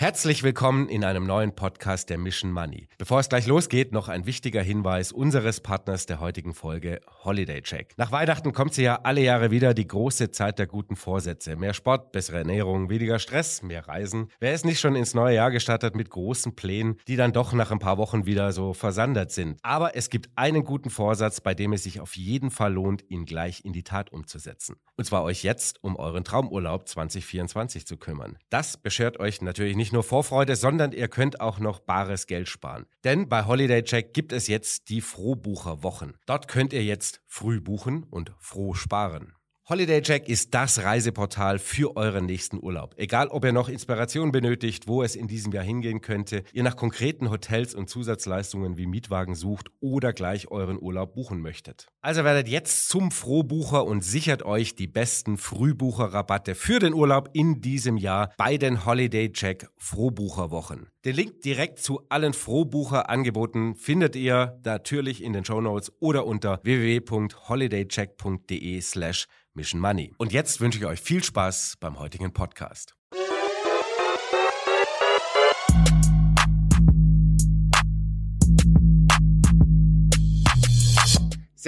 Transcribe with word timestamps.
Herzlich 0.00 0.44
willkommen 0.44 0.88
in 0.88 1.02
einem 1.02 1.26
neuen 1.26 1.56
Podcast 1.56 2.08
der 2.08 2.18
Mission 2.18 2.52
Money. 2.52 2.86
Bevor 2.98 3.18
es 3.18 3.28
gleich 3.28 3.48
losgeht, 3.48 3.90
noch 3.90 4.06
ein 4.06 4.26
wichtiger 4.26 4.62
Hinweis 4.62 5.10
unseres 5.10 5.60
Partners 5.60 6.06
der 6.06 6.20
heutigen 6.20 6.54
Folge, 6.54 7.00
Holiday 7.24 7.62
Check. 7.62 7.94
Nach 7.96 8.12
Weihnachten 8.12 8.52
kommt 8.52 8.74
sie 8.74 8.84
ja 8.84 9.00
alle 9.02 9.22
Jahre 9.22 9.50
wieder 9.50 9.74
die 9.74 9.88
große 9.88 10.30
Zeit 10.30 10.60
der 10.60 10.68
guten 10.68 10.94
Vorsätze. 10.94 11.56
Mehr 11.56 11.74
Sport, 11.74 12.12
bessere 12.12 12.38
Ernährung, 12.38 12.90
weniger 12.90 13.18
Stress, 13.18 13.64
mehr 13.64 13.88
Reisen. 13.88 14.28
Wer 14.38 14.54
ist 14.54 14.64
nicht 14.64 14.78
schon 14.78 14.94
ins 14.94 15.14
neue 15.14 15.34
Jahr 15.34 15.50
gestartet 15.50 15.96
mit 15.96 16.10
großen 16.10 16.54
Plänen, 16.54 16.98
die 17.08 17.16
dann 17.16 17.32
doch 17.32 17.52
nach 17.52 17.72
ein 17.72 17.80
paar 17.80 17.98
Wochen 17.98 18.24
wieder 18.24 18.52
so 18.52 18.74
versandert 18.74 19.32
sind? 19.32 19.58
Aber 19.62 19.96
es 19.96 20.10
gibt 20.10 20.30
einen 20.36 20.62
guten 20.62 20.90
Vorsatz, 20.90 21.40
bei 21.40 21.54
dem 21.54 21.72
es 21.72 21.82
sich 21.82 21.98
auf 21.98 22.16
jeden 22.16 22.52
Fall 22.52 22.72
lohnt, 22.72 23.04
ihn 23.10 23.24
gleich 23.24 23.64
in 23.64 23.72
die 23.72 23.82
Tat 23.82 24.12
umzusetzen. 24.12 24.76
Und 24.96 25.06
zwar 25.06 25.24
euch 25.24 25.42
jetzt 25.42 25.82
um 25.82 25.96
euren 25.96 26.22
Traumurlaub 26.22 26.86
2024 26.86 27.84
zu 27.84 27.96
kümmern. 27.96 28.38
Das 28.48 28.76
beschert 28.76 29.18
euch 29.18 29.42
natürlich 29.42 29.74
nicht 29.74 29.87
nicht 29.88 29.94
nur 29.94 30.02
Vorfreude, 30.02 30.54
sondern 30.54 30.92
ihr 30.92 31.08
könnt 31.08 31.40
auch 31.40 31.60
noch 31.60 31.80
bares 31.80 32.26
Geld 32.26 32.46
sparen. 32.46 32.84
Denn 33.04 33.26
bei 33.30 33.46
Holiday 33.46 33.82
Check 33.82 34.12
gibt 34.12 34.32
es 34.34 34.46
jetzt 34.46 34.90
die 34.90 35.00
Frohbucherwochen. 35.00 36.18
Dort 36.26 36.46
könnt 36.46 36.74
ihr 36.74 36.84
jetzt 36.84 37.22
früh 37.26 37.58
buchen 37.58 38.04
und 38.10 38.32
froh 38.38 38.74
sparen. 38.74 39.37
Holiday 39.70 40.00
Check 40.00 40.30
ist 40.30 40.54
das 40.54 40.82
Reiseportal 40.82 41.58
für 41.58 41.94
euren 41.94 42.24
nächsten 42.24 42.58
Urlaub. 42.58 42.94
Egal, 42.96 43.28
ob 43.28 43.44
ihr 43.44 43.52
noch 43.52 43.68
Inspiration 43.68 44.32
benötigt, 44.32 44.88
wo 44.88 45.02
es 45.02 45.14
in 45.14 45.26
diesem 45.26 45.52
Jahr 45.52 45.62
hingehen 45.62 46.00
könnte, 46.00 46.42
ihr 46.54 46.62
nach 46.62 46.74
konkreten 46.74 47.28
Hotels 47.30 47.74
und 47.74 47.90
Zusatzleistungen 47.90 48.78
wie 48.78 48.86
Mietwagen 48.86 49.34
sucht 49.34 49.68
oder 49.80 50.14
gleich 50.14 50.50
euren 50.50 50.80
Urlaub 50.80 51.12
buchen 51.12 51.42
möchtet. 51.42 51.88
Also 52.00 52.24
werdet 52.24 52.48
jetzt 52.48 52.88
zum 52.88 53.10
Frohbucher 53.10 53.84
und 53.84 54.02
sichert 54.02 54.42
euch 54.42 54.74
die 54.74 54.86
besten 54.86 55.36
Frühbucherrabatte 55.36 56.54
für 56.54 56.78
den 56.78 56.94
Urlaub 56.94 57.28
in 57.34 57.60
diesem 57.60 57.98
Jahr 57.98 58.32
bei 58.38 58.56
den 58.56 58.86
Holiday 58.86 59.30
Check 59.32 59.68
Frohbucherwochen. 59.76 60.86
Den 61.04 61.14
Link 61.14 61.42
direkt 61.42 61.78
zu 61.78 62.00
allen 62.08 62.32
Frohbucherangeboten 62.32 63.76
findet 63.76 64.16
ihr 64.16 64.60
natürlich 64.64 65.22
in 65.22 65.32
den 65.32 65.44
Show 65.44 65.60
Notes 65.60 65.92
oder 66.00 66.26
unter 66.26 66.58
www.holidaycheck.de 66.64 68.80
slash 68.80 69.28
Mission 69.54 69.80
Money. 69.80 70.12
Und 70.18 70.32
jetzt 70.32 70.60
wünsche 70.60 70.78
ich 70.78 70.86
euch 70.86 71.00
viel 71.00 71.22
Spaß 71.22 71.76
beim 71.78 72.00
heutigen 72.00 72.32
Podcast. 72.32 72.97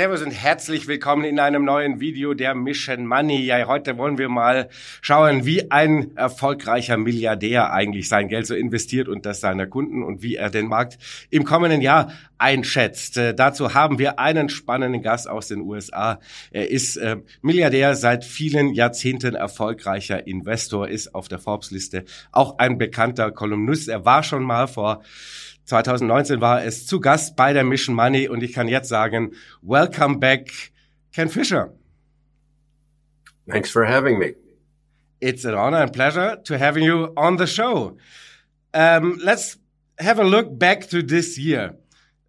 Servus 0.00 0.22
und 0.22 0.30
herzlich 0.30 0.88
willkommen 0.88 1.24
in 1.24 1.38
einem 1.38 1.62
neuen 1.62 2.00
Video 2.00 2.32
der 2.32 2.54
Mission 2.54 3.04
Money. 3.04 3.44
Ja, 3.44 3.66
heute 3.66 3.98
wollen 3.98 4.16
wir 4.16 4.30
mal 4.30 4.70
schauen, 5.02 5.44
wie 5.44 5.70
ein 5.70 6.16
erfolgreicher 6.16 6.96
Milliardär 6.96 7.70
eigentlich 7.70 8.08
sein 8.08 8.28
Geld 8.28 8.46
so 8.46 8.54
investiert 8.54 9.08
und 9.08 9.26
das 9.26 9.40
seiner 9.40 9.66
Kunden 9.66 10.02
und 10.02 10.22
wie 10.22 10.36
er 10.36 10.48
den 10.48 10.68
Markt 10.68 10.96
im 11.28 11.44
kommenden 11.44 11.82
Jahr 11.82 12.14
einschätzt. 12.38 13.18
Äh, 13.18 13.34
dazu 13.34 13.74
haben 13.74 13.98
wir 13.98 14.18
einen 14.18 14.48
spannenden 14.48 15.02
Gast 15.02 15.28
aus 15.28 15.48
den 15.48 15.60
USA. 15.60 16.18
Er 16.50 16.70
ist 16.70 16.96
äh, 16.96 17.18
Milliardär, 17.42 17.94
seit 17.94 18.24
vielen 18.24 18.72
Jahrzehnten 18.72 19.34
erfolgreicher 19.34 20.26
Investor, 20.26 20.88
ist 20.88 21.14
auf 21.14 21.28
der 21.28 21.40
Forbes-Liste 21.40 22.06
auch 22.32 22.56
ein 22.56 22.78
bekannter 22.78 23.32
Kolumnist. 23.32 23.90
Er 23.90 24.06
war 24.06 24.22
schon 24.22 24.44
mal 24.44 24.66
vor 24.66 25.02
2019 25.70 26.40
war 26.40 26.64
es 26.64 26.86
zu 26.86 26.98
Gast 26.98 27.36
bei 27.36 27.52
der 27.52 27.62
Mission 27.62 27.94
Money 27.94 28.28
und 28.28 28.42
ich 28.42 28.52
kann 28.52 28.66
jetzt 28.66 28.88
sagen, 28.88 29.32
welcome 29.62 30.18
back, 30.18 30.50
Ken 31.12 31.28
Fisher. 31.28 31.72
Thanks 33.48 33.70
for 33.70 33.86
having 33.86 34.18
me. 34.18 34.34
It's 35.20 35.44
an 35.44 35.54
honor 35.54 35.82
and 35.82 35.92
pleasure 35.92 36.42
to 36.44 36.58
having 36.58 36.84
you 36.84 37.12
on 37.16 37.38
the 37.38 37.46
show. 37.46 37.96
Um, 38.74 39.20
let's 39.22 39.58
have 39.98 40.18
a 40.18 40.24
look 40.24 40.58
back 40.58 40.88
to 40.90 41.02
this 41.02 41.38
year. 41.38 41.76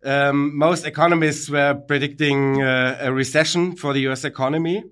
Um, 0.03 0.55
most 0.55 0.85
economists 0.85 1.49
were 1.49 1.73
predicting 1.73 2.61
uh, 2.61 2.97
a 3.01 3.11
recession 3.11 3.75
for 3.75 3.93
the 3.93 4.07
US 4.09 4.23
economy 4.23 4.83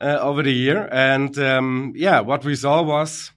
uh, 0.00 0.18
over 0.20 0.42
the 0.42 0.52
year. 0.52 0.88
And 0.90 1.36
um, 1.38 1.92
yeah, 1.94 2.20
what 2.20 2.44
we 2.44 2.56
saw 2.56 2.82
was 2.82 3.30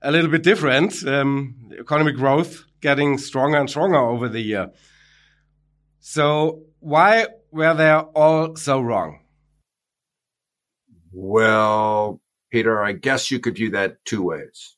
a 0.00 0.10
little 0.10 0.30
bit 0.30 0.42
different. 0.42 1.06
Um, 1.06 1.70
economic 1.78 2.16
growth 2.16 2.64
getting 2.84 3.16
stronger 3.16 3.56
and 3.56 3.70
stronger 3.70 3.96
over 3.96 4.28
the 4.28 4.42
year. 4.42 4.70
So 6.00 6.64
why 6.80 7.28
were 7.50 7.72
they 7.72 7.90
all 7.90 8.56
so 8.56 8.78
wrong? 8.78 9.20
Well, 11.10 12.20
Peter, 12.52 12.84
I 12.84 12.92
guess 12.92 13.30
you 13.30 13.40
could 13.40 13.56
view 13.56 13.70
that 13.70 14.04
two 14.04 14.22
ways. 14.22 14.76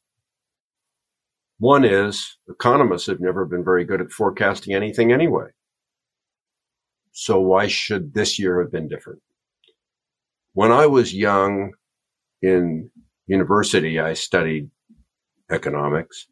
One 1.58 1.84
is 1.84 2.38
economists 2.48 3.08
have 3.08 3.18
never 3.18 3.44
been 3.44 3.64
very 3.64 3.84
good 3.84 4.00
at 4.00 4.12
forecasting 4.12 4.72
anything 4.72 5.12
anyway. 5.12 5.48
So 7.10 7.40
why 7.40 7.66
should 7.66 8.14
this 8.14 8.38
year 8.38 8.60
have 8.60 8.70
been 8.70 8.86
different? 8.86 9.20
When 10.52 10.70
I 10.70 10.86
was 10.86 11.12
young 11.12 11.72
in 12.40 12.90
university, 13.26 13.98
I 13.98 14.12
studied 14.14 14.70
economics 15.50 16.28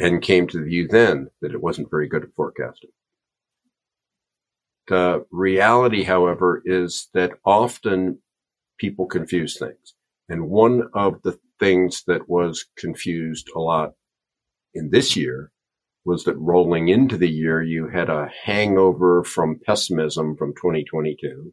and 0.00 0.22
came 0.22 0.48
to 0.48 0.58
the 0.58 0.64
view 0.64 0.88
then 0.88 1.28
that 1.42 1.52
it 1.52 1.62
wasn't 1.62 1.90
very 1.90 2.08
good 2.08 2.24
at 2.24 2.34
forecasting. 2.34 2.90
The 4.88 5.26
reality, 5.30 6.02
however, 6.02 6.62
is 6.64 7.08
that 7.14 7.32
often 7.44 8.18
people 8.78 9.06
confuse 9.06 9.58
things. 9.58 9.94
And 10.28 10.48
one 10.48 10.88
of 10.94 11.22
the 11.22 11.38
things 11.60 12.02
that 12.06 12.28
was 12.28 12.64
confused 12.76 13.50
a 13.54 13.60
lot 13.60 13.92
in 14.72 14.90
this 14.90 15.16
year 15.16 15.52
was 16.04 16.24
that 16.24 16.38
rolling 16.38 16.88
into 16.88 17.18
the 17.18 17.28
year, 17.28 17.62
you 17.62 17.88
had 17.88 18.08
a 18.08 18.30
hangover 18.44 19.22
from 19.22 19.60
pessimism 19.64 20.34
from 20.36 20.54
2022. 20.54 21.52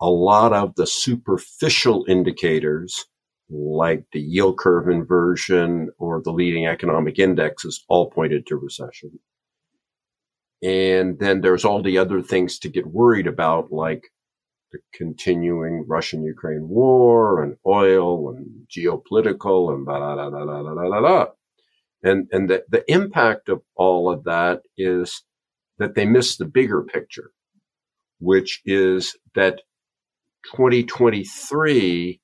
A 0.00 0.08
lot 0.08 0.52
of 0.52 0.74
the 0.76 0.86
superficial 0.86 2.04
indicators 2.08 3.06
like 3.48 4.04
the 4.12 4.20
yield 4.20 4.58
curve 4.58 4.88
inversion 4.88 5.90
or 5.98 6.20
the 6.22 6.32
leading 6.32 6.66
economic 6.66 7.18
indexes 7.18 7.84
all 7.88 8.10
pointed 8.10 8.46
to 8.46 8.56
recession. 8.56 9.18
And 10.62 11.18
then 11.18 11.42
there's 11.42 11.64
all 11.64 11.82
the 11.82 11.98
other 11.98 12.22
things 12.22 12.58
to 12.60 12.68
get 12.68 12.86
worried 12.86 13.26
about, 13.26 13.70
like 13.70 14.10
the 14.72 14.78
continuing 14.92 15.84
Russian 15.86 16.24
Ukraine 16.24 16.68
war 16.68 17.42
and 17.42 17.56
oil 17.66 18.30
and 18.30 18.66
geopolitical 18.68 19.72
and 19.72 19.86
da 19.86 19.98
da 19.98 20.14
da 20.16 20.30
da 20.30 20.44
da 20.44 20.74
da 20.74 20.88
da 20.88 21.00
da. 21.00 21.26
And, 22.02 22.28
and 22.32 22.50
the, 22.50 22.64
the 22.68 22.90
impact 22.90 23.48
of 23.48 23.62
all 23.76 24.10
of 24.10 24.24
that 24.24 24.62
is 24.76 25.22
that 25.78 25.94
they 25.94 26.04
miss 26.04 26.36
the 26.36 26.44
bigger 26.44 26.82
picture, 26.82 27.30
which 28.18 28.60
is 28.64 29.16
that 29.34 29.60
2023 30.54 32.20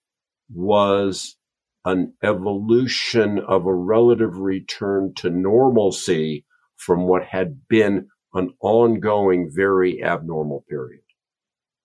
was 0.55 1.37
an 1.85 2.15
evolution 2.23 3.39
of 3.41 3.67
a 3.67 3.75
relative 3.75 4.39
return 4.39 5.13
to 5.17 5.31
normalcy 5.31 6.45
from 6.77 7.07
what 7.07 7.25
had 7.25 7.69
been 7.69 8.09
an 8.35 8.53
ongoing, 8.61 9.51
very 9.53 10.03
abnormal 10.03 10.65
period. 10.69 11.03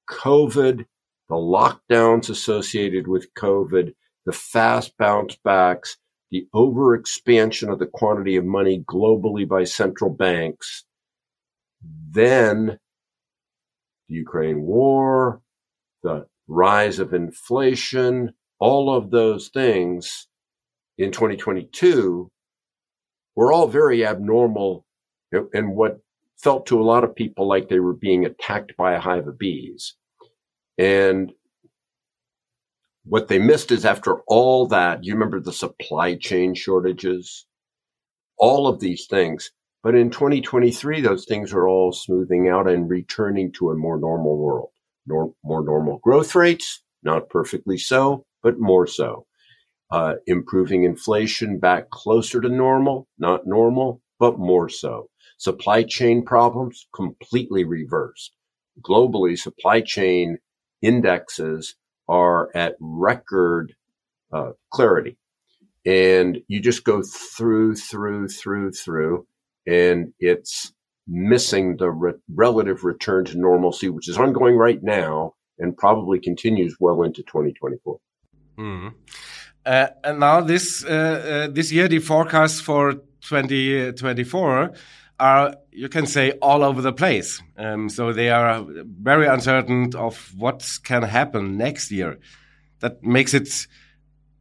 COVID, 0.10 0.86
the 1.30 1.36
lockdowns 1.36 2.30
associated 2.30 3.08
with 3.08 3.34
COVID, 3.34 3.94
the 4.26 4.32
fast 4.32 4.98
bounce 4.98 5.36
backs, 5.44 5.98
the 6.32 6.48
overexpansion 6.54 7.72
of 7.72 7.80
the 7.80 7.86
quantity 7.86 8.36
of 8.36 8.46
money 8.46 8.84
globally 8.88 9.48
by 9.48 9.64
central 9.64 10.10
banks, 10.10 10.86
then 12.12 12.80
the 14.08 14.16
Ukraine 14.16 14.62
war, 14.62 15.42
the 16.04 16.28
rise 16.48 17.00
of 17.00 17.14
inflation, 17.14 18.34
all 18.60 18.94
of 18.94 19.12
those 19.12 19.50
things 19.50 20.28
in 20.98 21.12
2022 21.12 22.30
were 23.36 23.52
all 23.52 23.68
very 23.68 24.06
abnormal 24.06 24.86
and 25.54 25.76
what 25.76 26.00
felt 26.38 26.66
to 26.68 26.80
a 26.80 26.84
lot 26.84 27.04
of 27.04 27.16
people 27.16 27.48
like 27.48 27.68
they 27.70 27.80
were 27.80 27.94
being 27.94 28.26
attacked 28.26 28.78
by 28.78 28.94
a 28.94 29.00
hive 29.00 29.28
of 29.28 29.40
bees. 29.40 29.96
And 30.78 31.32
what 33.06 33.28
they 33.28 33.40
missed 33.40 33.72
is 33.72 33.86
after 33.86 34.22
all 34.28 34.68
that, 34.68 35.04
you 35.04 35.14
remember 35.14 35.40
the 35.40 35.54
supply 35.54 36.16
chain 36.16 36.54
shortages, 36.54 37.46
all 38.38 38.68
of 38.68 38.80
these 38.80 39.08
things. 39.08 39.52
But 39.82 39.96
in 39.96 40.10
2023, 40.10 41.02
those 41.02 41.26
things 41.26 41.54
are 41.54 41.68
all 41.68 41.92
smoothing 41.92 42.50
out 42.50 42.70
and 42.70 42.90
returning 42.90 43.52
to 43.54 43.72
a 43.72 43.76
more 43.76 43.98
normal 43.98 44.38
world, 44.38 44.70
more 45.08 45.34
normal 45.64 46.00
growth 46.00 46.36
rates, 46.36 46.84
not 47.04 47.30
perfectly 47.30 47.78
so, 47.78 48.26
but 48.44 48.60
more 48.60 48.88
so. 48.88 49.26
Uh, 49.92 50.16
improving 50.28 50.84
inflation 50.84 51.60
back 51.60 51.90
closer 51.92 52.42
to 52.42 52.50
normal, 52.50 53.08
not 53.20 53.48
normal, 53.48 54.02
but 54.20 54.40
more 54.40 54.70
so. 54.70 55.10
Supply 55.38 55.84
chain 55.84 56.26
problems 56.26 56.88
completely 56.96 57.64
reversed. 57.64 58.34
Globally, 58.82 59.38
supply 59.38 59.82
chain 59.82 60.38
indexes 60.82 61.76
are 62.10 62.50
at 62.56 62.76
record 62.82 63.74
uh, 64.34 64.52
clarity. 64.72 65.18
and 65.86 66.40
you 66.48 66.60
just 66.62 66.84
go 66.84 67.02
through, 67.04 67.76
through, 67.76 68.28
through, 68.30 68.72
through, 68.72 69.26
and 69.68 70.14
it's 70.20 70.74
missing 71.08 71.78
the 71.78 71.90
re- 71.92 72.14
relative 72.34 72.84
return 72.84 73.26
to 73.26 73.38
normalcy, 73.40 73.90
which 73.90 74.10
is 74.10 74.18
ongoing 74.18 74.56
right 74.56 74.84
now 74.84 75.34
and 75.60 75.78
probably 75.78 76.20
continues 76.20 76.76
well 76.80 77.04
into 77.04 77.24
2024. 77.24 77.98
Mm. 78.58 78.94
Uh, 79.66 79.88
and 80.04 80.20
now 80.20 80.42
this 80.42 80.86
uh, 80.86 81.48
uh, 81.48 81.48
this 81.52 81.72
year, 81.72 81.88
the 81.88 82.00
forecasts 82.00 82.62
for 82.62 82.94
2024 83.22 84.72
are, 85.20 85.56
you 85.72 85.90
can 85.90 86.06
say, 86.06 86.32
all 86.42 86.64
over 86.64 86.82
the 86.82 86.94
place. 86.94 87.42
Um, 87.58 87.90
so 87.90 88.14
they 88.14 88.30
are 88.30 88.64
very 88.68 89.28
uncertain 89.28 89.96
of 89.96 90.34
what 90.38 90.80
can 90.84 91.04
happen 91.04 91.58
next 91.58 91.92
year. 91.92 92.20
That 92.80 93.04
makes 93.04 93.34
it 93.34 93.68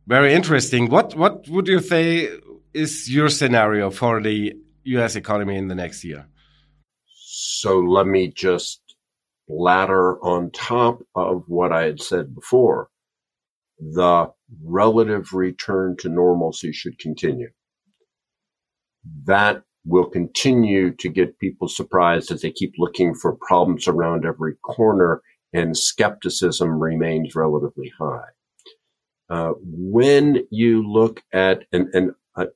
very 0.06 0.32
interesting. 0.34 0.90
What 0.90 1.16
what 1.16 1.48
would 1.48 1.66
you 1.66 1.80
say 1.80 2.30
is 2.72 3.10
your 3.10 3.28
scenario 3.28 3.90
for 3.90 4.22
the 4.22 4.54
U.S. 4.84 5.16
economy 5.16 5.56
in 5.56 5.68
the 5.68 5.74
next 5.74 6.04
year? 6.04 6.26
So 7.14 7.80
let 7.80 8.06
me 8.06 8.28
just 8.28 8.80
ladder 9.48 10.22
on 10.22 10.50
top 10.50 11.02
of 11.14 11.44
what 11.48 11.72
I 11.72 11.84
had 11.84 12.00
said 12.00 12.34
before. 12.34 12.90
The 13.78 14.30
relative 14.64 15.32
return 15.32 15.96
to 15.98 16.08
normalcy 16.08 16.72
should 16.72 16.98
continue. 16.98 17.50
That 19.24 19.62
will 19.84 20.06
continue 20.10 20.92
to 20.96 21.08
get 21.08 21.38
people 21.38 21.68
surprised 21.68 22.30
as 22.30 22.42
they 22.42 22.50
keep 22.50 22.74
looking 22.78 23.14
for 23.14 23.36
problems 23.46 23.86
around 23.86 24.24
every 24.24 24.56
corner 24.56 25.22
and 25.52 25.76
skepticism 25.76 26.82
remains 26.82 27.34
relatively 27.34 27.92
high. 27.98 28.28
Uh, 29.28 29.52
when 29.60 30.46
you 30.50 30.86
look 30.86 31.22
at, 31.32 31.64
and, 31.72 31.88
and 31.94 32.10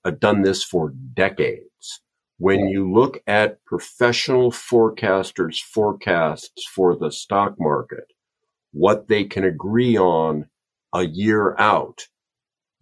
I've 0.04 0.20
done 0.20 0.42
this 0.42 0.62
for 0.62 0.92
decades, 1.14 2.02
when 2.38 2.68
you 2.68 2.90
look 2.92 3.22
at 3.26 3.64
professional 3.64 4.50
forecasters' 4.50 5.60
forecasts 5.60 6.66
for 6.74 6.96
the 6.96 7.10
stock 7.10 7.54
market, 7.58 8.04
what 8.72 9.08
they 9.08 9.24
can 9.24 9.44
agree 9.44 9.96
on 9.96 10.46
a 10.92 11.06
year 11.06 11.56
out 11.58 12.02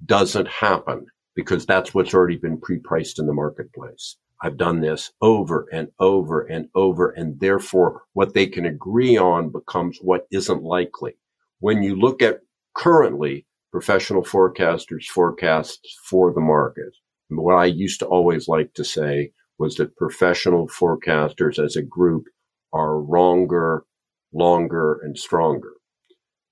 doesn't 0.05 0.49
happen 0.49 1.07
because 1.35 1.67
that's 1.67 1.95
what's 1.95 2.15
already 2.15 2.37
been 2.37 2.61
pre-priced 2.61 3.19
in 3.19 3.27
the 3.27 3.33
marketplace. 3.33 4.17
I've 4.41 4.57
done 4.57 4.81
this 4.81 5.13
over 5.21 5.67
and 5.73 5.89
over 5.99 6.43
and 6.43 6.69
over, 6.75 7.11
and 7.11 7.41
therefore 7.41 8.03
what 8.13 8.35
they 8.35 8.47
can 8.47 8.65
agree 8.67 9.17
on 9.17 9.51
becomes 9.51 9.99
what 10.01 10.27
isn't 10.31 10.63
likely. 10.63 11.15
When 11.61 11.83
you 11.83 11.97
look 11.97 12.23
at 12.23 12.41
currently 12.75 13.47
professional 13.73 14.23
forecasters 14.23 15.07
forecasts 15.07 15.99
for 16.09 16.33
the 16.33 16.41
market, 16.41 16.93
what 17.29 17.55
I 17.55 17.67
used 17.67 17.99
to 18.01 18.07
always 18.07 18.49
like 18.49 18.75
to 18.75 18.85
say 18.85 19.33
was 19.59 19.75
that 19.75 19.97
professional 19.97 20.69
forecasters 20.69 21.63
as 21.63 21.75
a 21.75 21.83
group 21.83 22.25
are 22.73 23.01
wronger, 23.01 23.85
longer, 24.33 25.01
and 25.03 25.19
stronger. 25.19 25.73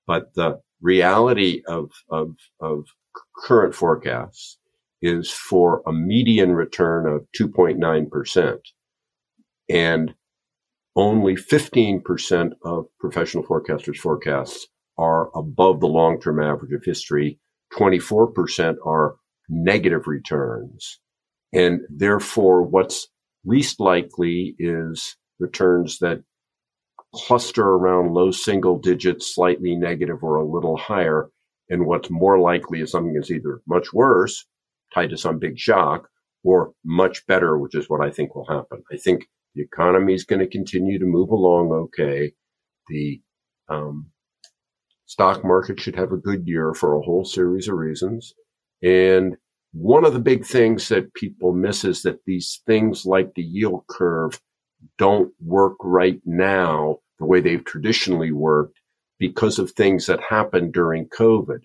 But 0.06 0.35
the 0.35 0.61
reality 0.81 1.62
of, 1.67 1.90
of, 2.11 2.37
of 2.61 2.87
current 3.44 3.75
forecasts 3.75 4.58
is 5.02 5.31
for 5.31 5.82
a 5.87 5.93
median 5.93 6.52
return 6.52 7.06
of 7.06 7.26
2.9%. 7.38 8.58
And 9.69 10.14
only 10.94 11.34
15% 11.34 12.52
of 12.64 12.87
professional 12.99 13.44
forecasters 13.44 13.99
forecasts 13.99 14.67
are 14.99 15.31
above 15.37 15.81
the 15.81 15.87
long-term 15.87 16.43
average 16.43 16.73
of 16.73 16.84
history. 16.84 17.38
24% 17.75 18.76
are 18.84 19.17
negative 19.49 20.06
returns. 20.06 20.99
And 21.52 21.81
therefore 21.90 22.62
what's 22.62 23.08
least 23.44 23.78
likely 23.78 24.55
is 24.58 25.17
returns 25.38 25.99
that 25.99 26.23
cluster 27.17 27.65
around 27.65 28.13
low 28.13 28.31
single 28.31 28.79
digits, 28.79 29.35
slightly 29.35 29.75
negative 29.75 30.23
or 30.23 30.37
a 30.37 30.45
little 30.45 30.77
higher. 30.77 31.29
And 31.69 31.87
what's 31.87 32.11
more 32.11 32.39
likely 32.39 32.81
is 32.81 32.91
something 32.93 33.15
that's 33.15 33.31
either 33.31 33.61
much 33.67 33.93
worse, 33.93 34.47
tied 34.95 35.11
to 35.11 35.19
some 35.19 35.39
big 35.39 35.59
shock, 35.59 36.09
or 36.45 36.73
much 36.85 37.27
better, 37.27 37.59
which 37.59 37.75
is 37.75 37.91
what 37.91 38.01
I 38.01 38.11
think 38.11 38.35
will 38.35 38.47
happen. 38.47 38.83
I 38.93 38.97
think 38.97 39.27
the 39.55 39.63
economy 39.63 40.15
is 40.15 40.25
going 40.25 40.41
to 40.41 40.47
continue 40.47 40.99
to 40.99 41.05
move 41.05 41.31
along 41.31 41.73
okay. 41.73 42.33
The 42.89 43.21
um, 43.69 44.07
stock 45.07 45.45
market 45.45 45.81
should 45.81 45.97
have 45.97 46.12
a 46.12 46.19
good 46.19 46.47
year 46.47 46.73
for 46.75 46.95
a 46.95 47.03
whole 47.03 47.25
series 47.25 47.69
of 47.69 47.75
reasons. 47.75 48.35
And 48.83 49.37
one 49.73 50.05
of 50.05 50.12
the 50.12 50.21
big 50.21 50.45
things 50.45 50.89
that 50.89 51.12
people 51.15 51.53
miss 51.53 51.85
is 51.85 52.03
that 52.03 52.25
these 52.27 52.62
things 52.67 53.05
like 53.05 53.35
the 53.35 53.43
yield 53.43 53.85
curve 53.89 54.41
don't 54.99 55.33
work 55.45 55.77
right 55.81 56.21
now 56.25 56.99
the 57.19 57.27
way 57.27 57.41
they've 57.41 57.65
traditionally 57.65 58.33
worked 58.33 58.81
because 59.19 59.59
of 59.59 59.71
things 59.71 60.07
that 60.07 60.21
happened 60.21 60.73
during 60.73 61.09
COVID. 61.09 61.61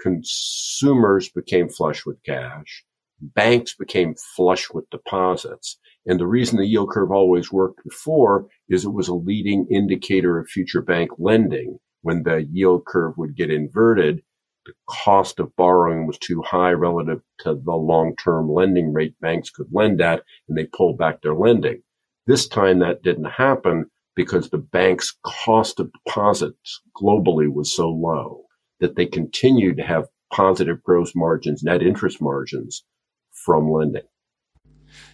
Consumers 0.00 1.28
became 1.28 1.68
flush 1.68 2.04
with 2.04 2.22
cash. 2.24 2.84
Banks 3.20 3.74
became 3.74 4.14
flush 4.36 4.68
with 4.70 4.90
deposits. 4.90 5.78
And 6.06 6.20
the 6.20 6.26
reason 6.26 6.58
the 6.58 6.66
yield 6.66 6.90
curve 6.90 7.10
always 7.10 7.50
worked 7.50 7.82
before 7.82 8.46
is 8.68 8.84
it 8.84 8.90
was 8.90 9.08
a 9.08 9.14
leading 9.14 9.66
indicator 9.70 10.38
of 10.38 10.48
future 10.48 10.82
bank 10.82 11.10
lending. 11.18 11.78
When 12.02 12.22
the 12.22 12.46
yield 12.52 12.84
curve 12.84 13.16
would 13.16 13.36
get 13.36 13.50
inverted, 13.50 14.22
the 14.66 14.74
cost 14.88 15.40
of 15.40 15.54
borrowing 15.56 16.06
was 16.06 16.18
too 16.18 16.42
high 16.42 16.72
relative 16.72 17.22
to 17.40 17.54
the 17.54 17.74
long-term 17.74 18.52
lending 18.52 18.92
rate 18.92 19.14
banks 19.20 19.50
could 19.50 19.68
lend 19.72 20.00
at, 20.00 20.22
and 20.48 20.58
they 20.58 20.66
pulled 20.66 20.98
back 20.98 21.22
their 21.22 21.34
lending. 21.34 21.82
This 22.26 22.46
time 22.48 22.80
that 22.80 23.02
didn't 23.02 23.24
happen 23.24 23.90
because 24.16 24.50
the 24.50 24.58
bank's 24.58 25.16
cost 25.22 25.78
of 25.78 25.92
deposits 25.92 26.80
globally 27.00 27.52
was 27.52 27.74
so 27.74 27.88
low 27.88 28.42
that 28.80 28.96
they 28.96 29.06
continued 29.06 29.76
to 29.76 29.82
have 29.84 30.08
positive 30.32 30.82
gross 30.82 31.14
margins, 31.14 31.62
net 31.62 31.82
interest 31.82 32.20
margins 32.20 32.82
from 33.30 33.70
lending. 33.70 34.02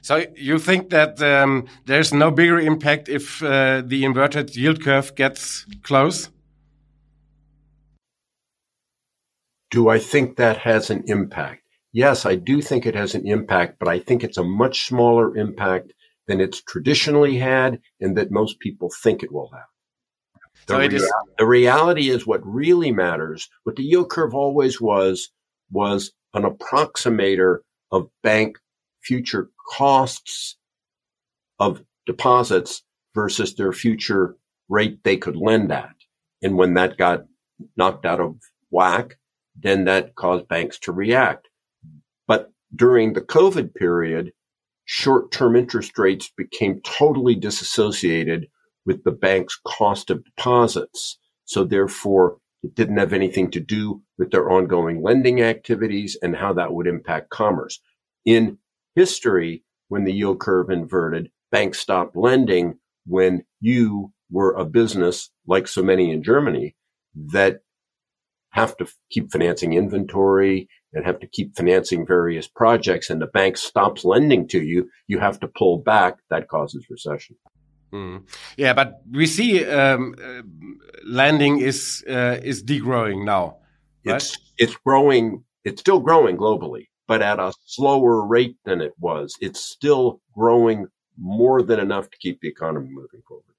So 0.00 0.24
you 0.36 0.58
think 0.58 0.90
that 0.90 1.20
um, 1.22 1.66
there's 1.86 2.12
no 2.12 2.30
bigger 2.30 2.58
impact 2.58 3.08
if 3.08 3.42
uh, 3.42 3.82
the 3.84 4.04
inverted 4.04 4.56
yield 4.56 4.82
curve 4.82 5.14
gets 5.14 5.66
close? 5.82 6.30
Do 9.70 9.88
I 9.88 9.98
think 9.98 10.36
that 10.36 10.58
has 10.58 10.90
an 10.90 11.04
impact? 11.06 11.62
Yes, 11.92 12.24
I 12.24 12.36
do 12.36 12.62
think 12.62 12.86
it 12.86 12.94
has 12.94 13.14
an 13.14 13.26
impact, 13.26 13.78
but 13.78 13.88
I 13.88 13.98
think 13.98 14.22
it's 14.22 14.38
a 14.38 14.44
much 14.44 14.86
smaller 14.86 15.36
impact 15.36 15.92
than 16.26 16.40
it's 16.40 16.62
traditionally 16.62 17.36
had 17.36 17.80
and 18.00 18.16
that 18.16 18.30
most 18.30 18.60
people 18.60 18.90
think 19.02 19.22
it 19.22 19.32
will 19.32 19.50
have. 19.52 19.66
The, 20.66 20.74
so 20.74 20.78
rea- 20.78 21.10
the 21.38 21.46
reality 21.46 22.10
is 22.10 22.26
what 22.26 22.40
really 22.44 22.92
matters. 22.92 23.48
What 23.64 23.76
the 23.76 23.82
yield 23.82 24.10
curve 24.10 24.34
always 24.34 24.80
was, 24.80 25.30
was 25.70 26.12
an 26.34 26.44
approximator 26.44 27.58
of 27.90 28.08
bank 28.22 28.58
future 29.02 29.50
costs 29.76 30.56
of 31.58 31.82
deposits 32.06 32.82
versus 33.14 33.54
their 33.54 33.72
future 33.72 34.36
rate 34.68 35.02
they 35.04 35.16
could 35.16 35.36
lend 35.36 35.72
at. 35.72 35.94
And 36.42 36.56
when 36.56 36.74
that 36.74 36.96
got 36.96 37.24
knocked 37.76 38.06
out 38.06 38.20
of 38.20 38.36
whack, 38.70 39.18
then 39.54 39.84
that 39.84 40.14
caused 40.14 40.48
banks 40.48 40.78
to 40.80 40.92
react. 40.92 41.48
But 42.26 42.50
during 42.74 43.12
the 43.12 43.20
COVID 43.20 43.74
period, 43.74 44.32
short-term 44.94 45.56
interest 45.56 45.96
rates 45.96 46.30
became 46.36 46.78
totally 46.84 47.34
disassociated 47.34 48.46
with 48.84 49.02
the 49.04 49.10
bank's 49.10 49.58
cost 49.66 50.10
of 50.10 50.22
deposits. 50.22 51.18
So 51.46 51.64
therefore, 51.64 52.36
it 52.62 52.74
didn't 52.74 52.98
have 52.98 53.14
anything 53.14 53.50
to 53.52 53.60
do 53.60 54.02
with 54.18 54.32
their 54.32 54.50
ongoing 54.50 55.02
lending 55.02 55.40
activities 55.40 56.18
and 56.20 56.36
how 56.36 56.52
that 56.52 56.74
would 56.74 56.86
impact 56.86 57.30
commerce. 57.30 57.80
In 58.26 58.58
history, 58.94 59.64
when 59.88 60.04
the 60.04 60.12
yield 60.12 60.40
curve 60.40 60.68
inverted, 60.68 61.30
banks 61.50 61.78
stopped 61.78 62.14
lending 62.14 62.78
when 63.06 63.46
you 63.62 64.12
were 64.30 64.52
a 64.52 64.66
business 64.66 65.30
like 65.46 65.68
so 65.68 65.82
many 65.82 66.10
in 66.10 66.22
Germany 66.22 66.76
that 67.14 67.60
have 68.50 68.76
to 68.76 68.86
keep 69.10 69.32
financing 69.32 69.72
inventory 69.72 70.68
and 70.92 71.04
have 71.04 71.20
to 71.20 71.26
keep 71.26 71.56
financing 71.56 72.06
various 72.06 72.46
projects 72.46 73.10
and 73.10 73.20
the 73.20 73.26
bank 73.26 73.56
stops 73.56 74.04
lending 74.04 74.46
to 74.48 74.62
you, 74.62 74.88
you 75.06 75.18
have 75.18 75.40
to 75.40 75.48
pull 75.48 75.78
back. 75.78 76.18
That 76.30 76.48
causes 76.48 76.86
recession. 76.90 77.36
Mm. 77.92 78.26
Yeah, 78.56 78.72
but 78.72 79.02
we 79.10 79.26
see 79.26 79.64
um, 79.66 80.14
uh, 80.22 80.42
lending 81.04 81.60
is 81.60 82.04
uh, 82.08 82.38
is 82.42 82.64
degrowing 82.64 83.24
now. 83.24 83.58
Right? 84.04 84.16
It's 84.16 84.38
it's 84.58 84.76
growing. 84.76 85.44
It's 85.64 85.80
still 85.80 86.00
growing 86.00 86.36
globally, 86.36 86.88
but 87.06 87.22
at 87.22 87.38
a 87.38 87.52
slower 87.66 88.26
rate 88.26 88.56
than 88.64 88.80
it 88.80 88.92
was. 88.98 89.36
It's 89.40 89.60
still 89.60 90.20
growing 90.34 90.86
more 91.18 91.62
than 91.62 91.78
enough 91.78 92.10
to 92.10 92.18
keep 92.18 92.40
the 92.40 92.48
economy 92.48 92.88
moving 92.88 93.22
forward. 93.28 93.51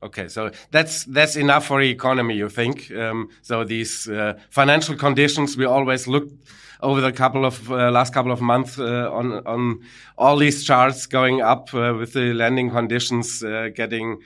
Okay, 0.00 0.28
so 0.28 0.50
that's 0.70 1.04
that's 1.04 1.34
enough 1.34 1.66
for 1.66 1.80
the 1.80 1.90
economy, 1.90 2.36
you 2.36 2.48
think? 2.48 2.90
Um, 2.92 3.30
so 3.42 3.64
these 3.64 4.08
uh, 4.08 4.34
financial 4.48 4.96
conditions, 4.96 5.56
we 5.56 5.64
always 5.64 6.06
looked 6.06 6.32
over 6.80 7.00
the 7.00 7.10
couple 7.12 7.44
of 7.44 7.68
uh, 7.70 7.90
last 7.90 8.14
couple 8.14 8.30
of 8.30 8.40
months 8.40 8.78
uh, 8.78 9.10
on 9.12 9.44
on 9.44 9.80
all 10.16 10.36
these 10.36 10.64
charts 10.64 11.06
going 11.06 11.40
up 11.40 11.74
uh, 11.74 11.94
with 11.98 12.12
the 12.12 12.32
lending 12.32 12.70
conditions 12.70 13.42
uh, 13.42 13.70
getting 13.74 14.18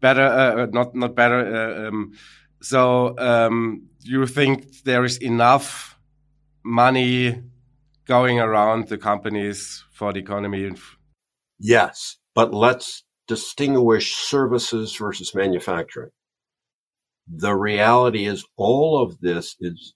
better, 0.00 0.24
uh, 0.24 0.66
not 0.72 0.94
not 0.94 1.14
better. 1.14 1.88
Um, 1.88 2.12
so 2.62 3.14
um, 3.18 3.88
you 4.02 4.26
think 4.26 4.84
there 4.84 5.04
is 5.04 5.18
enough 5.18 5.98
money 6.62 7.42
going 8.06 8.40
around 8.40 8.88
the 8.88 8.98
companies 8.98 9.84
for 9.92 10.12
the 10.12 10.20
economy? 10.20 10.72
Yes, 11.58 12.16
but 12.34 12.54
let's 12.54 13.04
distinguish 13.30 14.16
services 14.16 14.96
versus 14.96 15.36
manufacturing. 15.36 16.10
The 17.28 17.54
reality 17.54 18.26
is 18.26 18.44
all 18.56 19.00
of 19.00 19.20
this 19.20 19.54
is 19.60 19.94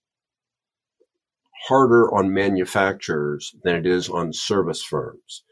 harder 1.66 2.14
on 2.14 2.32
manufacturers 2.32 3.52
than 3.64 3.74
it 3.74 3.86
is 3.86 4.08
on 4.08 4.32
service 4.32 4.84
firms. 4.84 5.42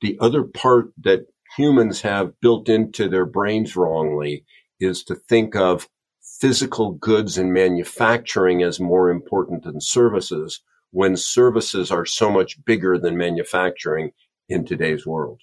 The 0.00 0.16
other 0.20 0.44
part 0.44 0.92
that 1.02 1.26
humans 1.56 2.02
have 2.02 2.38
built 2.40 2.68
into 2.68 3.08
their 3.08 3.26
brains 3.26 3.74
wrongly 3.74 4.44
is 4.78 5.02
to 5.02 5.16
think 5.16 5.56
of 5.56 5.88
physical 6.40 6.92
goods 6.92 7.36
and 7.36 7.52
manufacturing 7.52 8.62
as 8.62 8.78
more 8.78 9.10
important 9.10 9.64
than 9.64 9.80
services 9.80 10.60
when 10.92 11.16
services 11.16 11.90
are 11.90 12.06
so 12.06 12.30
much 12.30 12.64
bigger 12.64 12.96
than 12.96 13.16
manufacturing 13.16 14.12
in 14.48 14.64
today's 14.64 15.04
world. 15.04 15.40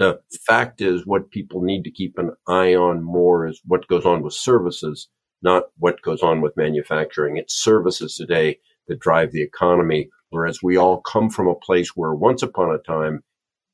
The 0.00 0.18
fact 0.46 0.80
is 0.80 1.06
what 1.06 1.30
people 1.30 1.60
need 1.60 1.82
to 1.84 1.90
keep 1.90 2.16
an 2.16 2.30
eye 2.48 2.74
on 2.74 3.02
more 3.02 3.46
is 3.46 3.60
what 3.66 3.86
goes 3.86 4.06
on 4.06 4.22
with 4.22 4.32
services, 4.32 5.10
not 5.42 5.64
what 5.76 6.00
goes 6.00 6.22
on 6.22 6.40
with 6.40 6.56
manufacturing. 6.56 7.36
It's 7.36 7.62
services 7.62 8.14
today 8.14 8.60
that 8.88 8.98
drive 8.98 9.30
the 9.30 9.42
economy. 9.42 10.08
Whereas 10.30 10.62
we 10.62 10.78
all 10.78 11.02
come 11.02 11.28
from 11.28 11.48
a 11.48 11.54
place 11.54 11.90
where 11.94 12.14
once 12.14 12.42
upon 12.42 12.74
a 12.74 12.78
time 12.78 13.24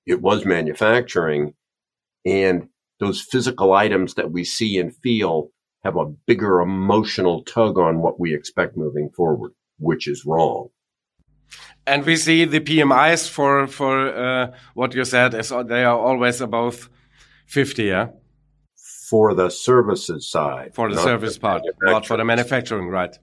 it 0.05 0.21
was 0.21 0.45
manufacturing 0.45 1.55
and 2.25 2.71
those 2.99 3.21
physical 3.21 3.73
items 3.73 4.15
that 4.15 4.33
we 4.33 4.43
see 4.43 4.79
and 4.79 4.97
feel 4.97 5.51
have 5.85 5.97
a 5.97 6.07
bigger 6.27 6.61
emotional 6.61 7.45
tug 7.45 7.79
on 7.79 8.03
what 8.03 8.19
we 8.19 8.35
expect 8.35 8.77
moving 8.77 9.11
forward, 9.15 9.53
which 9.79 10.09
is 10.09 10.25
wrong. 10.27 10.71
And 11.87 12.05
we 12.05 12.17
see 12.17 12.45
the 12.45 12.61
PMIs 12.61 13.29
for 13.29 13.67
for 13.67 14.09
uh, 14.09 14.53
what 14.75 14.95
you 14.95 15.05
said 15.05 15.35
as 15.35 15.51
they 15.51 15.85
are 15.85 15.99
always 15.99 16.41
above 16.41 16.91
fifty. 17.47 17.85
Yeah. 17.85 18.09
For 19.09 19.35
the 19.35 19.51
services 19.51 20.29
side. 20.29 20.75
For 20.75 20.91
the 20.93 21.01
service 21.01 21.39
part, 21.39 21.63
not 21.83 22.07
for 22.07 22.17
the 22.17 22.25
manufacturing, 22.25 22.89
right? 22.89 23.17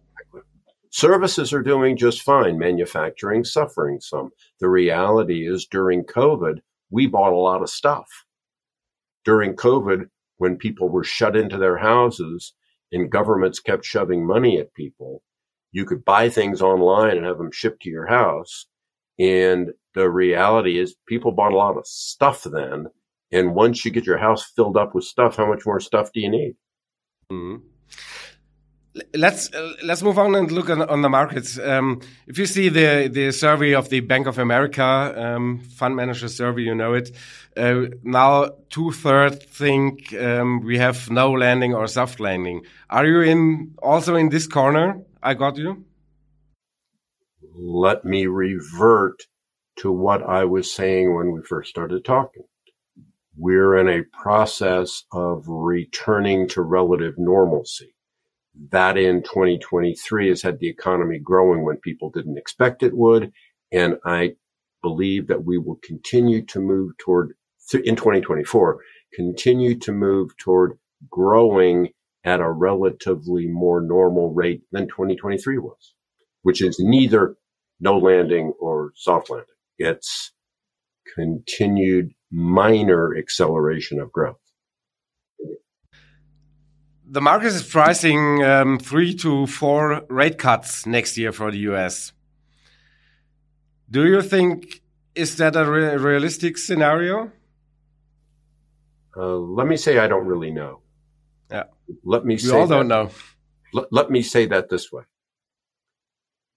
Services 0.92 1.52
are 1.52 1.64
doing 1.64 1.98
just 1.98 2.22
fine. 2.22 2.58
Manufacturing 2.58 3.44
suffering 3.44 4.00
some. 4.00 4.30
The 4.60 4.70
reality 4.70 5.46
is 5.46 5.66
during 5.66 6.06
COVID, 6.06 6.60
we 6.92 7.08
bought 7.08 7.34
a 7.34 7.36
lot 7.36 7.64
of 7.64 7.70
stuff. 7.70 8.08
During 9.26 9.56
COVID, 9.56 10.06
when 10.38 10.56
people 10.56 10.90
were 10.90 11.04
shut 11.04 11.36
into 11.36 11.58
their 11.58 11.78
houses 11.78 12.54
and 12.92 13.12
governments 13.12 13.60
kept 13.60 13.84
shoving 13.86 14.26
money 14.26 14.60
at 14.60 14.74
people, 14.76 15.24
you 15.74 15.86
could 15.86 16.06
buy 16.06 16.30
things 16.30 16.62
online 16.62 17.18
and 17.18 17.26
have 17.26 17.40
them 17.40 17.52
shipped 17.52 17.82
to 17.82 17.90
your 17.90 18.06
house. 18.06 18.68
And 19.20 19.72
the 19.96 20.10
reality 20.10 20.80
is 20.80 20.96
people 21.08 21.32
bought 21.32 21.52
a 21.52 21.58
lot 21.58 21.78
of 21.78 21.86
stuff 21.86 22.44
then. 22.44 22.88
And 23.32 23.56
once 23.56 23.84
you 23.84 23.92
get 23.92 24.06
your 24.06 24.20
house 24.20 24.44
filled 24.56 24.78
up 24.78 24.96
with 24.96 25.04
stuff, 25.04 25.36
how 25.36 25.48
much 25.48 25.66
more 25.66 25.80
stuff 25.80 26.12
do 26.14 26.22
you 26.22 26.30
need? 26.30 26.56
Mm-hmm. 27.32 27.66
Let's 29.16 29.52
uh, 29.52 29.74
let's 29.84 30.04
move 30.04 30.20
on 30.20 30.36
and 30.36 30.52
look 30.52 30.70
on, 30.70 30.84
on 30.84 31.02
the 31.02 31.10
markets. 31.10 31.58
Um, 31.58 32.02
if 32.28 32.38
you 32.38 32.46
see 32.46 32.70
the 32.70 33.10
the 33.12 33.32
survey 33.32 33.74
of 33.74 33.90
the 33.90 34.02
Bank 34.02 34.28
of 34.28 34.38
America 34.38 34.84
um, 34.84 35.62
fund 35.62 35.96
manager 35.96 36.28
survey, 36.28 36.62
you 36.62 36.76
know 36.76 36.94
it. 36.94 37.10
Uh, 37.58 37.86
now 38.04 38.52
two 38.70 38.92
thirds 38.92 39.44
think 39.46 40.14
um, 40.14 40.64
we 40.64 40.78
have 40.78 41.10
no 41.10 41.32
landing 41.32 41.74
or 41.74 41.88
soft 41.88 42.20
landing. 42.20 42.62
Are 42.92 43.04
you 43.04 43.22
in 43.22 43.74
also 43.82 44.16
in 44.16 44.30
this 44.30 44.46
corner? 44.46 45.02
I 45.24 45.34
got 45.34 45.56
you. 45.56 45.86
Let 47.56 48.04
me 48.04 48.28
revert 48.28 49.24
to 49.78 49.92
what 49.92 50.22
I 50.22 50.44
was 50.44 50.74
saying 50.74 51.16
when 51.16 51.32
we 51.32 51.42
first 51.42 51.70
started 51.70 52.04
talking. 52.04 52.44
We're 53.38 53.78
in 53.78 53.88
a 53.88 54.04
process 54.22 55.06
of 55.14 55.46
returning 55.48 56.48
to 56.50 56.62
relative 56.62 57.16
normalcy. 57.18 57.96
That 58.70 58.98
in 58.98 59.24
2023 59.24 60.28
has 60.28 60.42
had 60.42 60.60
the 60.60 60.68
economy 60.68 61.20
growing 61.20 61.64
when 61.64 61.78
people 61.78 62.12
didn't 62.12 62.38
expect 62.38 62.84
it 62.84 62.96
would. 62.96 63.32
And 63.72 63.98
I 64.06 64.36
believe 64.82 65.28
that 65.28 65.46
we 65.46 65.58
will 65.58 65.80
continue 65.84 66.46
to 66.48 66.60
move 66.60 66.92
toward, 66.98 67.34
in 67.74 67.96
2024, 67.96 68.78
continue 69.14 69.80
to 69.80 69.92
move 69.94 70.36
toward 70.38 70.78
growing 71.10 71.90
at 72.24 72.40
a 72.40 72.50
relatively 72.50 73.48
more 73.48 73.82
normal 73.82 74.34
rate 74.34 74.64
than 74.72 74.88
2023 74.88 75.58
was, 75.58 75.94
which 76.42 76.62
is 76.62 76.80
neither 76.80 77.36
no 77.80 77.98
landing 77.98 78.54
or 78.60 78.92
soft 78.96 79.30
landing. 79.30 79.48
It's 79.78 80.32
continued 81.16 82.12
minor 82.32 83.16
acceleration 83.18 84.00
of 84.00 84.12
growth. 84.12 84.38
The 87.06 87.22
market 87.22 87.48
is 87.48 87.64
pricing 87.64 88.44
um, 88.44 88.80
three 88.80 89.14
to 89.16 89.46
four 89.46 90.04
rate 90.10 90.38
cuts 90.38 90.86
next 90.86 91.18
year 91.18 91.32
for 91.32 91.52
the 91.52 91.60
US. 91.70 92.14
Do 93.92 94.08
you 94.08 94.22
think 94.22 94.82
is 95.14 95.36
that 95.38 95.56
a 95.56 95.70
re 95.70 95.96
realistic 95.98 96.58
scenario? 96.58 97.32
Uh, 99.16 99.36
let 99.36 99.68
me 99.68 99.78
say 99.78 100.00
I 100.00 100.08
don't 100.08 100.26
really 100.26 100.50
know. 100.50 100.83
Let 102.04 102.26
me 102.26 102.36
we 102.36 102.40
say 102.40 102.60
all 102.60 102.68
don't 102.68 102.88
know. 102.88 103.10
Let, 103.74 103.88
let 103.92 104.12
me 104.12 104.22
say 104.22 104.46
that 104.48 104.70
this 104.70 104.92
way. 104.92 105.04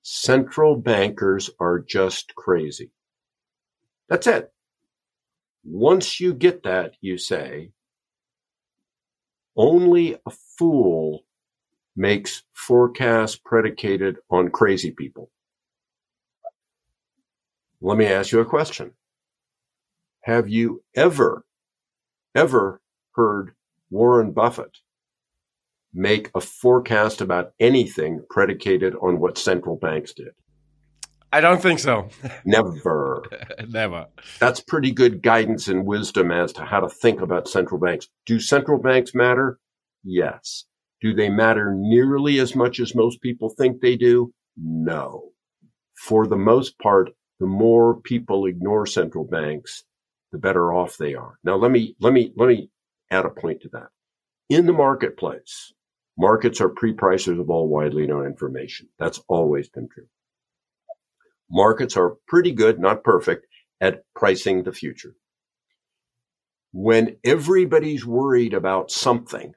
Central 0.02 0.76
bankers 0.76 1.50
are 1.58 1.80
just 1.80 2.34
crazy. 2.34 2.92
That's 4.08 4.26
it. 4.26 4.52
Once 5.64 6.20
you 6.20 6.32
get 6.32 6.62
that, 6.62 6.94
you 7.00 7.18
say, 7.18 7.72
only 9.56 10.14
a 10.26 10.30
fool 10.58 11.24
makes 11.96 12.42
forecasts 12.52 13.36
predicated 13.36 14.18
on 14.30 14.50
crazy 14.50 14.90
people. 14.92 15.30
Let 17.80 17.96
me 17.96 18.06
ask 18.06 18.32
you 18.32 18.40
a 18.40 18.44
question. 18.44 18.92
Have 20.22 20.48
you 20.48 20.82
ever, 20.94 21.44
ever 22.34 22.80
heard 23.14 23.54
Warren 23.90 24.32
Buffett 24.32 24.78
make 25.96 26.30
a 26.34 26.40
forecast 26.40 27.20
about 27.20 27.52
anything 27.58 28.20
predicated 28.28 28.94
on 28.96 29.18
what 29.18 29.38
central 29.38 29.76
banks 29.76 30.12
did? 30.12 30.28
I 31.32 31.40
don't 31.40 31.60
think 31.60 31.80
so. 31.80 32.08
Never. 32.44 33.22
Never. 33.68 34.06
That's 34.38 34.60
pretty 34.60 34.92
good 34.92 35.22
guidance 35.22 35.68
and 35.68 35.84
wisdom 35.84 36.30
as 36.30 36.52
to 36.52 36.64
how 36.64 36.80
to 36.80 36.88
think 36.88 37.20
about 37.20 37.48
central 37.48 37.80
banks. 37.80 38.08
Do 38.26 38.38
central 38.38 38.80
banks 38.80 39.14
matter? 39.14 39.58
Yes. 40.04 40.66
Do 41.00 41.14
they 41.14 41.28
matter 41.28 41.74
nearly 41.74 42.38
as 42.38 42.54
much 42.54 42.78
as 42.78 42.94
most 42.94 43.20
people 43.20 43.48
think 43.50 43.80
they 43.80 43.96
do? 43.96 44.32
No. 44.56 45.30
For 45.96 46.26
the 46.26 46.36
most 46.36 46.78
part, 46.78 47.10
the 47.40 47.46
more 47.46 48.00
people 48.00 48.46
ignore 48.46 48.86
central 48.86 49.24
banks, 49.24 49.84
the 50.32 50.38
better 50.38 50.72
off 50.72 50.96
they 50.96 51.14
are. 51.14 51.38
Now 51.44 51.56
let 51.56 51.70
me 51.70 51.96
let 52.00 52.12
me 52.12 52.32
let 52.36 52.48
me 52.48 52.70
add 53.10 53.26
a 53.26 53.30
point 53.30 53.62
to 53.62 53.68
that. 53.72 53.88
In 54.48 54.66
the 54.66 54.72
marketplace, 54.72 55.72
markets 56.18 56.60
are 56.60 56.68
pre-pricers 56.68 57.40
of 57.40 57.50
all 57.50 57.68
widely 57.68 58.06
known 58.06 58.26
information. 58.26 58.88
That's 58.98 59.20
always 59.28 59.68
been 59.68 59.88
true. 59.88 60.06
Markets 61.50 61.96
are 61.96 62.16
pretty 62.26 62.52
good, 62.52 62.80
not 62.80 63.04
perfect, 63.04 63.46
at 63.80 64.02
pricing 64.14 64.62
the 64.62 64.72
future. 64.72 65.14
When 66.72 67.16
everybody's 67.24 68.04
worried 68.04 68.54
about 68.54 68.90
something, 68.90 69.54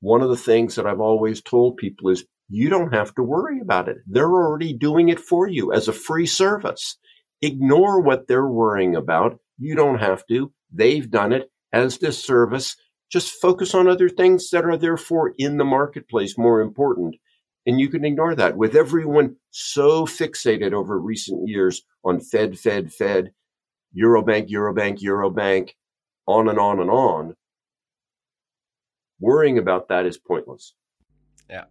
one 0.00 0.22
of 0.22 0.28
the 0.28 0.36
things 0.36 0.74
that 0.74 0.86
I've 0.86 1.00
always 1.00 1.42
told 1.42 1.76
people 1.76 2.10
is 2.10 2.24
you 2.48 2.68
don't 2.68 2.92
have 2.92 3.14
to 3.14 3.22
worry 3.22 3.60
about 3.60 3.88
it. 3.88 3.98
They're 4.06 4.28
already 4.28 4.72
doing 4.72 5.08
it 5.08 5.20
for 5.20 5.46
you 5.46 5.72
as 5.72 5.88
a 5.88 5.92
free 5.92 6.26
service. 6.26 6.96
Ignore 7.42 8.00
what 8.00 8.26
they're 8.26 8.46
worrying 8.46 8.96
about. 8.96 9.38
You 9.58 9.76
don't 9.76 9.98
have 9.98 10.26
to. 10.28 10.52
They've 10.72 11.08
done 11.10 11.32
it 11.32 11.50
as 11.72 11.98
this 11.98 12.22
service. 12.22 12.76
Just 13.10 13.40
focus 13.40 13.74
on 13.74 13.88
other 13.88 14.08
things 14.08 14.50
that 14.50 14.64
are 14.64 14.76
therefore 14.76 15.34
in 15.36 15.56
the 15.56 15.64
marketplace 15.64 16.38
more 16.38 16.60
important. 16.60 17.16
And 17.66 17.78
you 17.80 17.88
can 17.88 18.04
ignore 18.04 18.34
that 18.34 18.56
with 18.56 18.74
everyone 18.76 19.36
so 19.50 20.06
fixated 20.06 20.72
over 20.72 20.98
recent 20.98 21.48
years 21.48 21.82
on 22.04 22.20
Fed, 22.20 22.58
Fed, 22.58 22.92
Fed, 22.92 23.32
Eurobank, 23.96 24.48
Eurobank, 24.48 25.00
Eurobank, 25.00 25.70
on 26.26 26.48
and 26.48 26.58
on 26.58 26.80
and 26.80 26.90
on. 26.90 27.34
worrying 29.20 29.58
about 29.58 29.88
that 29.88 30.06
is 30.06 30.18
pointless. 30.18 30.74
Yeah. 31.48 31.64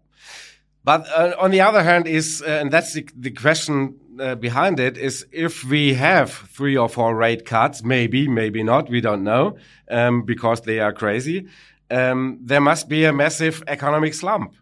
But 0.83 1.07
uh, 1.09 1.35
on 1.39 1.51
the 1.51 1.61
other 1.61 1.83
hand, 1.83 2.07
is 2.07 2.41
uh, 2.41 2.49
and 2.61 2.71
that's 2.71 2.93
the, 2.93 3.07
the 3.17 3.31
question 3.31 3.99
uh, 4.19 4.35
behind 4.35 4.79
it 4.79 4.97
is 4.97 5.25
if 5.31 5.63
we 5.63 5.93
have 5.93 6.31
three 6.31 6.77
or 6.77 6.89
four 6.89 7.15
rate 7.15 7.45
cuts, 7.45 7.83
maybe, 7.83 8.27
maybe 8.27 8.63
not, 8.63 8.89
we 8.89 9.01
don't 9.01 9.23
know, 9.23 9.57
um, 9.89 10.23
because 10.23 10.61
they 10.61 10.79
are 10.79 10.93
crazy. 10.93 11.47
Um, 11.91 12.39
there 12.41 12.61
must 12.61 12.87
be 12.87 13.05
a 13.05 13.13
massive 13.13 13.63
economic 13.67 14.13
slump. 14.13 14.55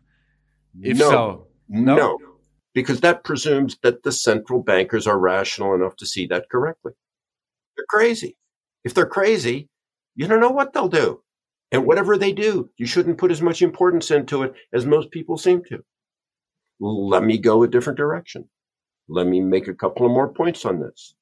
If 0.82 0.98
no, 0.98 1.10
so, 1.10 1.48
no, 1.68 1.96
no, 1.96 2.20
because 2.74 3.02
that 3.02 3.24
presumes 3.24 3.78
that 3.84 4.04
the 4.04 4.12
central 4.12 4.62
bankers 4.62 5.08
are 5.08 5.18
rational 5.18 5.74
enough 5.74 5.96
to 5.98 6.06
see 6.06 6.28
that 6.28 6.50
correctly. 6.50 6.94
They're 7.76 7.86
crazy. 7.90 8.38
If 8.84 8.94
they're 8.94 9.06
crazy, 9.06 9.70
you 10.16 10.28
don't 10.28 10.40
know 10.40 10.52
what 10.52 10.74
they'll 10.74 10.88
do. 10.88 11.22
And 11.72 11.86
whatever 11.86 12.18
they 12.18 12.32
do, 12.32 12.70
you 12.78 12.86
shouldn't 12.86 13.18
put 13.18 13.32
as 13.32 13.42
much 13.42 13.62
importance 13.62 14.10
into 14.10 14.44
it 14.44 14.54
as 14.72 14.86
most 14.86 15.12
people 15.12 15.38
seem 15.38 15.64
to. 15.66 15.84
Let 16.80 17.24
me 17.24 17.38
go 17.38 17.64
a 17.64 17.68
different 17.68 17.98
direction. 17.98 18.48
Let 19.10 19.28
me 19.28 19.40
make 19.42 19.68
a 19.68 19.74
couple 19.74 20.06
of 20.06 20.12
more 20.12 20.34
points 20.34 20.66
on 20.66 20.80
this. 20.80 21.16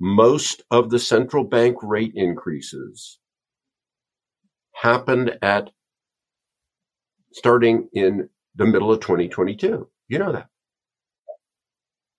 Most 0.00 0.62
of 0.70 0.90
the 0.90 0.98
central 0.98 1.44
bank 1.44 1.76
rate 1.82 2.12
increases 2.14 3.18
happened 4.74 5.38
at 5.42 5.70
starting 7.32 7.88
in 7.92 8.28
the 8.54 8.66
middle 8.66 8.92
of 8.92 9.00
2022. 9.00 9.88
You 10.08 10.18
know 10.18 10.32
that. 10.32 10.48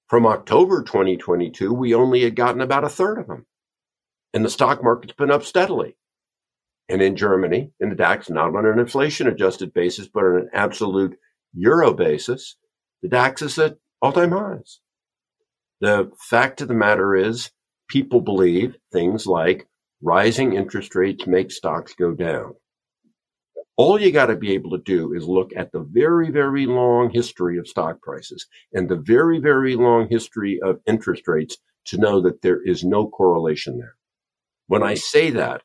From 0.08 0.26
October 0.26 0.84
2022, 0.84 1.74
we 1.74 1.96
only 1.96 2.24
had 2.24 2.36
gotten 2.36 2.62
about 2.62 2.84
a 2.84 2.90
third 2.90 3.18
of 3.18 3.28
them. 3.28 3.46
And 4.34 4.46
the 4.46 4.50
stock 4.50 4.84
market's 4.84 5.14
been 5.14 5.32
up 5.32 5.44
steadily. 5.44 5.96
And 6.90 7.02
in 7.02 7.16
Germany, 7.16 7.72
in 7.80 7.90
the 7.90 7.96
DAX, 7.96 8.30
not 8.30 8.56
on 8.56 8.66
an 8.66 8.80
inflation 8.80 9.28
adjusted 9.28 9.74
basis, 9.74 10.08
but 10.08 10.24
on 10.24 10.36
an 10.36 10.50
absolute 10.54 11.18
euro 11.54 11.94
basis, 11.94 12.58
the 13.02 13.08
DAX 13.08 13.42
is 13.42 13.58
at 13.58 13.78
all 14.02 14.12
time 14.12 14.32
highs. 14.32 14.80
The 15.82 16.12
fact 16.20 16.62
of 16.62 16.68
the 16.68 16.76
matter 16.76 17.16
is 17.16 17.50
people 17.90 18.22
believe 18.22 18.76
things 18.94 19.26
like 19.26 19.68
rising 20.04 20.54
interest 20.54 20.94
rates 20.94 21.26
make 21.26 21.52
stocks 21.52 21.96
go 21.96 22.14
down. 22.14 22.54
All 23.78 24.00
you 24.00 24.12
got 24.12 24.28
to 24.28 24.36
be 24.36 24.54
able 24.54 24.72
to 24.72 24.84
do 24.84 25.14
is 25.14 25.28
look 25.28 25.52
at 25.56 25.72
the 25.72 25.80
very, 25.80 26.30
very 26.30 26.68
long 26.68 27.10
history 27.10 27.58
of 27.58 27.68
stock 27.68 28.00
prices 28.04 28.46
and 28.72 28.88
the 28.88 28.96
very, 28.96 29.40
very 29.40 29.76
long 29.76 30.08
history 30.08 30.60
of 30.64 30.80
interest 30.86 31.28
rates 31.28 31.58
to 31.86 31.98
know 31.98 32.22
that 32.22 32.44
there 32.44 32.62
is 32.62 32.84
no 32.84 33.10
correlation 33.10 33.80
there. 33.80 33.96
When 34.68 34.84
I 34.84 34.94
say 34.94 35.32
that, 35.32 35.64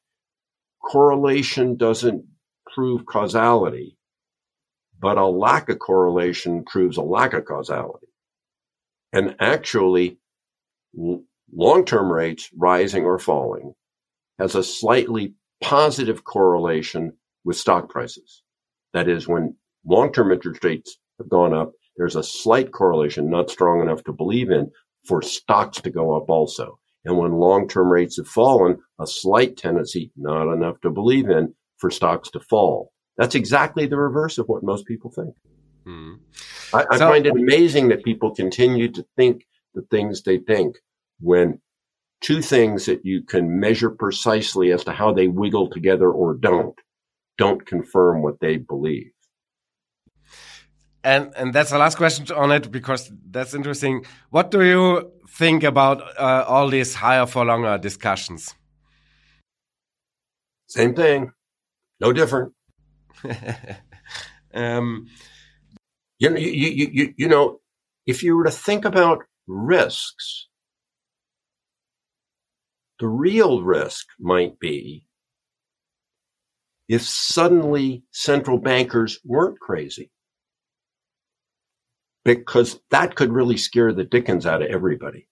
correlation 0.83 1.77
doesn't 1.77 2.25
prove 2.75 3.05
causality, 3.05 3.99
but 4.99 5.19
a 5.19 5.27
lack 5.27 5.69
of 5.69 5.79
correlation 5.79 6.65
proves 6.65 6.97
a 6.97 7.03
lack 7.03 7.35
of 7.35 7.45
causality. 7.45 8.07
And 9.13 9.37
actually, 9.41 10.19
long-term 11.53 12.11
rates 12.13 12.51
rising 12.57 13.05
or 13.05 13.19
falling 13.19 13.75
has 14.39 14.55
a 14.55 14.63
slightly 14.63 15.35
positive 15.63 16.25
correlation 16.25 17.13
with 17.45 17.57
stock 17.57 17.89
prices. 17.89 18.43
That 18.93 19.09
is, 19.09 19.27
when 19.27 19.57
long-term 19.87 20.33
interest 20.33 20.65
rates 20.65 20.99
have 21.19 21.29
gone 21.29 21.55
up, 21.55 21.73
there's 21.97 22.17
a 22.17 22.23
slight 22.23 22.73
correlation, 22.73 23.31
not 23.31 23.51
strong 23.51 23.81
enough 23.81 24.05
to 24.05 24.13
believe 24.13 24.51
in, 24.51 24.71
for 25.07 25.23
stocks 25.23 25.81
to 25.81 25.91
go 25.91 26.17
up 26.17 26.29
also. 26.29 26.79
And 27.05 27.17
when 27.17 27.33
long-term 27.33 27.89
rates 27.89 28.17
have 28.17 28.27
fallen, 28.27 28.79
a 29.01 29.07
slight 29.07 29.57
tendency, 29.57 30.11
not 30.17 30.53
enough 30.53 30.81
to 30.83 30.91
believe 30.91 31.31
in, 31.31 31.55
for 31.79 31.91
stocks 31.91 32.31
to 32.31 32.41
fall. 32.41 32.93
That's 33.17 33.35
exactly 33.35 33.87
the 33.87 33.97
reverse 33.97 34.39
of 34.39 34.49
what 34.49 34.65
most 34.65 34.87
people 34.87 35.11
think. 35.11 35.35
Hmm. 35.87 36.15
I, 36.75 36.85
I 36.91 36.99
so, 36.99 37.09
find 37.09 37.27
it 37.27 37.37
amazing 37.37 37.89
that 37.89 38.05
people 38.05 38.35
continue 38.35 38.91
to 38.91 39.07
think 39.17 39.47
the 39.73 39.83
things 39.83 40.23
they 40.23 40.39
think 40.39 40.79
when 41.21 41.61
two 42.21 42.43
things 42.43 42.87
that 42.87 43.05
you 43.05 43.23
can 43.23 43.61
measure 43.61 43.91
precisely 43.91 44.73
as 44.73 44.83
to 44.85 44.93
how 44.93 45.13
they 45.13 45.29
wiggle 45.29 45.71
together 45.71 46.11
or 46.11 46.35
don't 46.35 46.75
don't 47.39 47.65
confirm 47.65 48.23
what 48.23 48.41
they 48.41 48.57
believe. 48.57 49.13
And 51.05 51.33
and 51.37 51.55
that's 51.55 51.71
the 51.71 51.79
last 51.79 51.97
question 51.97 52.27
on 52.33 52.51
it 52.51 52.73
because 52.73 53.13
that's 53.31 53.55
interesting. 53.55 54.05
What 54.31 54.51
do 54.51 54.65
you 54.65 55.13
think 55.29 55.63
about 55.63 56.03
uh, 56.19 56.45
all 56.49 56.69
these 56.69 56.95
higher 56.97 57.27
for 57.27 57.45
longer 57.45 57.79
discussions? 57.79 58.57
Same 60.67 60.95
thing, 60.95 61.31
no 62.01 62.13
different. 62.13 62.55
um, 64.55 65.07
you 66.19 66.31
know, 66.31 66.39
you, 66.39 66.51
you, 66.51 66.91
you, 66.93 67.15
you 67.17 67.29
know, 67.29 67.61
if 68.07 68.23
you 68.23 68.37
were 68.37 68.45
to 68.45 68.51
think 68.51 68.85
about 68.85 69.25
risks, 69.47 70.49
the 72.99 73.09
real 73.09 73.63
risk 73.63 74.07
might 74.19 74.59
be 74.59 75.07
if 76.89 77.03
suddenly 77.03 78.05
central 78.13 78.59
bankers 78.59 79.19
weren't 79.25 79.59
crazy. 79.59 80.11
Because 82.25 82.81
that 82.91 83.15
could 83.15 83.33
really 83.33 83.57
scare 83.57 83.93
the 83.93 84.05
dickens 84.05 84.47
out 84.47 84.63
of 84.63 84.69
everybody. 84.69 85.29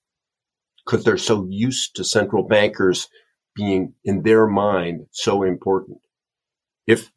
Because 0.85 1.05
they're 1.05 1.16
so 1.16 1.47
used 1.49 1.97
to 1.97 2.05
central 2.05 2.47
bankers 2.47 3.09
being 3.57 3.94
in 4.05 4.23
their 4.23 4.47
mind 4.47 5.07
so 5.11 5.42
important. 5.42 5.99
If, 6.87 7.11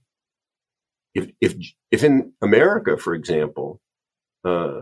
if, 1.17 1.31
if, 1.41 1.55
if 1.91 2.03
in 2.03 2.33
America, 2.41 2.97
for 2.97 3.13
example, 3.13 3.81
uh, 4.45 4.81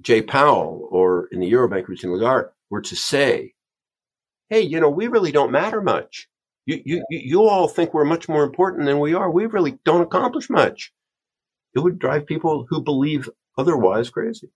Jay 0.00 0.22
Powell 0.22 0.88
or 0.90 1.28
in 1.32 1.40
the 1.40 1.50
Eurobank 1.50 1.84
Christine 1.84 2.12
Lagarde 2.12 2.50
were 2.70 2.82
to 2.82 2.96
say, 2.96 3.54
Hey, 4.48 4.60
you 4.60 4.80
know, 4.80 4.90
we 4.90 5.06
really 5.06 5.32
don't 5.32 5.52
matter 5.52 5.80
much 5.80 6.28
you, 6.66 6.80
you, 6.84 7.04
you 7.10 7.48
all 7.48 7.68
think 7.68 7.92
we're 7.92 8.04
much 8.04 8.28
more 8.28 8.44
important 8.44 8.86
than 8.86 9.00
we 9.00 9.14
are. 9.14 9.30
We 9.30 9.46
really 9.46 9.78
don't 9.84 10.02
accomplish 10.02 10.48
much. 10.48 10.92
It 11.74 11.80
would 11.80 11.98
drive 11.98 12.26
people 12.26 12.66
who 12.68 12.82
believe 12.82 13.28
otherwise 13.58 14.10
crazy. 14.10 14.50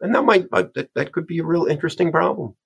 And 0.00 0.14
that 0.14 0.22
might, 0.22 0.50
that, 0.50 0.88
that 0.94 1.12
could 1.12 1.26
be 1.26 1.38
a 1.38 1.44
real 1.44 1.66
interesting 1.66 2.10
problem. 2.10 2.56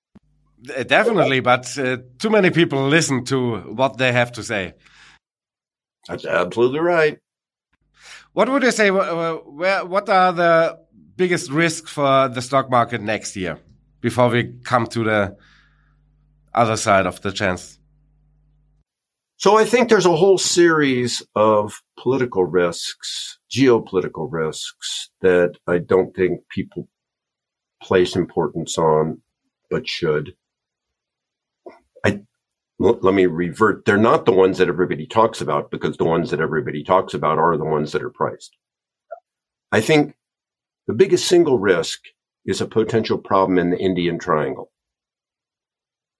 Definitely, 0.87 1.41
but 1.41 1.77
uh, 1.77 1.97
too 2.17 2.29
many 2.29 2.49
people 2.49 2.87
listen 2.87 3.25
to 3.25 3.57
what 3.57 3.97
they 3.97 4.11
have 4.11 4.31
to 4.33 4.43
say. 4.43 4.73
That's 6.07 6.25
absolutely 6.25 6.79
right. 6.79 7.19
What 8.33 8.49
would 8.49 8.63
you 8.63 8.71
say? 8.71 8.91
Where, 8.91 9.85
what 9.85 10.09
are 10.09 10.33
the 10.33 10.79
biggest 11.15 11.49
risks 11.49 11.91
for 11.91 12.27
the 12.27 12.41
stock 12.41 12.69
market 12.69 13.01
next 13.01 13.35
year 13.35 13.59
before 14.01 14.29
we 14.29 14.53
come 14.63 14.87
to 14.87 15.03
the 15.03 15.37
other 16.53 16.77
side 16.77 17.05
of 17.05 17.21
the 17.21 17.31
chance? 17.31 17.79
So 19.37 19.57
I 19.57 19.65
think 19.65 19.89
there's 19.89 20.05
a 20.05 20.15
whole 20.15 20.37
series 20.37 21.21
of 21.35 21.81
political 21.99 22.45
risks, 22.45 23.37
geopolitical 23.51 24.27
risks 24.31 25.09
that 25.21 25.55
I 25.67 25.79
don't 25.79 26.15
think 26.15 26.41
people 26.49 26.87
place 27.81 28.15
importance 28.15 28.77
on, 28.77 29.21
but 29.69 29.87
should. 29.87 30.35
I, 32.05 32.21
let 32.77 33.13
me 33.13 33.25
revert. 33.25 33.85
They're 33.85 33.97
not 33.97 34.25
the 34.25 34.33
ones 34.33 34.57
that 34.57 34.67
everybody 34.67 35.07
talks 35.07 35.39
about 35.41 35.71
because 35.71 35.97
the 35.97 36.03
ones 36.03 36.29
that 36.31 36.41
everybody 36.41 36.83
talks 36.83 37.13
about 37.13 37.37
are 37.37 37.57
the 37.57 37.63
ones 37.63 37.93
that 37.93 38.03
are 38.03 38.09
priced. 38.09 38.57
I 39.71 39.81
think 39.81 40.15
the 40.87 40.93
biggest 40.93 41.27
single 41.27 41.57
risk 41.57 42.01
is 42.45 42.61
a 42.61 42.67
potential 42.67 43.17
problem 43.17 43.57
in 43.57 43.71
the 43.71 43.77
Indian 43.77 44.19
triangle, 44.19 44.71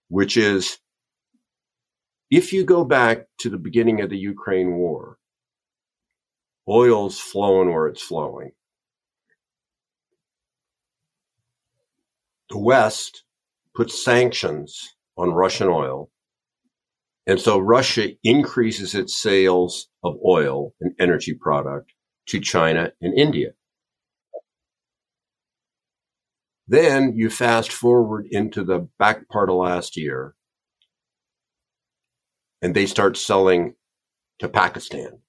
which 0.08 0.36
is 0.36 0.78
if 2.30 2.52
you 2.52 2.64
go 2.64 2.84
back 2.84 3.26
to 3.38 3.50
the 3.50 3.58
beginning 3.58 4.00
of 4.00 4.10
the 4.10 4.18
Ukraine 4.18 4.72
war, 4.76 5.18
oil's 6.68 7.20
flowing 7.20 7.72
where 7.72 7.86
it's 7.86 8.02
flowing. 8.02 8.52
The 12.50 12.58
West 12.58 13.24
puts 13.74 14.04
sanctions 14.04 14.96
on 15.16 15.30
Russian 15.30 15.68
oil. 15.68 16.10
And 17.26 17.40
so 17.40 17.58
Russia 17.58 18.10
increases 18.22 18.94
its 18.94 19.20
sales 19.20 19.88
of 20.04 20.16
oil 20.24 20.74
and 20.80 20.92
energy 21.00 21.34
product 21.34 21.92
to 22.28 22.40
China 22.40 22.92
and 23.00 23.18
India. 23.18 23.50
Then 26.68 27.14
you 27.16 27.30
fast 27.30 27.72
forward 27.72 28.26
into 28.30 28.64
the 28.64 28.88
back 28.98 29.28
part 29.28 29.50
of 29.50 29.56
last 29.56 29.96
year 29.96 30.34
and 32.62 32.74
they 32.74 32.86
start 32.86 33.16
selling 33.16 33.74
to 34.38 34.48
Pakistan, 34.48 35.20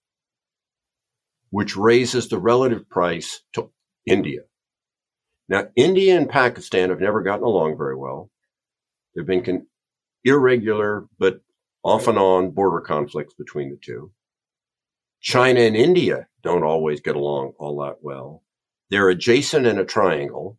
which 1.49 1.77
raises 1.77 2.27
the 2.27 2.39
relative 2.39 2.89
price 2.89 3.41
to 3.53 3.71
India. 4.05 4.41
Now, 5.49 5.67
India 5.75 6.17
and 6.17 6.29
Pakistan 6.29 6.89
have 6.89 6.99
never 6.99 7.21
gotten 7.21 7.43
along 7.43 7.77
very 7.77 7.95
well. 7.95 8.29
There 9.13 9.21
have 9.23 9.27
been 9.27 9.43
con- 9.43 9.67
irregular, 10.23 11.07
but 11.19 11.41
off 11.88 12.10
and 12.10 12.19
on 12.19 12.52
border 12.52 12.82
conflicts 12.82 13.34
between 13.34 13.69
the 13.69 13.78
two. 13.78 14.12
China 15.21 15.62
and 15.62 15.78
India 15.78 16.28
don't 16.43 16.65
always 16.65 17.00
get 17.00 17.15
along 17.15 17.54
all 17.58 17.82
that 17.82 17.95
well. 18.02 18.43
They're 18.89 19.08
adjacent 19.08 19.65
in 19.65 19.80
a 19.80 19.86
triangle. 19.86 20.58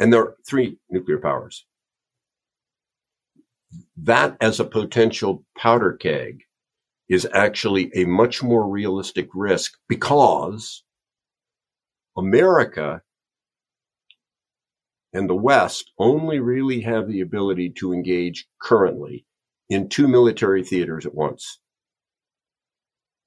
And 0.00 0.10
there 0.10 0.22
are 0.22 0.36
three 0.48 0.78
nuclear 0.88 1.18
powers. 1.18 1.66
That 3.98 4.38
as 4.40 4.58
a 4.58 4.64
potential 4.64 5.44
powder 5.54 5.92
keg 5.92 6.40
is 7.10 7.28
actually 7.34 7.90
a 7.94 8.06
much 8.06 8.42
more 8.42 8.66
realistic 8.66 9.28
risk 9.34 9.74
because 9.86 10.82
America 12.16 13.02
and 15.12 15.28
the 15.28 15.34
West 15.34 15.92
only 15.98 16.38
really 16.38 16.80
have 16.82 17.08
the 17.08 17.20
ability 17.20 17.70
to 17.78 17.92
engage 17.92 18.46
currently 18.60 19.26
in 19.68 19.88
two 19.88 20.08
military 20.08 20.62
theaters 20.64 21.06
at 21.06 21.14
once, 21.14 21.60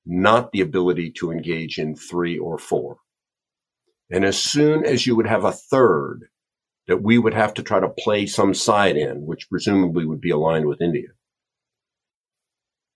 not 0.06 0.52
the 0.52 0.62
ability 0.62 1.12
to 1.12 1.32
engage 1.32 1.78
in 1.78 1.96
three 1.96 2.38
or 2.38 2.58
four. 2.58 2.98
And 4.10 4.26
as 4.26 4.38
soon 4.38 4.86
as 4.86 5.08
you 5.08 5.16
would 5.16 5.28
have 5.28 5.44
a 5.44 5.52
third 5.52 6.28
that 6.88 7.02
we 7.02 7.18
would 7.18 7.34
have 7.34 7.54
to 7.56 7.64
try 7.64 7.80
to 7.80 7.90
play 7.90 8.26
some 8.26 8.54
side 8.54 8.98
in, 8.98 9.26
which 9.26 9.50
presumably 9.50 10.06
would 10.06 10.22
be 10.22 10.32
aligned 10.32 10.66
with 10.66 10.82
India, 10.82 11.10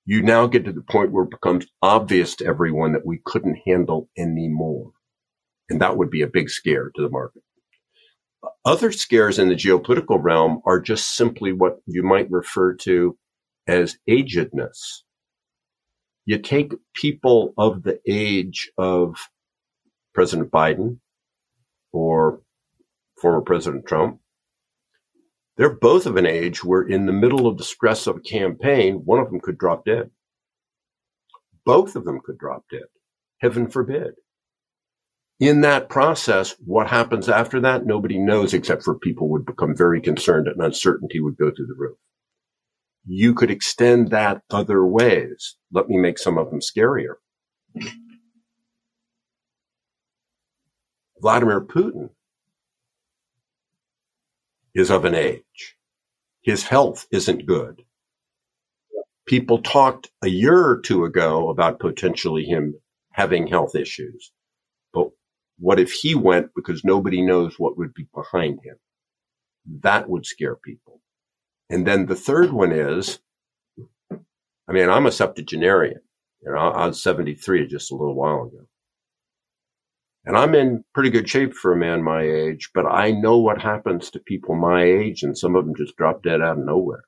you 0.06 0.22
now 0.22 0.48
get 0.48 0.66
to 0.66 0.74
the 0.74 0.82
point 0.82 1.12
where 1.12 1.26
it 1.26 1.32
becomes 1.32 1.68
obvious 1.82 2.36
to 2.36 2.46
everyone 2.46 2.94
that 2.94 3.06
we 3.06 3.20
couldn't 3.26 3.60
handle 3.66 4.10
anymore. 4.18 4.92
And 5.70 5.82
that 5.82 5.98
would 5.98 6.10
be 6.10 6.22
a 6.22 6.28
big 6.28 6.50
scare 6.50 6.92
to 6.96 7.02
the 7.02 7.10
market. 7.10 7.44
Other 8.66 8.92
scares 8.92 9.40
in 9.40 9.50
the 9.50 9.56
geopolitical 9.56 10.22
realm 10.22 10.62
are 10.66 10.80
just 10.80 11.16
simply 11.16 11.54
what 11.54 11.78
you 11.86 12.04
might 12.04 12.30
refer 12.30 12.76
to 12.76 13.18
as 13.66 13.98
agedness. 14.10 15.04
You 16.26 16.38
take 16.38 16.74
people 16.94 17.54
of 17.58 17.84
the 17.84 18.00
age 18.08 18.70
of 18.78 19.16
President 20.14 20.52
Biden 20.52 21.00
or 21.94 22.42
former 23.22 23.42
President 23.42 23.86
Trump. 23.86 24.20
They're 25.56 25.74
both 25.74 26.06
of 26.06 26.18
an 26.18 26.26
age 26.26 26.64
where 26.64 26.82
in 26.84 27.06
the 27.06 27.14
middle 27.14 27.48
of 27.48 27.58
the 27.58 27.64
stress 27.64 28.06
of 28.06 28.18
a 28.18 28.22
campaign, 28.22 29.02
one 29.06 29.20
of 29.20 29.30
them 29.30 29.40
could 29.40 29.58
drop 29.58 29.86
dead. 29.86 30.12
Both 31.66 31.96
of 31.96 32.06
them 32.06 32.20
could 32.24 32.38
drop 32.38 32.66
dead. 32.70 32.86
Heaven 33.40 33.70
forbid 33.70 34.16
in 35.40 35.62
that 35.62 35.90
process, 35.90 36.56
what 36.66 36.88
happens 36.88 37.30
after 37.30 37.60
that, 37.62 37.86
nobody 37.86 38.18
knows 38.18 38.54
except 38.54 38.84
for 38.84 38.98
people 38.98 39.30
would 39.30 39.46
become 39.46 39.76
very 39.76 40.02
concerned 40.02 40.48
and 40.48 40.62
uncertainty 40.62 41.20
would 41.20 41.38
go 41.38 41.52
through 41.52 41.68
the 41.68 41.76
roof. 41.78 41.98
You 43.06 43.34
could 43.36 43.52
extend 43.52 44.10
that 44.10 44.42
other 44.50 44.86
ways. 44.86 45.56
Let 45.72 45.90
me 45.90 45.98
make 45.98 46.18
some 46.18 46.38
of 46.38 46.50
them 46.50 46.60
scarier. 46.60 47.16
Vladimir 51.22 51.62
Putin 51.62 52.10
is 54.76 54.90
of 54.92 55.06
an 55.06 55.16
age. 55.16 55.78
His 56.42 56.64
health 56.64 57.08
isn't 57.12 57.46
good. 57.46 57.84
People 59.26 59.62
talked 59.62 60.10
a 60.24 60.30
year 60.30 60.66
or 60.66 60.80
two 60.80 61.06
ago 61.06 61.50
about 61.50 61.80
potentially 61.80 62.46
him 62.46 62.76
having 63.12 63.48
health 63.48 63.76
issues. 63.76 64.32
What 65.60 65.80
if 65.80 65.92
he 65.92 66.16
went 66.16 66.52
because 66.56 66.84
nobody 66.84 67.22
knows 67.22 67.56
what 67.58 67.78
would 67.78 67.94
be 67.94 68.08
behind 68.14 68.60
him? 68.64 68.78
That 69.82 70.10
would 70.10 70.26
scare 70.26 70.56
people. 70.56 71.02
And 71.70 71.86
then 71.86 72.06
the 72.06 72.16
third 72.16 72.52
one 72.52 72.72
is, 72.72 73.20
I 74.12 74.72
mean, 74.72 74.90
I'm 74.90 75.06
a 75.06 75.12
septuagenarian. 75.12 76.02
You 76.44 76.52
know, 76.52 76.58
I 76.58 76.88
was 76.88 77.02
73 77.02 77.68
just 77.68 77.92
a 77.92 77.96
little 77.96 78.16
while 78.16 78.44
ago. 78.44 78.68
And 80.26 80.38
I'm 80.38 80.54
in 80.56 80.84
pretty 80.94 81.10
good 81.10 81.30
shape 81.30 81.54
for 81.54 81.72
a 81.72 81.78
man 81.78 82.04
my 82.04 82.22
age, 82.22 82.70
but 82.74 82.86
I 82.86 83.12
know 83.12 83.38
what 83.38 83.62
happens 83.62 84.12
to 84.12 84.20
people 84.20 84.56
my 84.56 84.84
age, 84.84 85.24
and 85.24 85.38
some 85.38 85.56
of 85.56 85.66
them 85.66 85.76
just 85.76 85.96
drop 85.96 86.22
dead 86.22 86.42
out 86.42 86.58
of 86.58 86.66
nowhere. 86.66 87.04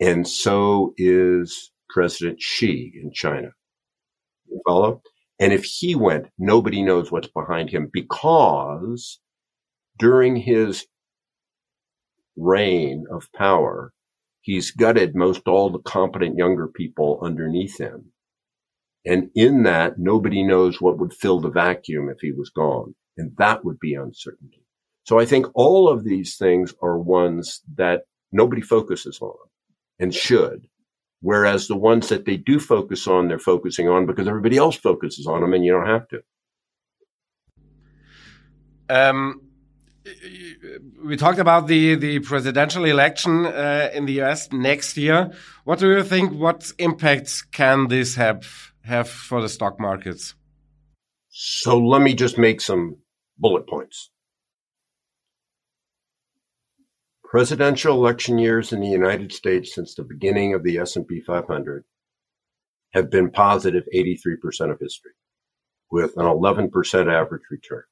And 0.00 0.26
so 0.26 0.94
is 0.96 1.72
President 1.90 2.40
Xi 2.40 2.92
in 3.02 3.12
China. 3.12 3.48
You 4.48 4.60
follow? 4.66 5.02
And 5.38 5.52
if 5.52 5.64
he 5.64 5.94
went, 5.94 6.26
nobody 6.38 6.82
knows 6.82 7.10
what's 7.10 7.28
behind 7.28 7.70
him 7.70 7.90
because 7.92 9.20
during 9.98 10.36
his 10.36 10.86
reign 12.36 13.04
of 13.10 13.32
power, 13.32 13.92
he's 14.40 14.70
gutted 14.70 15.14
most 15.14 15.42
all 15.46 15.70
the 15.70 15.80
competent 15.80 16.36
younger 16.36 16.68
people 16.68 17.20
underneath 17.22 17.78
him. 17.78 18.12
And 19.04 19.30
in 19.34 19.64
that, 19.64 19.98
nobody 19.98 20.42
knows 20.42 20.80
what 20.80 20.98
would 20.98 21.12
fill 21.12 21.40
the 21.40 21.50
vacuum 21.50 22.08
if 22.08 22.18
he 22.20 22.32
was 22.32 22.50
gone. 22.50 22.94
And 23.16 23.32
that 23.38 23.64
would 23.64 23.78
be 23.78 23.94
uncertainty. 23.94 24.64
So 25.04 25.18
I 25.18 25.26
think 25.26 25.46
all 25.54 25.88
of 25.88 26.04
these 26.04 26.36
things 26.36 26.72
are 26.82 26.98
ones 26.98 27.60
that 27.76 28.02
nobody 28.32 28.62
focuses 28.62 29.18
on 29.20 29.36
and 29.98 30.14
should. 30.14 30.68
Whereas 31.24 31.68
the 31.68 31.76
ones 31.76 32.10
that 32.10 32.26
they 32.26 32.36
do 32.36 32.60
focus 32.60 33.08
on, 33.08 33.28
they're 33.28 33.38
focusing 33.38 33.88
on 33.88 34.04
because 34.04 34.28
everybody 34.28 34.58
else 34.58 34.76
focuses 34.76 35.26
on 35.26 35.40
them 35.40 35.54
and 35.54 35.64
you 35.64 35.72
don't 35.72 35.86
have 35.86 36.06
to. 36.08 36.22
Um, 38.90 39.40
we 41.02 41.16
talked 41.16 41.38
about 41.38 41.66
the, 41.66 41.94
the 41.94 42.18
presidential 42.18 42.84
election 42.84 43.46
uh, 43.46 43.88
in 43.94 44.04
the 44.04 44.20
US 44.20 44.52
next 44.52 44.98
year. 44.98 45.32
What 45.64 45.78
do 45.78 45.90
you 45.96 46.02
think? 46.04 46.34
What 46.34 46.70
impacts 46.78 47.40
can 47.40 47.88
this 47.88 48.16
have, 48.16 48.46
have 48.82 49.08
for 49.08 49.40
the 49.40 49.48
stock 49.48 49.80
markets? 49.80 50.34
So 51.30 51.78
let 51.78 52.02
me 52.02 52.12
just 52.12 52.36
make 52.36 52.60
some 52.60 52.98
bullet 53.38 53.66
points. 53.66 54.10
Presidential 57.34 57.96
election 57.96 58.38
years 58.38 58.72
in 58.72 58.78
the 58.78 58.86
United 58.86 59.32
States 59.32 59.74
since 59.74 59.92
the 59.92 60.04
beginning 60.04 60.54
of 60.54 60.62
the 60.62 60.78
S&P 60.78 61.20
500 61.20 61.82
have 62.92 63.10
been 63.10 63.28
positive 63.28 63.82
83% 63.92 64.70
of 64.70 64.78
history 64.78 65.10
with 65.90 66.16
an 66.16 66.26
11% 66.26 66.70
average 67.12 67.42
return. 67.50 67.82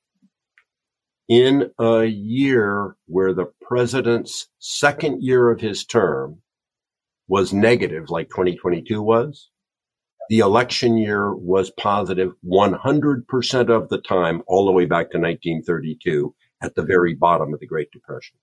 In 1.26 1.72
a 1.76 2.04
year 2.04 2.94
where 3.06 3.34
the 3.34 3.50
president's 3.60 4.46
second 4.60 5.24
year 5.24 5.50
of 5.50 5.60
his 5.60 5.84
term 5.84 6.42
was 7.26 7.52
negative 7.52 8.10
like 8.10 8.28
2022 8.28 9.02
was, 9.02 9.50
the 10.28 10.38
election 10.38 10.96
year 10.96 11.34
was 11.34 11.72
positive 11.72 12.30
100% 12.46 13.70
of 13.70 13.88
the 13.88 14.00
time 14.00 14.42
all 14.46 14.66
the 14.66 14.70
way 14.70 14.84
back 14.84 15.10
to 15.10 15.18
1932 15.18 16.32
at 16.62 16.76
the 16.76 16.84
very 16.84 17.16
bottom 17.16 17.52
of 17.52 17.58
the 17.58 17.66
Great 17.66 17.90
Depression 17.90 18.38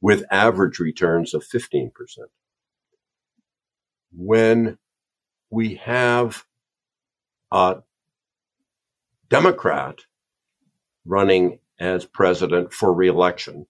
with 0.00 0.24
average 0.30 0.78
returns 0.78 1.34
of 1.34 1.44
15%. 1.44 1.90
When 4.12 4.78
we 5.50 5.76
have 5.76 6.44
a 7.52 7.78
Democrat 9.28 10.00
running 11.04 11.58
as 11.78 12.04
president 12.04 12.72
for 12.72 12.92
reelection, 12.92 13.66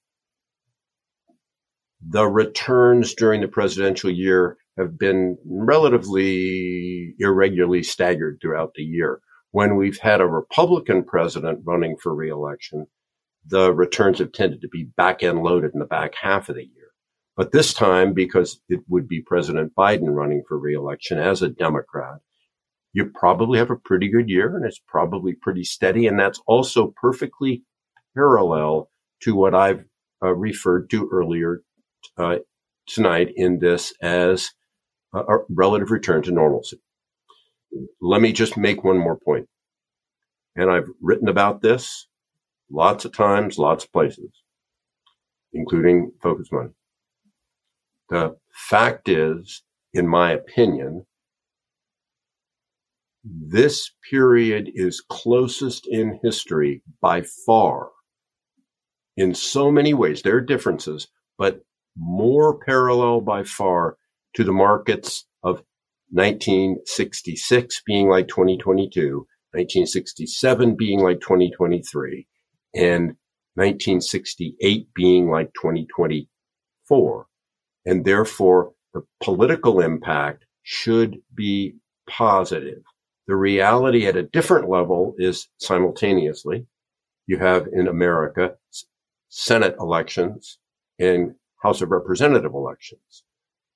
the 2.06 2.26
returns 2.26 3.14
during 3.14 3.40
the 3.42 3.48
presidential 3.48 4.10
year 4.10 4.56
have 4.78 4.98
been 4.98 5.36
relatively 5.44 7.14
irregularly 7.18 7.82
staggered 7.82 8.38
throughout 8.40 8.72
the 8.74 8.82
year. 8.82 9.20
When 9.50 9.76
we've 9.76 9.98
had 9.98 10.20
a 10.20 10.26
Republican 10.26 11.04
president 11.04 11.60
running 11.64 11.96
for 12.00 12.14
reelection, 12.14 12.86
the 13.46 13.72
returns 13.72 14.18
have 14.18 14.32
tended 14.32 14.60
to 14.60 14.68
be 14.68 14.84
back 14.96 15.22
end 15.22 15.42
loaded 15.42 15.72
in 15.72 15.80
the 15.80 15.86
back 15.86 16.14
half 16.20 16.48
of 16.48 16.56
the 16.56 16.62
year. 16.62 16.90
But 17.36 17.52
this 17.52 17.72
time, 17.72 18.12
because 18.12 18.60
it 18.68 18.80
would 18.88 19.08
be 19.08 19.22
President 19.22 19.74
Biden 19.74 20.14
running 20.14 20.42
for 20.46 20.58
reelection 20.58 21.18
as 21.18 21.42
a 21.42 21.48
Democrat, 21.48 22.18
you 22.92 23.06
probably 23.06 23.58
have 23.58 23.70
a 23.70 23.76
pretty 23.76 24.08
good 24.08 24.28
year 24.28 24.54
and 24.56 24.66
it's 24.66 24.80
probably 24.86 25.34
pretty 25.34 25.64
steady. 25.64 26.06
And 26.06 26.18
that's 26.18 26.40
also 26.46 26.92
perfectly 27.00 27.62
parallel 28.14 28.90
to 29.22 29.34
what 29.34 29.54
I've 29.54 29.84
uh, 30.22 30.34
referred 30.34 30.90
to 30.90 31.08
earlier 31.12 31.62
uh, 32.18 32.38
tonight 32.86 33.32
in 33.36 33.58
this 33.58 33.94
as 34.02 34.50
a, 35.14 35.20
a 35.20 35.38
relative 35.48 35.90
return 35.90 36.22
to 36.22 36.32
normalcy. 36.32 36.80
Let 38.00 38.20
me 38.20 38.32
just 38.32 38.56
make 38.56 38.82
one 38.82 38.98
more 38.98 39.16
point. 39.16 39.48
And 40.56 40.70
I've 40.70 40.88
written 41.00 41.28
about 41.28 41.62
this 41.62 42.08
lots 42.70 43.04
of 43.04 43.12
times, 43.12 43.58
lots 43.58 43.84
of 43.84 43.92
places, 43.92 44.30
including 45.52 46.12
focus 46.22 46.48
money. 46.52 46.70
The 48.08 48.36
fact 48.52 49.08
is, 49.08 49.62
in 49.92 50.08
my 50.08 50.32
opinion, 50.32 51.06
this 53.22 53.90
period 54.08 54.70
is 54.74 55.04
closest 55.08 55.86
in 55.86 56.18
history 56.22 56.82
by 57.00 57.22
far 57.22 57.90
in 59.16 59.34
so 59.34 59.70
many 59.70 59.92
ways. 59.92 60.22
There 60.22 60.36
are 60.36 60.40
differences, 60.40 61.08
but 61.36 61.60
more 61.96 62.58
parallel 62.58 63.20
by 63.20 63.44
far 63.44 63.96
to 64.34 64.44
the 64.44 64.52
markets 64.52 65.26
of 65.42 65.62
1966 66.10 67.82
being 67.86 68.08
like 68.08 68.28
2022, 68.28 69.26
1967 69.52 70.76
being 70.76 71.00
like 71.00 71.20
2023, 71.20 72.26
and 72.74 73.16
1968 73.54 74.88
being 74.94 75.30
like 75.30 75.52
2024. 75.54 77.26
And 77.86 78.04
therefore, 78.04 78.72
the 78.92 79.02
political 79.22 79.80
impact 79.80 80.44
should 80.62 81.18
be 81.34 81.76
positive. 82.08 82.82
The 83.26 83.36
reality 83.36 84.06
at 84.06 84.16
a 84.16 84.22
different 84.22 84.68
level 84.68 85.14
is 85.18 85.48
simultaneously 85.58 86.66
you 87.26 87.38
have 87.38 87.68
in 87.72 87.86
America 87.86 88.56
Senate 89.28 89.76
elections 89.78 90.58
and 90.98 91.34
House 91.62 91.80
of 91.80 91.92
Representative 91.92 92.54
elections. 92.54 93.22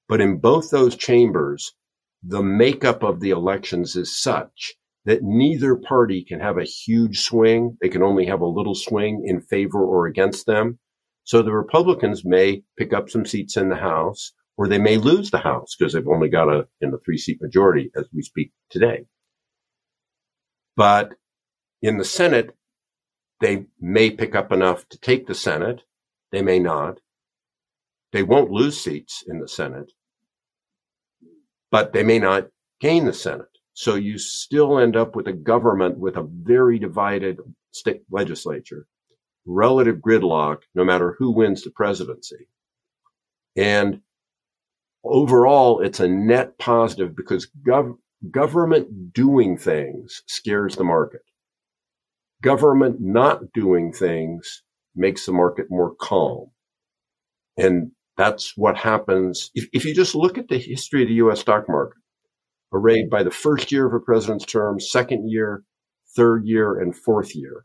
But 0.09 0.21
in 0.21 0.39
both 0.39 0.71
those 0.71 0.97
chambers, 0.97 1.73
the 2.23 2.43
makeup 2.43 3.05
of 3.05 3.21
the 3.21 3.31
elections 3.31 3.95
is 3.95 4.21
such 4.21 4.75
that 5.05 5.23
neither 5.23 5.77
party 5.77 6.25
can 6.25 6.41
have 6.41 6.59
a 6.59 6.65
huge 6.65 7.21
swing. 7.21 7.77
They 7.81 7.89
can 7.89 8.03
only 8.03 8.27
have 8.27 8.41
a 8.41 8.47
little 8.47 8.75
swing 8.75 9.25
in 9.27 9.41
favor 9.41 9.85
or 9.85 10.07
against 10.07 10.47
them. 10.47 10.79
So 11.25 11.43
the 11.43 11.53
Republicans 11.53 12.25
may 12.25 12.63
pick 12.79 12.93
up 12.93 13.11
some 13.11 13.27
seats 13.27 13.57
in 13.57 13.69
the 13.69 13.77
House 13.77 14.33
or 14.57 14.69
they 14.69 14.79
may 14.79 14.99
lose 14.99 15.31
the 15.31 15.39
House 15.39 15.75
because 15.77 15.93
they've 15.93 16.09
only 16.09 16.29
got 16.29 16.49
a 16.49 16.67
three 17.05 17.19
seat 17.19 17.39
majority 17.43 17.91
as 17.97 18.07
we 18.15 18.23
speak 18.23 18.53
today. 18.71 19.05
But 20.77 21.15
in 21.83 21.99
the 21.99 22.05
Senate, 22.05 22.55
they 23.41 23.67
may 23.81 24.11
pick 24.11 24.35
up 24.35 24.53
enough 24.53 24.89
to 24.89 24.99
take 24.99 25.27
the 25.27 25.35
Senate. 25.35 25.83
They 26.33 26.43
may 26.43 26.59
not. 26.59 27.01
They 28.13 28.23
won't 28.23 28.51
lose 28.51 28.81
seats 28.81 29.25
in 29.27 29.41
the 29.41 29.49
Senate, 29.49 29.93
but 31.71 31.93
they 31.93 32.05
may 32.05 32.21
not 32.21 32.49
gain 32.81 33.07
the 33.07 33.13
Senate. 33.13 33.54
So 33.75 33.97
you 33.97 34.19
still 34.19 34.79
end 34.79 34.97
up 34.97 35.17
with 35.17 35.27
a 35.27 35.33
government 35.33 35.99
with 35.99 36.17
a 36.17 36.23
very 36.23 36.79
divided 36.79 37.39
state 37.73 38.03
legislature, 38.11 38.87
relative 39.47 39.97
gridlock, 39.97 40.59
no 40.75 40.85
matter 40.85 41.17
who 41.19 41.33
wins 41.33 41.63
the 41.63 41.71
presidency. 41.71 42.49
And 43.57 44.01
overall, 45.05 45.81
it's 45.81 46.01
a 46.01 46.09
net 46.09 46.57
positive 46.59 47.17
because 47.17 47.49
gov- 47.67 47.99
government 48.31 49.13
doing 49.13 49.59
things 49.59 50.23
scares 50.27 50.77
the 50.77 50.85
market. 50.85 51.23
Government 52.43 52.99
not 53.01 53.53
doing 53.53 53.93
things 53.93 54.63
makes 54.95 55.27
the 55.27 55.33
market 55.33 55.67
more 55.69 55.95
calm. 56.01 56.51
And 57.57 57.91
that's 58.17 58.57
what 58.57 58.77
happens. 58.77 59.51
If, 59.55 59.69
if 59.73 59.85
you 59.85 59.95
just 59.95 60.15
look 60.15 60.39
at 60.39 60.49
the 60.49 60.59
history 60.59 61.03
of 61.03 61.09
the 61.09 61.15
U.S. 61.15 61.41
stock 61.41 61.69
market, 61.69 61.99
arrayed 62.75 63.09
by 63.09 63.23
the 63.23 63.31
first 63.31 63.73
year 63.73 63.87
of 63.87 63.95
a 63.95 64.01
president's 64.01 64.45
term, 64.45 64.81
second 64.81 65.31
year, 65.31 65.63
third 66.17 66.45
year, 66.45 66.79
and 66.79 66.95
fourth 66.95 67.35
year. 67.35 67.65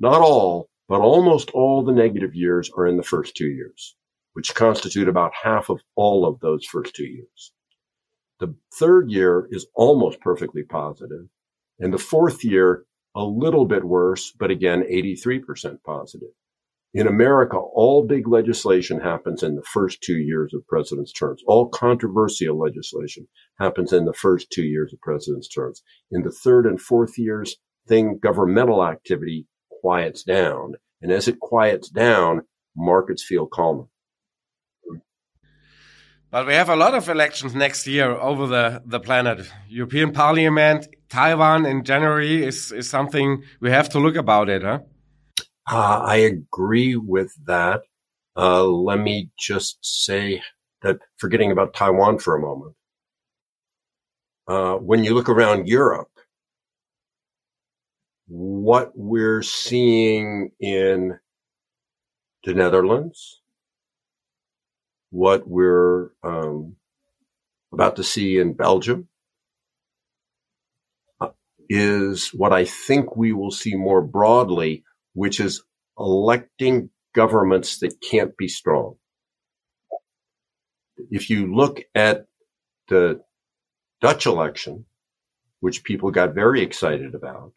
Not 0.00 0.20
all, 0.20 0.68
but 0.88 1.00
almost 1.00 1.50
all 1.52 1.82
the 1.82 1.92
negative 1.92 2.34
years 2.34 2.70
are 2.76 2.86
in 2.86 2.96
the 2.96 3.02
first 3.02 3.36
two 3.36 3.48
years, 3.48 3.96
which 4.32 4.54
constitute 4.54 5.08
about 5.08 5.32
half 5.42 5.70
of 5.70 5.80
all 5.94 6.26
of 6.26 6.40
those 6.40 6.66
first 6.66 6.94
two 6.94 7.06
years. 7.06 7.52
The 8.40 8.54
third 8.78 9.10
year 9.10 9.48
is 9.50 9.66
almost 9.74 10.20
perfectly 10.20 10.64
positive, 10.64 11.28
and 11.78 11.94
the 11.94 11.98
fourth 11.98 12.44
year 12.44 12.84
a 13.14 13.24
little 13.24 13.66
bit 13.66 13.84
worse, 13.84 14.32
but 14.38 14.50
again, 14.50 14.82
83% 14.82 15.82
positive. 15.84 16.30
In 16.94 17.06
America, 17.06 17.56
all 17.56 18.06
big 18.06 18.28
legislation 18.28 19.00
happens 19.00 19.42
in 19.42 19.56
the 19.56 19.62
first 19.62 20.02
two 20.02 20.18
years 20.18 20.52
of 20.52 20.66
president's 20.66 21.12
terms. 21.12 21.42
All 21.46 21.68
controversial 21.68 22.58
legislation 22.58 23.28
happens 23.58 23.94
in 23.94 24.04
the 24.04 24.12
first 24.12 24.50
two 24.50 24.64
years 24.64 24.92
of 24.92 25.00
president's 25.00 25.48
terms. 25.48 25.82
In 26.10 26.22
the 26.22 26.30
third 26.30 26.66
and 26.66 26.78
fourth 26.78 27.16
years, 27.16 27.56
thing 27.88 28.18
governmental 28.22 28.84
activity 28.84 29.46
quiets 29.80 30.22
down. 30.22 30.74
And 31.00 31.10
as 31.10 31.28
it 31.28 31.40
quiets 31.40 31.88
down, 31.88 32.42
markets 32.76 33.24
feel 33.24 33.46
calmer. 33.46 33.84
But 36.30 36.46
we 36.46 36.52
have 36.52 36.68
a 36.68 36.76
lot 36.76 36.94
of 36.94 37.08
elections 37.08 37.54
next 37.54 37.86
year 37.86 38.10
over 38.10 38.46
the, 38.46 38.82
the 38.86 39.00
planet. 39.00 39.50
European 39.68 40.12
Parliament, 40.12 40.88
Taiwan 41.08 41.64
in 41.64 41.84
January 41.84 42.44
is, 42.44 42.70
is 42.70 42.88
something 42.88 43.42
we 43.60 43.70
have 43.70 43.88
to 43.90 43.98
look 43.98 44.16
about 44.16 44.48
it, 44.50 44.62
huh? 44.62 44.80
Uh, 45.72 46.02
I 46.04 46.16
agree 46.16 46.96
with 46.96 47.34
that. 47.46 47.84
Uh, 48.36 48.66
let 48.66 49.00
me 49.00 49.30
just 49.38 49.78
say 49.82 50.42
that 50.82 50.98
forgetting 51.16 51.50
about 51.50 51.72
Taiwan 51.74 52.18
for 52.18 52.36
a 52.36 52.40
moment. 52.42 52.74
Uh, 54.46 54.74
when 54.76 55.02
you 55.02 55.14
look 55.14 55.30
around 55.30 55.68
Europe, 55.68 56.10
what 58.28 58.92
we're 58.94 59.42
seeing 59.42 60.50
in 60.60 61.18
the 62.44 62.54
Netherlands, 62.54 63.40
what 65.10 65.48
we're 65.48 66.10
um, 66.22 66.76
about 67.72 67.96
to 67.96 68.04
see 68.04 68.38
in 68.38 68.52
Belgium, 68.54 69.08
uh, 71.20 71.30
is 71.70 72.30
what 72.34 72.52
I 72.52 72.66
think 72.66 73.16
we 73.16 73.32
will 73.32 73.52
see 73.52 73.74
more 73.74 74.02
broadly 74.02 74.84
which 75.14 75.40
is 75.40 75.62
electing 75.98 76.90
governments 77.14 77.78
that 77.78 78.00
can't 78.00 78.36
be 78.36 78.48
strong. 78.48 78.96
If 81.10 81.30
you 81.30 81.54
look 81.54 81.80
at 81.94 82.26
the 82.88 83.22
Dutch 84.00 84.26
election, 84.26 84.86
which 85.60 85.84
people 85.84 86.10
got 86.10 86.34
very 86.34 86.62
excited 86.62 87.14
about 87.14 87.52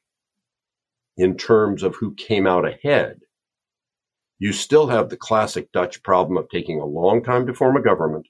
in 1.18 1.38
terms 1.38 1.84
of 1.84 1.96
who 1.96 2.14
came 2.14 2.46
out 2.46 2.68
ahead, 2.68 3.22
you 4.38 4.52
still 4.52 4.88
have 4.88 5.10
the 5.10 5.18
classic 5.18 5.72
Dutch 5.72 6.04
problem 6.04 6.38
of 6.38 6.50
taking 6.50 6.80
a 6.80 6.86
long 6.86 7.24
time 7.24 7.48
to 7.48 7.54
form 7.54 7.78
a 7.78 7.82
government 7.82 8.28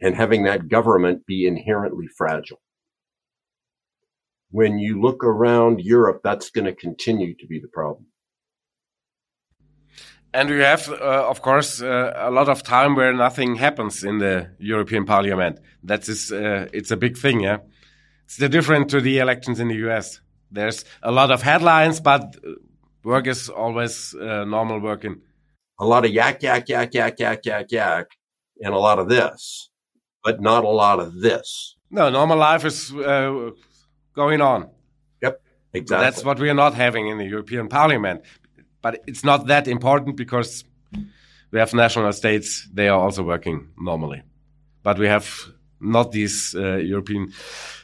and 0.00 0.14
having 0.14 0.44
that 0.44 0.68
government 0.68 1.26
be 1.26 1.46
inherently 1.46 2.06
fragile. 2.06 2.60
When 4.50 4.78
you 4.78 5.00
look 5.00 5.22
around 5.22 5.80
Europe, 5.80 6.20
that's 6.24 6.50
going 6.50 6.64
to 6.64 6.74
continue 6.74 7.34
to 7.36 7.46
be 7.46 7.60
the 7.60 7.68
problem. 7.68 8.06
And 10.34 10.50
we 10.50 10.60
have, 10.60 10.88
uh, 10.90 11.26
of 11.28 11.40
course, 11.40 11.80
uh, 11.80 12.12
a 12.14 12.30
lot 12.30 12.48
of 12.48 12.62
time 12.62 12.94
where 12.94 13.12
nothing 13.14 13.56
happens 13.56 14.04
in 14.04 14.18
the 14.18 14.50
European 14.58 15.06
Parliament. 15.06 15.58
That 15.82 16.06
is, 16.08 16.30
uh, 16.30 16.68
it's 16.72 16.90
a 16.90 16.96
big 16.96 17.16
thing, 17.16 17.40
yeah. 17.40 17.58
It's 18.24 18.36
different 18.36 18.90
to 18.90 19.00
the 19.00 19.18
elections 19.18 19.58
in 19.58 19.68
the 19.68 19.76
US. 19.88 20.20
There's 20.50 20.84
a 21.02 21.10
lot 21.10 21.30
of 21.30 21.40
headlines, 21.42 22.00
but 22.00 22.36
work 23.04 23.26
is 23.26 23.48
always 23.48 24.14
uh, 24.14 24.44
normal 24.44 24.80
working. 24.80 25.22
A 25.80 25.86
lot 25.86 26.04
of 26.04 26.10
yak, 26.10 26.42
yak, 26.42 26.68
yak, 26.68 26.92
yak, 26.92 27.18
yak, 27.18 27.46
yak, 27.46 27.72
yak, 27.72 28.06
and 28.60 28.74
a 28.74 28.78
lot 28.78 28.98
of 28.98 29.08
this, 29.08 29.70
but 30.22 30.40
not 30.40 30.64
a 30.64 30.68
lot 30.68 30.98
of 31.00 31.20
this. 31.20 31.76
No, 31.90 32.10
normal 32.10 32.36
life 32.36 32.66
is 32.66 32.92
uh, 32.92 33.50
going 34.14 34.42
on. 34.42 34.68
Yep, 35.22 35.40
exactly. 35.72 36.04
That's 36.04 36.24
what 36.24 36.38
we 36.38 36.50
are 36.50 36.54
not 36.54 36.74
having 36.74 37.08
in 37.08 37.16
the 37.16 37.24
European 37.24 37.68
Parliament 37.68 38.22
but 38.82 39.00
it's 39.06 39.24
not 39.24 39.46
that 39.46 39.68
important 39.68 40.16
because 40.16 40.64
we 41.50 41.58
have 41.58 41.74
national 41.74 42.12
states; 42.12 42.68
they 42.72 42.88
are 42.88 42.98
also 42.98 43.22
working 43.22 43.68
normally, 43.78 44.22
but 44.82 44.98
we 44.98 45.06
have 45.06 45.28
not 45.80 46.12
these 46.12 46.54
uh, 46.54 46.76
European. 46.76 47.32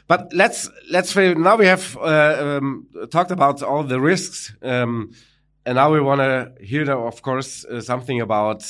But 0.07 0.31
let's 0.33 0.69
let's 0.91 1.15
now 1.15 1.55
we 1.57 1.65
have 1.65 1.97
uh, 1.97 2.57
um, 2.61 2.87
talked 3.11 3.31
about 3.31 3.63
all 3.63 3.83
the 3.83 3.99
risks, 3.99 4.53
um, 4.61 5.11
and 5.65 5.75
now 5.75 5.91
we 5.91 5.99
want 5.99 6.21
to 6.21 6.53
hear, 6.63 6.89
of 6.91 7.21
course, 7.21 7.65
uh, 7.65 7.81
something 7.81 8.21
about 8.21 8.63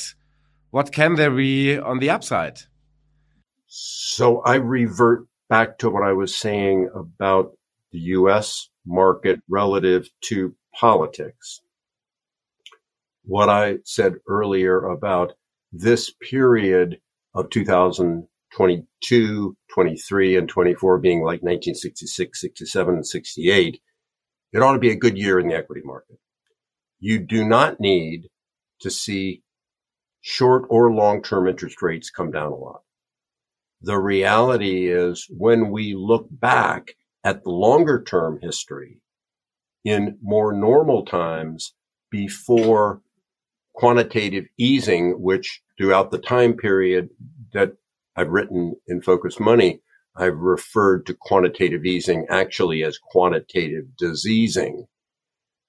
what 0.70 0.92
can 0.92 1.14
there 1.14 1.30
be 1.30 1.78
on 1.78 1.98
the 1.98 2.10
upside. 2.10 2.58
So 3.66 4.40
I 4.40 4.56
revert 4.56 5.26
back 5.48 5.78
to 5.78 5.90
what 5.90 6.02
I 6.02 6.12
was 6.12 6.34
saying 6.34 6.88
about 6.94 7.52
the 7.92 7.98
U.S. 7.98 8.68
market 8.86 9.40
relative 9.48 10.08
to 10.22 10.54
politics 10.74 11.60
what 13.26 13.48
I 13.48 13.78
said 13.84 14.14
earlier 14.28 14.86
about 14.86 15.32
this 15.72 16.10
period 16.10 17.00
of 17.34 17.50
2022, 17.50 19.56
23, 19.74 20.36
and 20.36 20.48
24 20.48 20.98
being 20.98 21.18
like 21.18 21.42
1966, 21.42 22.40
67, 22.40 22.94
and 22.94 23.06
68, 23.06 23.80
it 24.52 24.62
ought 24.62 24.72
to 24.72 24.78
be 24.78 24.90
a 24.90 24.96
good 24.96 25.18
year 25.18 25.38
in 25.38 25.48
the 25.48 25.56
equity 25.56 25.82
market. 25.84 26.18
You 26.98 27.18
do 27.18 27.46
not 27.46 27.80
need 27.80 28.28
to 28.80 28.90
see 28.90 29.42
short 30.20 30.64
or 30.70 30.92
long 30.92 31.22
term 31.22 31.48
interest 31.48 31.82
rates 31.82 32.10
come 32.10 32.30
down 32.30 32.52
a 32.52 32.56
lot. 32.56 32.82
The 33.82 33.98
reality 33.98 34.90
is 34.90 35.26
when 35.28 35.70
we 35.70 35.94
look 35.94 36.26
back 36.30 36.96
at 37.22 37.42
the 37.42 37.50
longer 37.50 38.02
term 38.02 38.38
history 38.40 39.00
in 39.84 40.18
more 40.22 40.52
normal 40.52 41.04
times 41.04 41.74
before 42.10 43.02
quantitative 43.76 44.46
easing, 44.58 45.22
which 45.22 45.62
throughout 45.78 46.10
the 46.10 46.18
time 46.18 46.54
period 46.54 47.10
that 47.52 47.72
I've 48.16 48.30
written 48.30 48.74
in 48.88 49.02
Focus 49.02 49.38
Money, 49.38 49.82
I've 50.16 50.38
referred 50.38 51.04
to 51.06 51.14
quantitative 51.14 51.84
easing 51.84 52.26
actually 52.30 52.82
as 52.82 52.98
quantitative 52.98 53.84
diseasing 53.98 54.86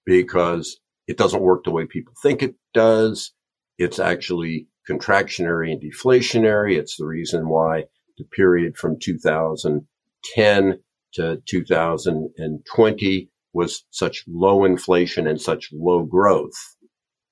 because 0.06 0.80
it 1.08 1.17
doesn't 1.17 1.41
work 1.41 1.65
the 1.65 1.72
way 1.72 1.86
people 1.86 2.13
think 2.24 2.41
it 2.41 2.56
does. 2.74 3.34
It's 3.78 4.00
actually 4.00 4.67
contractionary 4.89 5.72
and 5.74 5.82
deflationary. 5.82 6.78
It's 6.78 6.96
the 6.96 7.06
reason 7.06 7.50
why 7.50 7.84
the 8.17 8.24
period 8.24 8.78
from 8.78 8.98
2010 9.00 10.80
to 11.13 11.41
2020 11.46 13.30
was 13.54 13.86
such 13.89 14.24
low 14.28 14.63
inflation 14.63 15.28
and 15.28 15.41
such 15.41 15.70
low 15.74 16.04
growth. 16.04 16.77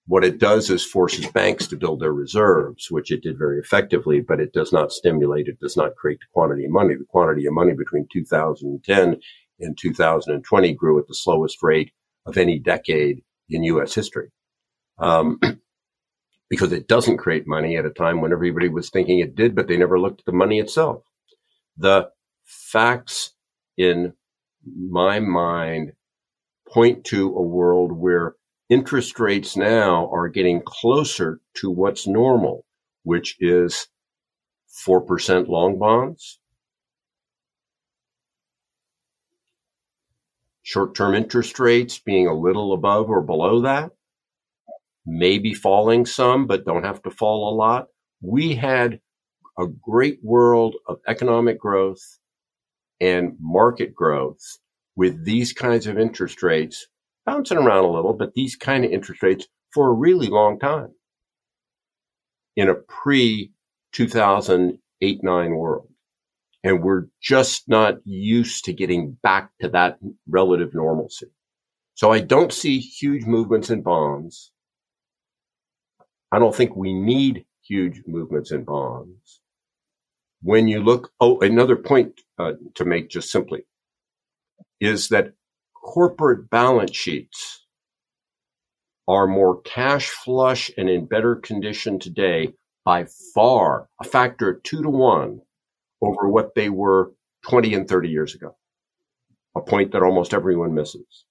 What 0.07 0.23
it 0.23 0.37
does 0.37 0.69
is 0.69 0.85
forces 0.85 1.27
banks 1.27 1.67
to 1.67 1.77
build 1.77 1.99
their 1.99 2.13
reserves, 2.13 2.91
which 2.91 3.11
it 3.11 3.23
did 3.23 3.39
very 3.39 3.59
effectively, 3.59 4.19
but 4.21 4.39
it 4.39 4.53
does 4.53 4.71
not 4.71 4.91
stimulate, 4.91 5.47
it 5.47 5.59
does 5.59 5.75
not 5.75 5.95
create 5.95 6.19
the 6.19 6.27
quantity 6.31 6.65
of 6.65 6.71
money. 6.71 6.93
The 6.95 7.05
quantity 7.05 7.47
of 7.47 7.53
money 7.53 7.73
between 7.73 8.07
2010 8.13 9.19
and 9.59 9.77
2020 9.77 10.73
grew 10.73 10.99
at 10.99 11.07
the 11.07 11.15
slowest 11.15 11.63
rate 11.63 11.91
of 12.25 12.37
any 12.37 12.59
decade 12.59 13.23
in 13.49 13.63
U.S. 13.63 13.95
history. 13.95 14.29
Um, 14.99 15.39
because 16.49 16.71
it 16.71 16.87
doesn't 16.87 17.17
create 17.17 17.47
money 17.47 17.75
at 17.75 17.85
a 17.85 17.89
time 17.89 18.21
when 18.21 18.31
everybody 18.31 18.69
was 18.69 18.91
thinking 18.91 19.19
it 19.19 19.35
did, 19.35 19.55
but 19.55 19.67
they 19.67 19.77
never 19.77 19.99
looked 19.99 20.21
at 20.21 20.25
the 20.25 20.31
money 20.31 20.59
itself. 20.59 21.03
The 21.77 22.09
facts 22.43 23.31
in 23.75 24.13
my 24.65 25.19
mind 25.19 25.93
point 26.67 27.03
to 27.05 27.35
a 27.35 27.41
world 27.41 27.91
where 27.91 28.35
interest 28.69 29.19
rates 29.19 29.55
now 29.55 30.09
are 30.11 30.27
getting 30.27 30.61
closer 30.65 31.39
to 31.55 31.69
what's 31.69 32.07
normal, 32.07 32.65
which 33.03 33.35
is 33.39 33.87
4% 34.87 35.47
long 35.47 35.77
bonds, 35.77 36.39
short-term 40.63 41.13
interest 41.13 41.59
rates 41.59 41.99
being 41.99 42.27
a 42.27 42.33
little 42.33 42.73
above 42.73 43.09
or 43.09 43.21
below 43.21 43.61
that, 43.61 43.91
maybe 45.05 45.53
falling 45.53 46.05
some, 46.05 46.47
but 46.47 46.65
don't 46.65 46.83
have 46.83 47.01
to 47.03 47.11
fall 47.11 47.53
a 47.53 47.55
lot. 47.55 47.87
We 48.21 48.55
had 48.55 48.99
a 49.59 49.67
great 49.67 50.19
world 50.23 50.75
of 50.87 50.97
economic 51.07 51.59
growth 51.59 52.01
and 52.99 53.37
market 53.39 53.93
growth 53.93 54.57
with 54.95 55.23
these 55.23 55.53
kinds 55.53 55.85
of 55.85 55.99
interest 55.99 56.41
rates 56.41 56.87
bouncing 57.25 57.57
around 57.57 57.85
a 57.85 57.91
little, 57.91 58.13
but 58.13 58.33
these 58.33 58.55
kind 58.55 58.85
of 58.85 58.91
interest 58.91 59.23
rates 59.23 59.47
for 59.73 59.89
a 59.89 59.93
really 59.93 60.27
long 60.27 60.59
time 60.59 60.93
in 62.55 62.69
a 62.69 62.75
pre 62.75 63.51
2008 63.93 65.23
9 65.23 65.55
world. 65.55 65.87
And 66.63 66.81
we're 66.81 67.05
just 67.21 67.69
not 67.69 67.97
used 68.05 68.65
to 68.65 68.73
getting 68.73 69.17
back 69.21 69.51
to 69.61 69.69
that 69.69 69.99
relative 70.27 70.73
normalcy. 70.73 71.27
So 71.93 72.11
I 72.11 72.19
don't 72.19 72.51
see 72.51 72.79
huge 72.79 73.25
movements 73.25 73.69
in 73.69 73.81
bonds. 73.81 74.51
I 76.31 76.39
don't 76.39 76.55
think 76.55 76.75
we 76.75 76.93
need 76.93 77.45
huge 77.61 78.01
movements 78.07 78.51
in 78.51 78.63
bonds. 78.63 79.41
When 80.41 80.67
you 80.67 80.81
look, 80.81 81.11
oh, 81.19 81.39
another 81.39 81.75
point 81.75 82.21
uh, 82.37 82.53
to 82.75 82.85
make 82.85 83.09
just 83.09 83.29
simply 83.29 83.65
is 84.79 85.09
that 85.09 85.33
corporate 85.85 86.49
balance 86.49 86.95
sheets 86.95 87.63
are 89.07 89.27
more 89.27 89.61
cash 89.61 90.09
flush 90.09 90.71
and 90.77 90.89
in 90.89 91.05
better 91.05 91.35
condition 91.35 91.99
today 91.99 92.51
by 92.83 93.05
far 93.35 93.87
a 94.01 94.03
factor 94.03 94.49
of 94.49 94.63
two 94.63 94.81
to 94.81 94.89
one 94.89 95.39
over 96.01 96.27
what 96.27 96.55
they 96.55 96.69
were 96.69 97.11
20 97.47 97.75
and 97.75 97.87
30 97.87 98.09
years 98.09 98.33
ago. 98.33 98.55
A 99.55 99.61
point 99.61 99.91
that 99.91 100.01
almost 100.01 100.33
everyone 100.33 100.73
misses. 100.73 101.25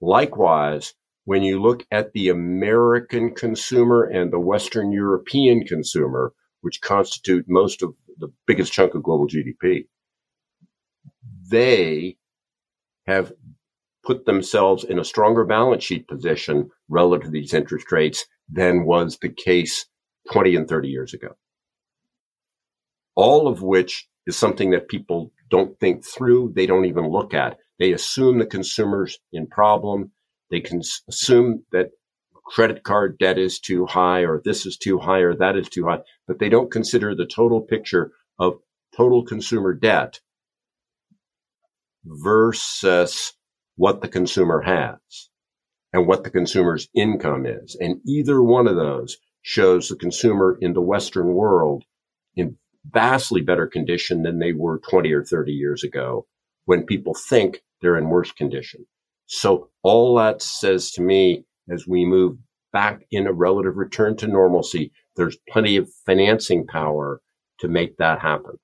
Likewise, 0.00 0.94
when 1.26 1.42
you 1.42 1.60
look 1.60 1.84
at 1.90 2.12
the 2.12 2.30
American 2.30 3.34
consumer 3.34 4.04
and 4.04 4.32
the 4.32 4.40
Western 4.40 4.90
European 4.90 5.64
consumer, 5.64 6.32
which 6.62 6.80
constitute 6.80 7.44
most 7.46 7.82
of 7.82 7.92
the 8.16 8.32
biggest 8.46 8.72
chunk 8.72 8.94
of 8.94 9.02
global 9.02 9.28
GDP, 9.28 9.84
they 11.50 12.16
have 13.06 13.32
put 14.08 14.24
themselves 14.24 14.84
in 14.84 14.98
a 14.98 15.04
stronger 15.04 15.44
balance 15.44 15.84
sheet 15.84 16.08
position 16.08 16.70
relative 16.88 17.26
to 17.26 17.30
these 17.30 17.52
interest 17.52 17.92
rates 17.92 18.24
than 18.50 18.86
was 18.86 19.18
the 19.18 19.28
case 19.28 19.84
20 20.32 20.56
and 20.56 20.66
30 20.66 20.88
years 20.88 21.12
ago. 21.12 21.36
All 23.14 23.46
of 23.46 23.60
which 23.60 24.08
is 24.26 24.34
something 24.34 24.70
that 24.70 24.88
people 24.88 25.30
don't 25.50 25.78
think 25.78 26.06
through. 26.06 26.54
They 26.56 26.64
don't 26.64 26.86
even 26.86 27.10
look 27.10 27.34
at. 27.34 27.58
They 27.78 27.92
assume 27.92 28.38
the 28.38 28.46
consumer's 28.46 29.18
in 29.30 29.46
problem. 29.46 30.10
They 30.50 30.60
can 30.60 30.80
assume 31.06 31.64
that 31.72 31.90
credit 32.46 32.84
card 32.84 33.18
debt 33.18 33.36
is 33.38 33.60
too 33.60 33.84
high 33.84 34.20
or 34.20 34.40
this 34.42 34.64
is 34.64 34.78
too 34.78 34.98
high 34.98 35.18
or 35.18 35.34
that 35.34 35.54
is 35.54 35.68
too 35.68 35.86
high, 35.86 35.98
but 36.26 36.38
they 36.38 36.48
don't 36.48 36.70
consider 36.70 37.14
the 37.14 37.26
total 37.26 37.60
picture 37.60 38.12
of 38.38 38.54
total 38.96 39.22
consumer 39.22 39.74
debt 39.74 40.20
versus 42.06 43.34
what 43.78 44.02
the 44.02 44.08
consumer 44.08 44.60
has 44.60 45.30
and 45.92 46.06
what 46.06 46.24
the 46.24 46.30
consumer's 46.30 46.88
income 46.94 47.46
is. 47.46 47.76
And 47.80 48.00
either 48.04 48.42
one 48.42 48.66
of 48.66 48.74
those 48.76 49.16
shows 49.42 49.88
the 49.88 49.96
consumer 49.96 50.58
in 50.60 50.74
the 50.74 50.82
Western 50.82 51.32
world 51.32 51.84
in 52.34 52.56
vastly 52.84 53.40
better 53.40 53.68
condition 53.68 54.24
than 54.24 54.40
they 54.40 54.52
were 54.52 54.80
20 54.90 55.12
or 55.12 55.24
30 55.24 55.52
years 55.52 55.84
ago 55.84 56.26
when 56.64 56.84
people 56.84 57.14
think 57.14 57.62
they're 57.80 57.96
in 57.96 58.10
worse 58.10 58.32
condition. 58.32 58.84
So 59.26 59.70
all 59.84 60.16
that 60.16 60.42
says 60.42 60.90
to 60.92 61.00
me 61.00 61.44
as 61.70 61.86
we 61.86 62.04
move 62.04 62.36
back 62.72 63.06
in 63.12 63.28
a 63.28 63.32
relative 63.32 63.76
return 63.76 64.16
to 64.16 64.26
normalcy, 64.26 64.90
there's 65.14 65.38
plenty 65.48 65.76
of 65.76 65.88
financing 66.04 66.66
power 66.66 67.20
to 67.60 67.68
make 67.68 67.96
that 67.98 68.20
happen. 68.20 68.58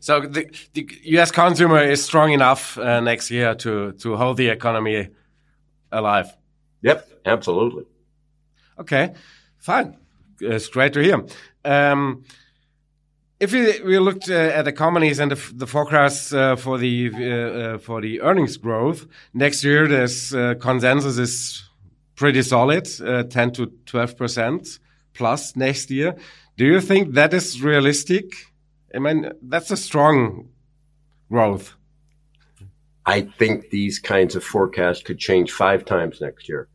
So 0.00 0.20
the, 0.20 0.50
the 0.74 0.88
U.S. 1.04 1.30
consumer 1.30 1.82
is 1.82 2.04
strong 2.04 2.32
enough 2.32 2.78
uh, 2.78 3.00
next 3.00 3.30
year 3.30 3.54
to 3.56 3.92
to 3.92 4.16
hold 4.16 4.36
the 4.36 4.48
economy 4.48 5.08
alive. 5.90 6.34
Yep, 6.82 7.08
absolutely. 7.24 7.84
Okay, 8.78 9.14
fine. 9.58 9.96
It's 10.40 10.68
great 10.68 10.92
to 10.92 11.00
hear. 11.00 11.24
Um, 11.64 12.24
if 13.38 13.52
we, 13.52 13.80
we 13.82 13.98
looked 13.98 14.30
uh, 14.30 14.34
at 14.34 14.64
the 14.64 14.72
companies 14.72 15.18
and 15.18 15.30
the, 15.30 15.52
the 15.54 15.66
forecasts 15.66 16.32
uh, 16.32 16.56
for 16.56 16.78
the 16.78 17.10
uh, 17.12 17.74
uh, 17.74 17.78
for 17.78 18.00
the 18.00 18.20
earnings 18.22 18.56
growth 18.56 19.06
next 19.34 19.64
year, 19.64 19.86
this 19.86 20.32
uh, 20.32 20.54
consensus 20.60 21.18
is 21.18 21.68
pretty 22.14 22.42
solid, 22.42 22.88
ten 23.30 23.52
to 23.52 23.66
twelve 23.84 24.16
percent 24.16 24.78
plus 25.12 25.56
next 25.56 25.90
year. 25.90 26.14
Do 26.56 26.64
you 26.64 26.80
think 26.80 27.14
that 27.14 27.34
is 27.34 27.62
realistic? 27.62 28.32
I 28.96 28.98
mean, 28.98 29.30
that's 29.42 29.70
a 29.70 29.76
strong 29.76 30.48
growth. 31.30 31.76
I 33.04 33.20
think 33.20 33.68
these 33.68 33.98
kinds 33.98 34.34
of 34.34 34.42
forecasts 34.42 35.02
could 35.02 35.18
change 35.18 35.52
five 35.52 35.84
times 35.84 36.20
next 36.20 36.48
year. 36.48 36.70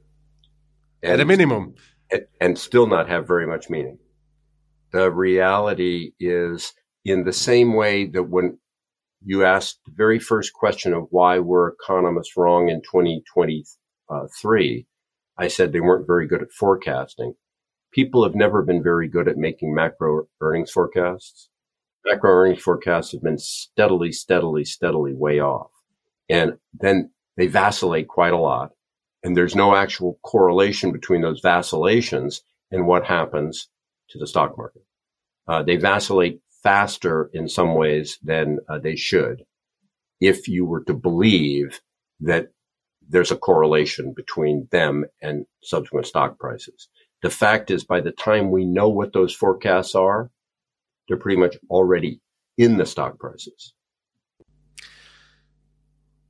And, 1.02 1.14
At 1.14 1.20
a 1.20 1.26
minimum. 1.26 1.74
And, 2.12 2.28
and 2.40 2.60
still 2.60 2.86
not 2.86 3.10
have 3.10 3.28
very 3.28 3.48
much 3.48 3.72
meaning. 3.72 3.98
The 4.92 5.10
reality 5.10 6.12
is 6.20 6.74
in 7.04 7.24
the 7.24 7.34
same 7.34 7.74
way 7.74 8.06
that 8.06 8.24
when 8.24 8.60
you 9.24 9.44
asked 9.44 9.80
the 9.86 9.94
very 9.96 10.20
first 10.20 10.54
question 10.54 10.94
of 10.94 11.08
why 11.10 11.40
were 11.40 11.76
economists 11.82 12.38
wrong 12.38 12.70
in 12.70 12.82
2023, 12.82 14.86
I 15.38 15.48
said 15.48 15.72
they 15.72 15.80
weren't 15.80 16.06
very 16.06 16.28
good 16.28 16.44
at 16.44 16.52
forecasting. 16.52 17.34
People 17.92 18.24
have 18.24 18.36
never 18.36 18.62
been 18.62 18.84
very 18.84 19.08
good 19.08 19.28
at 19.28 19.38
making 19.38 19.74
macro 19.74 20.28
earnings 20.40 20.72
forecasts 20.72 21.50
macro 22.06 22.32
earnings 22.32 22.62
forecasts 22.62 23.12
have 23.12 23.22
been 23.22 23.38
steadily, 23.38 24.12
steadily, 24.12 24.66
steadily 24.66 25.14
way 25.14 25.40
off. 25.40 25.72
And 26.30 26.58
then 26.74 27.12
they 27.38 27.48
vacillate 27.48 28.08
quite 28.08 28.34
a 28.34 28.38
lot. 28.38 28.72
And 29.24 29.38
there's 29.38 29.56
no 29.56 29.76
actual 29.76 30.20
correlation 30.24 30.92
between 30.92 31.22
those 31.22 31.42
vacillations 31.42 32.42
and 32.72 32.88
what 32.88 33.06
happens 33.06 33.68
to 34.10 34.18
the 34.18 34.28
stock 34.28 34.58
market. 34.58 34.84
Uh, 35.48 35.62
they 35.64 35.76
vacillate 35.76 36.42
faster 36.64 37.30
in 37.34 37.48
some 37.48 37.76
ways 37.76 38.18
than 38.24 38.60
uh, 38.70 38.80
they 38.80 38.96
should 38.96 39.44
if 40.20 40.48
you 40.48 40.66
were 40.66 40.84
to 40.84 40.94
believe 40.94 41.82
that 42.20 42.50
there's 43.10 43.32
a 43.32 43.38
correlation 43.38 44.14
between 44.16 44.68
them 44.72 45.06
and 45.22 45.46
subsequent 45.64 46.06
stock 46.06 46.40
prices. 46.40 46.88
The 47.24 47.30
fact 47.30 47.70
is, 47.72 47.84
by 47.84 48.02
the 48.02 48.12
time 48.12 48.52
we 48.52 48.66
know 48.66 48.90
what 48.90 49.14
those 49.14 49.34
forecasts 49.34 49.96
are, 49.96 50.32
they're 51.08 51.18
pretty 51.18 51.40
much 51.40 51.58
already 51.70 52.20
in 52.58 52.78
the 52.78 52.86
stock 52.86 53.20
prices. 53.20 53.74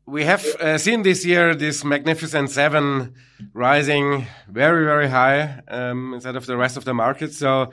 We 0.05 0.23
have 0.25 0.45
uh, 0.59 0.77
seen 0.77 1.03
this 1.03 1.25
year 1.25 1.55
this 1.55 1.83
magnificent 1.83 2.49
seven 2.49 3.13
rising 3.53 4.27
very, 4.49 4.83
very 4.85 5.07
high 5.07 5.61
um, 5.67 6.13
instead 6.13 6.35
of 6.35 6.45
the 6.45 6.57
rest 6.57 6.75
of 6.75 6.83
the 6.83 6.93
market. 6.93 7.33
So 7.33 7.71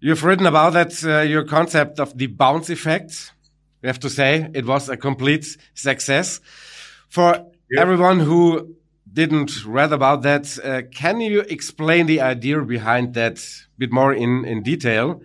you've 0.00 0.24
written 0.24 0.46
about 0.46 0.74
that, 0.74 1.04
uh, 1.04 1.20
your 1.20 1.44
concept 1.44 1.98
of 1.98 2.16
the 2.18 2.26
bounce 2.26 2.68
effect. 2.68 3.32
We 3.80 3.86
have 3.86 4.00
to 4.00 4.10
say 4.10 4.50
it 4.54 4.66
was 4.66 4.88
a 4.88 4.96
complete 4.96 5.56
success. 5.74 6.40
For 7.08 7.46
yeah. 7.70 7.80
everyone 7.80 8.20
who 8.20 8.76
didn't 9.10 9.64
read 9.64 9.92
about 9.92 10.22
that, 10.22 10.58
uh, 10.62 10.82
can 10.90 11.20
you 11.20 11.40
explain 11.40 12.06
the 12.06 12.20
idea 12.20 12.60
behind 12.62 13.14
that 13.14 13.38
a 13.38 13.78
bit 13.78 13.92
more 13.92 14.12
in, 14.12 14.44
in 14.44 14.62
detail? 14.62 15.22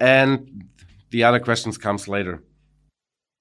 And 0.00 0.68
the 1.10 1.24
other 1.24 1.40
questions 1.40 1.78
comes 1.78 2.08
later. 2.08 2.42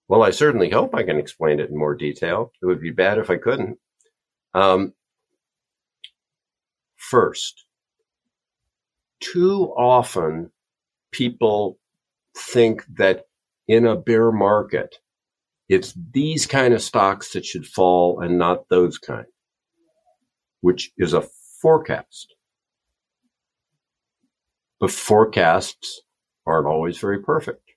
Well, 0.08 0.24
I 0.24 0.32
certainly 0.32 0.70
hope 0.70 0.94
I 0.94 1.04
can 1.04 1.18
explain 1.18 1.60
it 1.60 1.70
in 1.70 1.78
more 1.78 1.96
detail. 1.96 2.52
It 2.62 2.66
would 2.66 2.80
be 2.82 2.92
bad 2.92 3.18
if 3.18 3.30
I 3.30 3.38
couldn't. 3.38 3.80
Um, 4.54 4.94
first, 6.96 7.66
too 9.20 9.74
often 9.76 10.52
people 11.12 11.80
think 12.38 12.86
that 12.98 13.26
in 13.68 13.88
a 13.88 13.96
bear 13.96 14.32
market, 14.32 14.98
it's 15.68 15.98
these 16.12 16.46
kind 16.46 16.74
of 16.74 16.82
stocks 16.82 17.34
that 17.34 17.46
should 17.46 17.66
fall 17.66 18.22
and 18.22 18.38
not 18.38 18.70
those 18.70 19.00
kind, 19.00 19.26
which 20.62 20.92
is 20.98 21.14
a 21.14 21.28
forecast. 21.60 22.36
But 24.80 24.92
forecasts 24.92 26.02
aren't 26.46 26.68
always 26.68 26.98
very 26.98 27.22
perfect. 27.22 27.72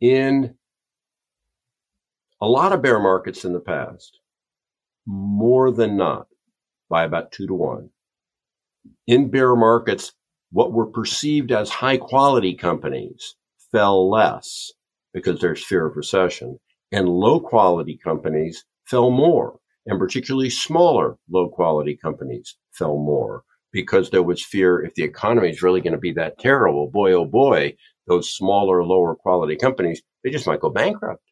In 0.00 0.56
a 2.40 2.46
lot 2.46 2.72
of 2.72 2.82
bear 2.82 2.98
markets 2.98 3.44
in 3.44 3.52
the 3.52 3.60
past, 3.60 4.20
more 5.06 5.70
than 5.70 5.96
not, 5.96 6.26
by 6.88 7.04
about 7.04 7.32
two 7.32 7.46
to 7.46 7.54
one, 7.54 7.90
in 9.06 9.30
bear 9.30 9.56
markets, 9.56 10.12
what 10.50 10.72
were 10.72 10.86
perceived 10.86 11.52
as 11.52 11.68
high 11.68 11.96
quality 11.96 12.54
companies 12.54 13.36
fell 13.72 14.08
less 14.08 14.72
because 15.12 15.40
there's 15.40 15.64
fear 15.64 15.86
of 15.86 15.96
recession 15.96 16.58
and 16.92 17.08
low 17.08 17.40
quality 17.40 17.98
companies 18.02 18.64
fell 18.84 19.10
more 19.10 19.58
and 19.86 19.98
particularly 19.98 20.50
smaller 20.50 21.18
low 21.30 21.48
quality 21.48 21.96
companies 21.96 22.56
fell 22.72 22.96
more 22.96 23.42
because 23.76 24.08
there 24.08 24.22
was 24.22 24.42
fear 24.42 24.82
if 24.82 24.94
the 24.94 25.02
economy 25.02 25.50
is 25.50 25.60
really 25.60 25.82
going 25.82 25.92
to 25.92 25.98
be 25.98 26.12
that 26.12 26.38
terrible, 26.38 26.90
boy, 26.90 27.12
oh 27.12 27.26
boy, 27.26 27.76
those 28.06 28.34
smaller, 28.34 28.82
lower 28.82 29.14
quality 29.14 29.54
companies, 29.54 30.00
they 30.24 30.30
just 30.30 30.46
might 30.46 30.60
go 30.60 30.70
bankrupt. 30.70 31.22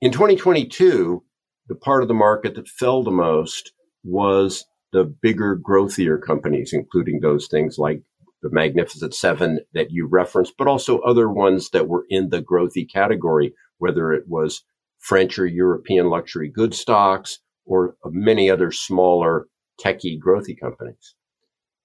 In 0.00 0.10
2022, 0.10 1.22
the 1.68 1.74
part 1.74 2.00
of 2.00 2.08
the 2.08 2.14
market 2.14 2.54
that 2.54 2.66
fell 2.66 3.02
the 3.02 3.10
most 3.10 3.72
was 4.04 4.64
the 4.90 5.04
bigger, 5.04 5.54
growthier 5.54 6.18
companies, 6.18 6.72
including 6.72 7.20
those 7.20 7.46
things 7.46 7.76
like 7.76 8.00
the 8.40 8.48
Magnificent 8.50 9.14
Seven 9.14 9.60
that 9.74 9.90
you 9.90 10.08
referenced, 10.10 10.54
but 10.56 10.66
also 10.66 11.00
other 11.00 11.28
ones 11.28 11.68
that 11.74 11.88
were 11.88 12.06
in 12.08 12.30
the 12.30 12.40
growthy 12.40 12.90
category, 12.90 13.52
whether 13.76 14.14
it 14.14 14.24
was 14.28 14.64
French 14.98 15.38
or 15.38 15.44
European 15.44 16.08
luxury 16.08 16.48
goods 16.48 16.78
stocks 16.78 17.38
or 17.66 17.96
many 18.06 18.48
other 18.48 18.72
smaller 18.72 19.46
techie 19.82 20.18
growthy 20.18 20.58
companies. 20.58 21.14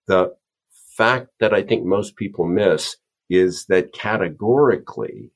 The 0.08 0.36
fact 0.98 1.30
that 1.40 1.54
I 1.54 1.62
think 1.62 1.86
most 1.86 2.16
people 2.16 2.46
miss 2.46 2.98
is 3.30 3.66
that 3.70 3.94
categorically, 3.94 5.32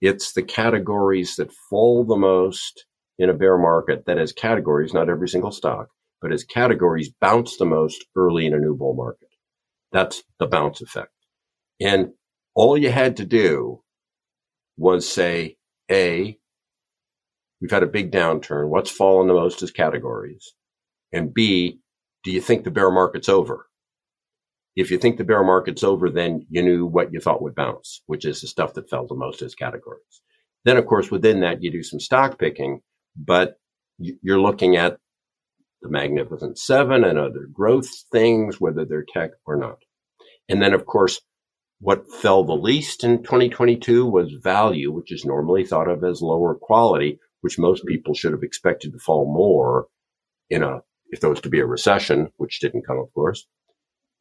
it's 0.00 0.32
the 0.32 0.42
categories 0.42 1.36
that 1.36 1.52
fall 1.52 2.04
the 2.04 2.16
most 2.16 2.86
in 3.18 3.28
a 3.28 3.34
bear 3.34 3.58
market 3.58 4.06
that 4.06 4.18
as 4.18 4.32
categories, 4.32 4.94
not 4.94 5.10
every 5.10 5.28
single 5.28 5.52
stock, 5.52 5.88
but 6.22 6.32
as 6.32 6.44
categories 6.44 7.10
bounce 7.20 7.56
the 7.56 7.66
most 7.66 8.06
early 8.16 8.46
in 8.46 8.54
a 8.54 8.58
new 8.58 8.74
bull 8.74 8.94
market. 8.94 9.28
That's 9.92 10.22
the 10.38 10.46
bounce 10.46 10.80
effect. 10.80 11.12
And 11.80 12.12
all 12.54 12.78
you 12.78 12.90
had 12.90 13.16
to 13.18 13.26
do 13.26 13.82
was 14.76 15.06
say, 15.06 15.56
A, 15.90 16.38
we've 17.60 17.70
had 17.70 17.82
a 17.82 17.86
big 17.86 18.10
downturn. 18.10 18.68
What's 18.68 18.90
fallen 18.90 19.28
the 19.28 19.34
most 19.34 19.62
is 19.62 19.70
categories? 19.70 20.54
And 21.12 21.32
B, 21.32 21.80
do 22.24 22.30
you 22.30 22.40
think 22.40 22.64
the 22.64 22.70
bear 22.70 22.90
market's 22.90 23.28
over? 23.28 23.66
If 24.76 24.90
you 24.90 24.98
think 24.98 25.16
the 25.18 25.24
bear 25.24 25.42
market's 25.42 25.82
over, 25.82 26.10
then 26.10 26.46
you 26.48 26.62
knew 26.62 26.86
what 26.86 27.12
you 27.12 27.20
thought 27.20 27.42
would 27.42 27.54
bounce, 27.54 28.02
which 28.06 28.24
is 28.24 28.40
the 28.40 28.46
stuff 28.46 28.74
that 28.74 28.88
fell 28.88 29.06
the 29.06 29.14
most 29.14 29.42
as 29.42 29.54
categories. 29.54 30.22
Then, 30.64 30.76
of 30.76 30.86
course, 30.86 31.10
within 31.10 31.40
that, 31.40 31.62
you 31.62 31.70
do 31.70 31.82
some 31.82 32.00
stock 32.00 32.38
picking, 32.38 32.80
but 33.16 33.58
you're 33.98 34.40
looking 34.40 34.76
at 34.76 34.98
the 35.82 35.88
Magnificent 35.88 36.58
Seven 36.58 37.04
and 37.04 37.18
other 37.18 37.48
growth 37.52 37.88
things, 38.12 38.60
whether 38.60 38.84
they're 38.84 39.04
tech 39.04 39.30
or 39.46 39.56
not. 39.56 39.78
And 40.48 40.60
then, 40.60 40.74
of 40.74 40.86
course, 40.86 41.20
what 41.80 42.10
fell 42.12 42.44
the 42.44 42.52
least 42.52 43.04
in 43.04 43.22
2022 43.22 44.06
was 44.06 44.32
value, 44.32 44.92
which 44.92 45.10
is 45.10 45.24
normally 45.24 45.64
thought 45.64 45.88
of 45.88 46.04
as 46.04 46.20
lower 46.20 46.54
quality, 46.54 47.18
which 47.40 47.58
most 47.58 47.86
people 47.86 48.14
should 48.14 48.32
have 48.32 48.42
expected 48.42 48.92
to 48.92 48.98
fall 48.98 49.32
more 49.32 49.86
in 50.50 50.62
a, 50.62 50.82
if 51.10 51.20
there 51.20 51.30
was 51.30 51.40
to 51.42 51.48
be 51.48 51.60
a 51.60 51.66
recession, 51.66 52.30
which 52.36 52.60
didn't 52.60 52.86
come, 52.86 52.98
of 52.98 53.12
course. 53.12 53.46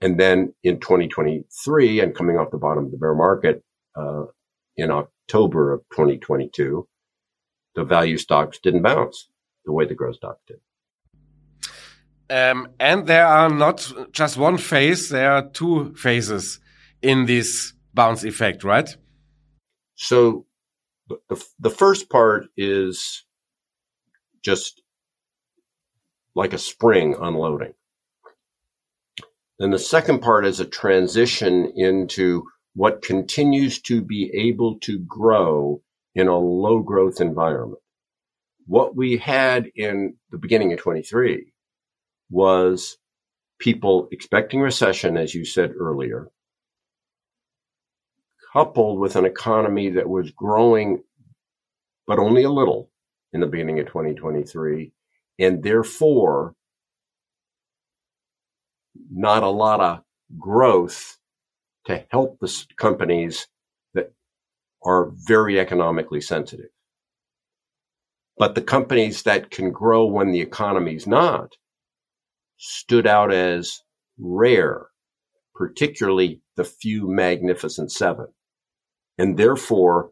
And 0.01 0.19
then 0.19 0.53
in 0.63 0.79
2023 0.79 1.99
and 1.99 2.15
coming 2.15 2.37
off 2.37 2.51
the 2.51 2.57
bottom 2.57 2.85
of 2.85 2.91
the 2.91 2.97
bear 2.97 3.13
market, 3.13 3.63
uh, 3.95 4.25
in 4.77 4.91
October 4.91 5.73
of 5.73 5.81
2022, 5.91 6.87
the 7.75 7.83
value 7.83 8.17
stocks 8.17 8.59
didn't 8.59 8.81
bounce 8.81 9.29
the 9.65 9.73
way 9.73 9.85
the 9.85 9.93
growth 9.93 10.15
stocks 10.15 10.41
did. 10.47 10.59
Um, 12.29 12.69
and 12.79 13.07
there 13.07 13.25
are 13.25 13.49
not 13.49 13.91
just 14.11 14.37
one 14.37 14.57
phase, 14.57 15.09
there 15.09 15.31
are 15.31 15.49
two 15.49 15.93
phases 15.95 16.59
in 17.01 17.25
this 17.25 17.73
bounce 17.93 18.23
effect, 18.23 18.63
right? 18.63 18.95
So 19.95 20.45
the, 21.07 21.43
the 21.59 21.69
first 21.69 22.09
part 22.09 22.47
is 22.55 23.25
just 24.43 24.78
like 26.39 26.53
a 26.53 26.57
spring 26.57 27.17
unloading. 27.19 27.73
Then 29.59 29.71
the 29.71 29.77
second 29.77 30.21
part 30.21 30.45
is 30.45 30.61
a 30.61 30.65
transition 30.65 31.73
into 31.75 32.45
what 32.75 33.01
continues 33.01 33.81
to 33.81 34.01
be 34.01 34.31
able 34.33 34.79
to 34.79 34.99
grow 34.99 35.81
in 36.15 36.29
a 36.29 36.37
low 36.37 36.79
growth 36.79 37.19
environment. 37.19 37.81
What 38.67 38.95
we 38.95 39.17
had 39.17 39.69
in 39.75 40.15
the 40.31 40.37
beginning 40.37 40.71
of 40.71 40.79
23 40.79 41.51
was 42.29 42.97
people 43.59 44.07
expecting 44.13 44.61
recession, 44.61 45.17
as 45.17 45.35
you 45.35 45.43
said 45.43 45.73
earlier, 45.77 46.29
coupled 48.53 48.97
with 48.97 49.17
an 49.17 49.25
economy 49.25 49.89
that 49.89 50.07
was 50.07 50.31
growing, 50.31 51.03
but 52.07 52.17
only 52.17 52.43
a 52.43 52.49
little 52.49 52.89
in 53.33 53.41
the 53.41 53.47
beginning 53.47 53.79
of 53.81 53.87
2023, 53.87 54.93
and 55.39 55.63
therefore 55.63 56.53
not 59.09 59.41
a 59.41 59.49
lot 59.49 59.79
of 59.79 60.01
growth 60.37 61.17
to 61.85 62.05
help 62.11 62.39
the 62.39 62.65
companies 62.77 63.47
that 63.93 64.13
are 64.83 65.11
very 65.13 65.59
economically 65.59 66.21
sensitive. 66.21 66.69
But 68.37 68.55
the 68.55 68.61
companies 68.61 69.23
that 69.23 69.49
can 69.49 69.71
grow 69.71 70.05
when 70.05 70.31
the 70.31 70.41
economy's 70.41 71.07
not 71.07 71.55
stood 72.57 73.07
out 73.07 73.33
as 73.33 73.81
rare, 74.17 74.87
particularly 75.55 76.41
the 76.55 76.63
few 76.63 77.07
magnificent 77.07 77.91
seven. 77.91 78.27
And 79.17 79.37
therefore, 79.37 80.11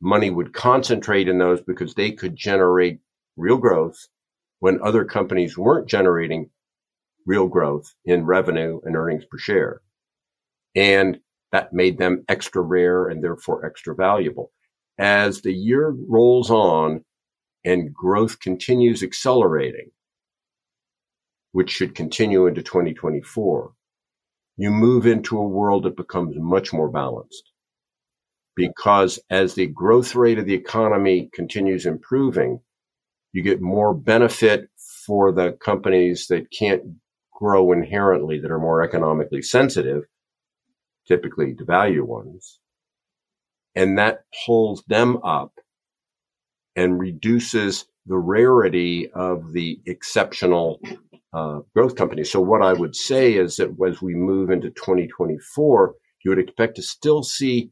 money 0.00 0.30
would 0.30 0.54
concentrate 0.54 1.28
in 1.28 1.38
those 1.38 1.60
because 1.60 1.94
they 1.94 2.12
could 2.12 2.36
generate 2.36 3.00
real 3.40 3.58
growth 3.58 4.08
when 4.60 4.80
other 4.82 5.04
companies 5.04 5.56
weren't 5.56 5.88
generating 5.88 6.50
real 7.26 7.48
growth 7.48 7.94
in 8.04 8.24
revenue 8.24 8.80
and 8.84 8.96
earnings 8.96 9.24
per 9.24 9.38
share. 9.38 9.80
And 10.74 11.20
that 11.52 11.72
made 11.72 11.98
them 11.98 12.24
extra 12.28 12.62
rare 12.62 13.08
and 13.08 13.24
therefore 13.24 13.66
extra 13.66 13.94
valuable. 13.94 14.52
As 14.98 15.40
the 15.40 15.52
year 15.52 15.90
rolls 16.08 16.50
on 16.50 17.04
and 17.64 17.92
growth 17.92 18.40
continues 18.40 19.02
accelerating, 19.02 19.90
which 21.52 21.70
should 21.70 21.94
continue 21.94 22.46
into 22.46 22.62
2024, 22.62 23.72
you 24.56 24.70
move 24.70 25.06
into 25.06 25.38
a 25.38 25.48
world 25.48 25.84
that 25.84 25.96
becomes 25.96 26.36
much 26.38 26.72
more 26.72 26.90
balanced. 26.90 27.50
Because 28.54 29.18
as 29.30 29.54
the 29.54 29.66
growth 29.66 30.14
rate 30.14 30.38
of 30.38 30.46
the 30.46 30.54
economy 30.54 31.30
continues 31.32 31.86
improving, 31.86 32.60
you 33.32 33.42
get 33.42 33.60
more 33.60 33.94
benefit 33.94 34.68
for 35.06 35.32
the 35.32 35.52
companies 35.52 36.26
that 36.28 36.50
can't 36.50 36.82
grow 37.32 37.72
inherently 37.72 38.40
that 38.40 38.50
are 38.50 38.58
more 38.58 38.82
economically 38.82 39.42
sensitive, 39.42 40.04
typically 41.06 41.54
the 41.54 41.64
value 41.64 42.04
ones. 42.04 42.58
And 43.74 43.98
that 43.98 44.24
pulls 44.44 44.82
them 44.88 45.18
up 45.24 45.52
and 46.76 46.98
reduces 46.98 47.86
the 48.06 48.18
rarity 48.18 49.10
of 49.12 49.52
the 49.52 49.80
exceptional 49.86 50.80
uh, 51.32 51.60
growth 51.74 51.94
companies. 51.94 52.30
So 52.30 52.40
what 52.40 52.62
I 52.62 52.72
would 52.72 52.96
say 52.96 53.34
is 53.34 53.56
that 53.56 53.74
as 53.86 54.02
we 54.02 54.14
move 54.14 54.50
into 54.50 54.70
2024, 54.70 55.94
you 56.24 56.30
would 56.30 56.38
expect 56.38 56.76
to 56.76 56.82
still 56.82 57.22
see 57.22 57.70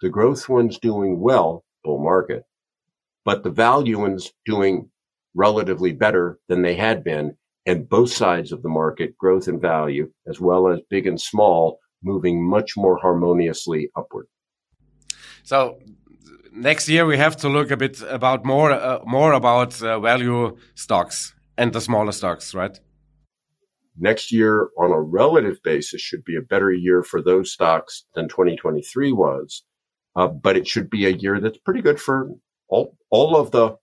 the 0.00 0.08
growth 0.08 0.48
ones 0.48 0.78
doing 0.78 1.20
well, 1.20 1.64
bull 1.82 2.02
market, 2.02 2.44
but 3.26 3.42
the 3.42 3.50
value 3.50 3.98
ones 3.98 4.32
doing 4.46 4.88
relatively 5.34 5.92
better 5.92 6.38
than 6.48 6.62
they 6.62 6.76
had 6.76 7.04
been. 7.04 7.36
And 7.66 7.88
both 7.88 8.12
sides 8.12 8.52
of 8.52 8.62
the 8.62 8.68
market, 8.68 9.18
growth 9.18 9.48
and 9.48 9.60
value, 9.60 10.10
as 10.28 10.40
well 10.40 10.68
as 10.68 10.78
big 10.88 11.06
and 11.08 11.20
small, 11.20 11.80
moving 12.02 12.48
much 12.48 12.76
more 12.76 12.96
harmoniously 12.96 13.90
upward. 13.96 14.28
So 15.42 15.78
next 16.52 16.88
year 16.88 17.04
we 17.04 17.18
have 17.18 17.36
to 17.38 17.48
look 17.48 17.72
a 17.72 17.76
bit 17.76 18.00
about 18.02 18.44
more 18.44 18.70
uh, 18.70 19.00
more 19.04 19.32
about 19.32 19.82
uh, 19.82 19.98
value 19.98 20.56
stocks 20.76 21.34
and 21.58 21.72
the 21.72 21.80
smaller 21.80 22.12
stocks, 22.12 22.54
right? 22.54 22.78
Next 23.98 24.30
year, 24.30 24.68
on 24.78 24.90
a 24.92 25.00
relative 25.00 25.58
basis, 25.64 26.00
should 26.02 26.24
be 26.24 26.36
a 26.36 26.48
better 26.52 26.70
year 26.70 27.02
for 27.02 27.20
those 27.22 27.50
stocks 27.50 28.04
than 28.14 28.28
2023 28.28 29.10
was, 29.12 29.64
uh, 30.14 30.28
but 30.28 30.56
it 30.56 30.68
should 30.68 30.90
be 30.90 31.06
a 31.06 31.16
year 31.22 31.40
that's 31.40 31.58
pretty 31.58 31.80
good 31.80 31.98
for 31.98 32.28
all 32.68 32.96
all 33.10 33.36
of 33.36 33.50
the 33.50 33.76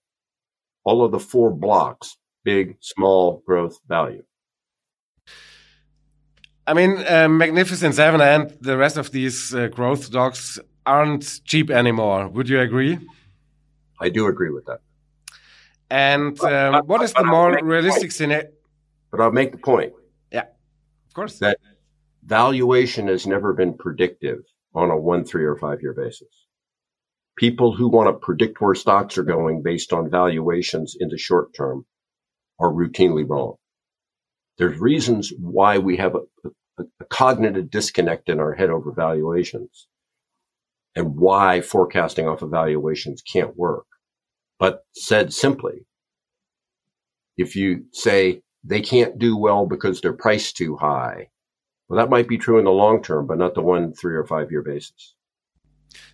all 0.84 1.04
of 1.04 1.12
the 1.12 1.20
four 1.20 1.50
blocks: 1.50 2.16
big, 2.44 2.76
small, 2.80 3.42
growth, 3.46 3.78
value. 3.88 4.24
I 6.66 6.72
mean, 6.72 7.04
uh, 7.06 7.28
Magnificent 7.28 7.94
Seven 7.94 8.20
and 8.20 8.50
the 8.60 8.76
rest 8.76 8.96
of 8.96 9.10
these 9.10 9.54
uh, 9.54 9.68
growth 9.68 10.04
stocks 10.04 10.58
aren't 10.86 11.40
cheap 11.44 11.70
anymore. 11.70 12.28
Would 12.28 12.48
you 12.48 12.60
agree? 12.60 12.98
I 14.00 14.08
do 14.08 14.26
agree 14.26 14.50
with 14.50 14.66
that. 14.66 14.80
And 15.90 16.40
um, 16.40 16.86
what 16.86 17.02
is 17.02 17.12
the 17.12 17.24
more 17.24 17.58
realistic 17.62 18.12
scenario? 18.12 18.48
But 19.10 19.20
I'll 19.20 19.32
make 19.32 19.52
the 19.52 19.58
point. 19.58 19.92
Yeah, 20.32 20.46
of 21.06 21.14
course. 21.14 21.38
That 21.38 21.58
valuation 22.24 23.08
has 23.08 23.26
never 23.26 23.52
been 23.52 23.74
predictive 23.74 24.40
on 24.74 24.90
a 24.90 24.96
one, 24.96 25.24
three, 25.24 25.44
or 25.44 25.56
five 25.56 25.82
year 25.82 25.92
basis. 25.92 26.43
People 27.36 27.74
who 27.74 27.88
want 27.88 28.08
to 28.08 28.24
predict 28.24 28.60
where 28.60 28.74
stocks 28.74 29.18
are 29.18 29.24
going 29.24 29.62
based 29.62 29.92
on 29.92 30.10
valuations 30.10 30.96
in 30.98 31.08
the 31.08 31.18
short 31.18 31.54
term 31.54 31.84
are 32.60 32.70
routinely 32.70 33.28
wrong. 33.28 33.56
There's 34.58 34.78
reasons 34.78 35.32
why 35.38 35.78
we 35.78 35.96
have 35.96 36.14
a, 36.14 36.48
a, 36.78 36.84
a 37.00 37.04
cognitive 37.06 37.70
disconnect 37.70 38.28
in 38.28 38.38
our 38.38 38.54
head 38.54 38.70
over 38.70 38.92
valuations 38.92 39.88
and 40.94 41.16
why 41.16 41.60
forecasting 41.60 42.28
off 42.28 42.42
evaluations 42.42 43.20
can't 43.22 43.56
work. 43.56 43.86
But 44.60 44.84
said 44.94 45.32
simply, 45.32 45.86
if 47.36 47.56
you 47.56 47.86
say 47.92 48.42
they 48.62 48.80
can't 48.80 49.18
do 49.18 49.36
well 49.36 49.66
because 49.66 50.00
they're 50.00 50.12
priced 50.12 50.56
too 50.56 50.76
high, 50.76 51.28
well, 51.88 51.98
that 51.98 52.10
might 52.10 52.28
be 52.28 52.38
true 52.38 52.58
in 52.58 52.64
the 52.64 52.70
long 52.70 53.02
term, 53.02 53.26
but 53.26 53.38
not 53.38 53.54
the 53.54 53.60
one, 53.60 53.92
three, 53.92 54.14
or 54.14 54.24
five 54.24 54.50
year 54.52 54.62
basis. 54.62 55.14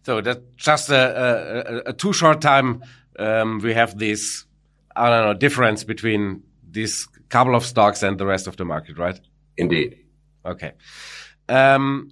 So 0.02 0.20
that's 0.20 0.40
just 0.56 0.90
a, 0.90 1.84
a, 1.86 1.90
a 1.90 1.92
too 1.92 2.12
short 2.12 2.40
time. 2.40 2.82
Um, 3.18 3.58
we 3.58 3.74
have 3.74 3.98
this, 3.98 4.44
I 4.96 5.10
don't 5.10 5.26
know, 5.26 5.34
difference 5.34 5.84
between 5.84 6.42
these 6.70 7.06
couple 7.28 7.54
of 7.54 7.64
stocks 7.64 8.02
and 8.02 8.18
the 8.18 8.26
rest 8.26 8.46
of 8.46 8.56
the 8.56 8.64
market, 8.64 8.98
right? 8.98 9.18
Indeed. 9.56 9.98
Okay. 10.44 10.72
Um, 11.48 12.10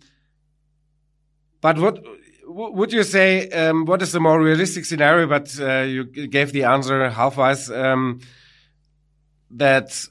but 1.61 1.79
what 1.79 2.05
would 2.49 2.93
you 2.93 3.03
say 3.03 3.49
um, 3.51 3.85
what 3.85 4.01
is 4.03 4.13
the 4.13 4.21
more 4.21 4.41
realistic 4.41 4.85
scenario? 4.85 5.27
But 5.27 5.59
uh, 5.61 5.81
you 5.83 6.05
gave 6.05 6.53
the 6.53 6.65
answer 6.65 7.11
half-wise 7.11 7.71
um, 7.71 8.21
that 9.51 10.07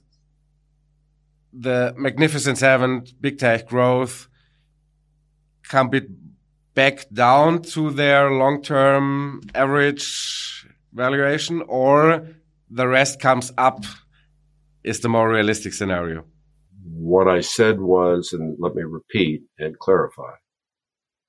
the 1.54 1.94
Magnificent 1.98 2.58
Seven, 2.58 3.06
big 3.20 3.40
tech 3.40 3.68
growth, 3.68 4.28
come 5.64 5.90
bit 5.90 6.08
back 6.78 7.10
down 7.12 7.62
to 7.74 7.90
their 7.92 8.32
long-term 8.32 9.42
average 9.54 10.66
valuation, 10.94 11.64
or 11.68 12.28
the 12.70 12.88
rest 12.88 13.20
comes 13.20 13.52
up. 13.58 13.84
Is 14.84 15.00
the 15.02 15.10
more 15.10 15.30
realistic 15.30 15.74
scenario? 15.74 16.24
What 16.84 17.28
I 17.28 17.42
said 17.42 17.82
was, 17.82 18.32
and 18.32 18.56
let 18.60 18.76
me 18.76 18.84
repeat 18.84 19.42
and 19.60 19.78
clarify 19.78 20.34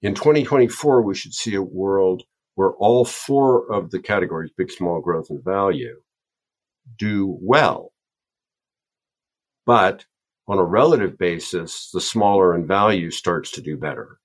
in 0.00 0.14
2024, 0.14 1.02
we 1.02 1.14
should 1.14 1.34
see 1.34 1.54
a 1.54 1.62
world 1.62 2.22
where 2.54 2.72
all 2.72 3.04
four 3.04 3.70
of 3.72 3.90
the 3.90 4.00
categories, 4.00 4.50
big, 4.56 4.70
small, 4.70 5.00
growth, 5.00 5.26
and 5.30 5.42
value, 5.42 6.00
do 6.96 7.36
well. 7.40 7.92
But 9.66 10.06
on 10.46 10.58
a 10.58 10.64
relative 10.64 11.18
basis, 11.18 11.90
the 11.92 12.00
smaller 12.00 12.54
in 12.54 12.66
value 12.66 13.10
starts 13.10 13.50
to 13.52 13.60
do 13.60 13.76
better. 13.76 14.18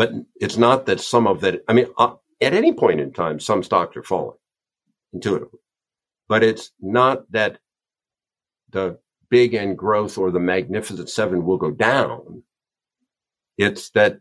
But 0.00 0.12
it's 0.36 0.56
not 0.56 0.86
that 0.86 1.00
some 1.00 1.26
of 1.26 1.42
that, 1.42 1.62
I 1.68 1.74
mean, 1.74 1.88
uh, 1.98 2.14
at 2.40 2.54
any 2.54 2.72
point 2.72 3.00
in 3.00 3.12
time, 3.12 3.38
some 3.38 3.62
stocks 3.62 3.98
are 3.98 4.02
falling 4.02 4.38
intuitively, 5.12 5.60
but 6.26 6.42
it's 6.42 6.70
not 6.80 7.30
that 7.32 7.58
the 8.70 8.98
big 9.28 9.52
and 9.52 9.76
growth 9.76 10.16
or 10.16 10.30
the 10.30 10.40
magnificent 10.40 11.10
seven 11.10 11.44
will 11.44 11.58
go 11.58 11.70
down 11.70 12.44
it's 13.58 13.90
that 13.90 14.20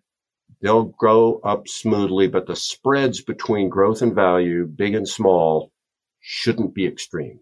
they'll 0.62 0.84
grow 0.84 1.40
up 1.46 1.70
smoothly, 1.70 2.28
but 2.28 2.46
the 2.46 2.58
spreads 2.58 3.22
between 3.22 3.70
growth 3.70 4.02
and 4.02 4.14
value, 4.14 4.66
big 4.66 4.96
and 4.96 5.08
small, 5.08 5.72
shouldn't 6.20 6.76
be 6.76 6.86
extreme. 6.86 7.40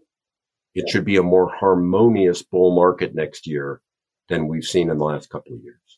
It 0.76 0.88
should 0.88 1.04
be 1.04 1.16
a 1.16 1.24
more 1.24 1.52
harmonious 1.52 2.42
bull 2.42 2.76
market 2.76 3.16
next 3.16 3.48
year 3.48 3.80
than 4.28 4.46
we've 4.46 4.64
seen 4.64 4.90
in 4.90 4.98
the 4.98 5.04
last 5.04 5.28
couple 5.28 5.54
of 5.54 5.62
years. 5.64 5.97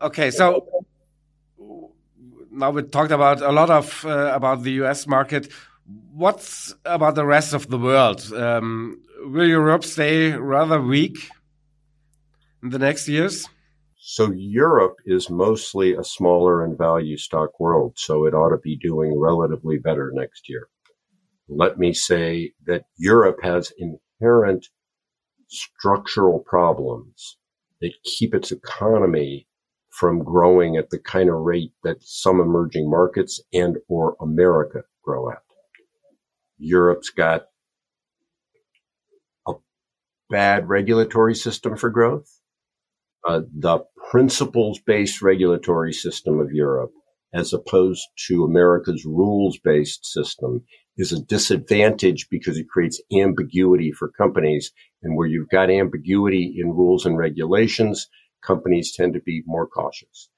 Okay, 0.00 0.30
so 0.30 0.66
now 2.50 2.70
we 2.70 2.82
talked 2.82 3.12
about 3.12 3.40
a 3.40 3.52
lot 3.52 3.70
of 3.70 4.04
uh, 4.04 4.32
about 4.34 4.62
the 4.62 4.72
U.S. 4.82 5.06
market. 5.06 5.50
What's 6.12 6.74
about 6.84 7.14
the 7.14 7.26
rest 7.26 7.52
of 7.52 7.68
the 7.68 7.78
world? 7.78 8.32
Um, 8.32 9.02
will 9.20 9.48
Europe 9.48 9.84
stay 9.84 10.32
rather 10.32 10.80
weak 10.80 11.28
in 12.62 12.70
the 12.70 12.78
next 12.78 13.08
years? 13.08 13.48
So 13.98 14.32
Europe 14.32 14.96
is 15.06 15.30
mostly 15.30 15.94
a 15.94 16.04
smaller 16.04 16.64
and 16.64 16.76
value 16.76 17.16
stock 17.16 17.58
world, 17.58 17.94
so 17.96 18.26
it 18.26 18.34
ought 18.34 18.50
to 18.50 18.58
be 18.58 18.76
doing 18.76 19.18
relatively 19.18 19.78
better 19.78 20.10
next 20.14 20.48
year. 20.48 20.68
Let 21.48 21.78
me 21.78 21.92
say 21.92 22.52
that 22.66 22.84
Europe 22.98 23.38
has 23.42 23.72
inherent 23.78 24.66
structural 25.48 26.40
problems 26.40 27.38
that 27.80 27.92
keep 28.04 28.34
its 28.34 28.52
economy 28.52 29.46
from 29.98 30.24
growing 30.24 30.76
at 30.76 30.90
the 30.90 30.98
kind 30.98 31.28
of 31.28 31.36
rate 31.36 31.72
that 31.84 32.02
some 32.02 32.40
emerging 32.40 32.90
markets 32.90 33.40
and 33.52 33.76
or 33.88 34.16
America 34.20 34.82
grow 35.04 35.30
at. 35.30 35.38
Europe's 36.58 37.10
got 37.10 37.42
a 39.46 39.52
bad 40.28 40.68
regulatory 40.68 41.34
system 41.34 41.76
for 41.76 41.90
growth. 41.90 42.40
Uh, 43.26 43.42
the 43.56 43.78
principles 44.10 44.80
based 44.84 45.22
regulatory 45.22 45.92
system 45.92 46.40
of 46.40 46.50
Europe 46.50 46.92
as 47.32 47.52
opposed 47.52 48.02
to 48.28 48.44
America's 48.44 49.04
rules 49.04 49.58
based 49.58 50.04
system 50.06 50.62
is 50.96 51.12
a 51.12 51.22
disadvantage 51.22 52.28
because 52.30 52.56
it 52.56 52.68
creates 52.68 53.02
ambiguity 53.12 53.90
for 53.90 54.08
companies. 54.08 54.72
And 55.02 55.16
where 55.16 55.26
you've 55.26 55.48
got 55.48 55.70
ambiguity 55.70 56.54
in 56.56 56.70
rules 56.70 57.04
and 57.04 57.18
regulations, 57.18 58.08
companies 58.44 58.94
tend 58.94 59.14
to 59.14 59.20
be 59.20 59.42
more 59.46 59.66
cautious. 59.66 60.28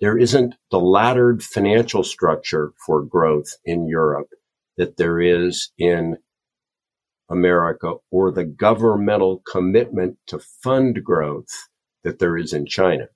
There 0.00 0.18
isn't 0.18 0.54
the 0.70 0.80
laddered 0.80 1.42
financial 1.42 2.04
structure 2.04 2.72
for 2.84 3.02
growth 3.02 3.56
in 3.64 3.88
Europe 3.88 4.28
that 4.76 4.96
there 4.96 5.20
is 5.20 5.70
in 5.78 6.18
America 7.30 7.94
or 8.10 8.30
the 8.30 8.44
governmental 8.44 9.42
commitment 9.50 10.18
to 10.26 10.38
fund 10.38 11.02
growth 11.02 11.68
that 12.04 12.18
there 12.18 12.36
is 12.36 12.52
in 12.52 12.66
China. 12.66 13.08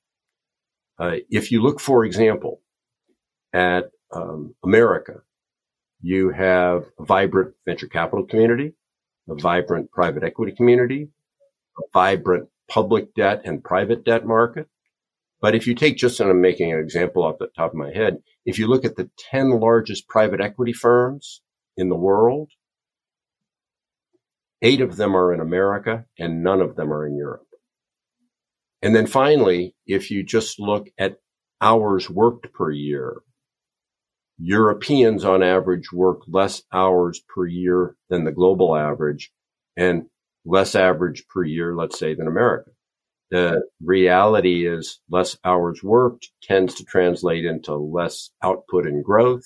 Uh, 0.99 1.17
if 1.31 1.53
you 1.53 1.63
look, 1.63 1.81
for 1.81 2.05
example, 2.05 2.61
at 3.53 3.91
um, 4.13 4.55
America, 4.65 5.23
you 6.03 6.31
have 6.31 6.85
a 6.99 7.05
vibrant 7.05 7.55
venture 7.67 7.87
capital 7.87 8.25
community, 8.25 8.73
a 9.29 9.35
vibrant 9.35 9.91
private 9.93 10.25
equity 10.25 10.53
community, 10.53 11.09
a 11.79 11.83
vibrant 11.93 12.49
public 12.71 13.15
debt 13.15 13.43
and 13.45 13.63
private 13.63 14.05
debt 14.05 14.25
market. 14.25 14.69
But 15.41 15.55
if 15.55 15.67
you 15.67 15.75
take 15.75 15.97
just, 15.97 16.21
and 16.21 16.31
I'm 16.31 16.41
making 16.41 16.73
an 16.73 16.79
example 16.79 17.25
off 17.25 17.39
the 17.39 17.49
top 17.57 17.73
of 17.73 17.77
my 17.77 17.93
head, 17.93 18.19
if 18.45 18.59
you 18.59 18.67
look 18.67 18.85
at 18.85 18.97
the 18.97 19.11
10 19.31 19.59
largest 19.61 20.09
private 20.09 20.41
equity 20.41 20.73
firms 20.73 21.43
in 21.77 21.89
the 21.89 21.97
world, 21.97 22.51
eight 24.63 24.81
of 24.81 24.97
them 24.97 25.17
are 25.17 25.33
in 25.33 25.41
America 25.41 26.05
and 26.19 26.43
none 26.43 26.61
of 26.61 26.77
them 26.77 26.93
are 26.93 27.07
in 27.07 27.17
Europe. 27.17 27.47
And 28.83 28.95
then 28.95 29.07
finally, 29.07 29.75
if 29.87 30.11
you 30.11 30.23
just 30.23 30.59
look 30.59 30.89
at 30.99 31.19
hours 31.61 32.09
worked 32.09 32.53
per 32.53 32.71
year, 32.71 33.17
Europeans 34.39 35.25
on 35.25 35.43
average 35.43 35.93
work 35.93 36.23
less 36.27 36.63
hours 36.73 37.21
per 37.35 37.47
year 37.47 37.97
than 38.09 38.25
the 38.25 38.33
global 38.33 38.75
average 38.75 39.33
and 39.77 40.07
less 40.45 40.75
average 40.75 41.27
per 41.29 41.45
year, 41.45 41.75
let's 41.75 41.99
say, 41.99 42.15
than 42.15 42.27
America. 42.27 42.71
The 43.31 43.63
reality 43.81 44.67
is 44.67 45.01
less 45.09 45.37
hours 45.45 45.83
worked 45.83 46.31
tends 46.43 46.75
to 46.77 46.85
translate 46.85 47.45
into 47.45 47.75
less 47.77 48.31
output 48.43 48.87
and 48.87 49.05
growth. 49.05 49.45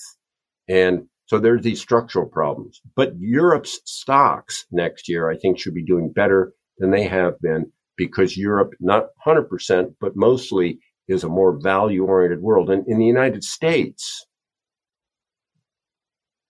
And 0.68 1.06
so 1.26 1.38
there's 1.38 1.62
these 1.62 1.80
structural 1.80 2.26
problems. 2.26 2.80
But 2.96 3.12
Europe's 3.18 3.80
stocks 3.84 4.64
next 4.70 5.08
year, 5.08 5.30
I 5.30 5.36
think, 5.36 5.58
should 5.58 5.74
be 5.74 5.84
doing 5.84 6.12
better 6.12 6.52
than 6.78 6.90
they 6.90 7.04
have 7.04 7.38
been 7.40 7.72
because 7.96 8.36
Europe, 8.36 8.72
not 8.80 9.08
100%, 9.26 9.94
but 10.00 10.16
mostly 10.16 10.80
is 11.06 11.22
a 11.22 11.28
more 11.28 11.58
value 11.60 12.04
oriented 12.04 12.40
world. 12.40 12.70
And 12.70 12.86
in 12.88 12.98
the 12.98 13.06
United 13.06 13.44
States, 13.44 14.26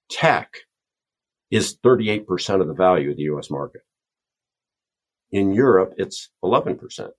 tech 0.09 0.53
is 1.51 1.77
38% 1.85 2.61
of 2.61 2.69
the 2.69 2.75
value 2.75 3.11
of 3.11 3.17
the 3.17 3.25
US 3.25 3.51
market. 3.51 3.83
In 5.35 5.53
Europe, 5.53 5.95
it's 5.97 6.31
11%. 6.45 7.11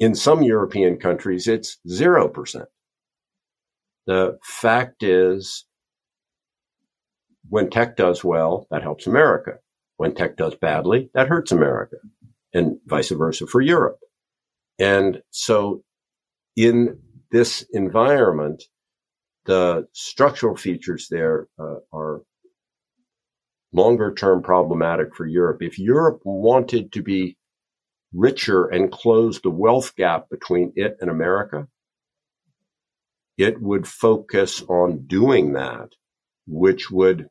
In 0.00 0.16
some 0.16 0.42
European 0.42 0.98
countries, 0.98 1.46
it's 1.46 1.78
0%. 1.88 2.64
The 4.08 4.38
fact 4.42 5.04
is, 5.04 5.66
when 7.48 7.70
tech 7.70 7.96
does 7.96 8.24
well, 8.24 8.66
that 8.72 8.82
helps 8.82 9.06
America. 9.06 9.60
When 9.98 10.16
tech 10.16 10.36
does 10.36 10.56
badly, 10.56 11.10
that 11.14 11.28
hurts 11.28 11.52
America 11.52 11.98
and 12.52 12.78
vice 12.86 13.10
versa 13.10 13.46
for 13.46 13.60
Europe. 13.60 14.00
And 14.80 15.22
so 15.30 15.84
in 16.56 16.98
this 17.30 17.64
environment, 17.70 18.64
the 19.46 19.86
structural 19.92 20.56
features 20.56 21.06
there 21.08 21.46
uh, 21.56 21.76
are 21.92 22.22
longer 23.72 24.14
term 24.14 24.42
problematic 24.42 25.14
for 25.14 25.26
Europe. 25.26 25.62
If 25.62 25.78
Europe 25.78 26.20
wanted 26.24 26.92
to 26.92 27.02
be 27.02 27.36
richer 28.12 28.66
and 28.66 28.90
close 28.90 29.40
the 29.40 29.50
wealth 29.50 29.94
gap 29.96 30.30
between 30.30 30.72
it 30.76 30.96
and 31.00 31.10
America, 31.10 31.68
it 33.36 33.60
would 33.60 33.86
focus 33.86 34.62
on 34.62 35.06
doing 35.06 35.52
that, 35.52 35.90
which 36.46 36.90
would 36.90 37.28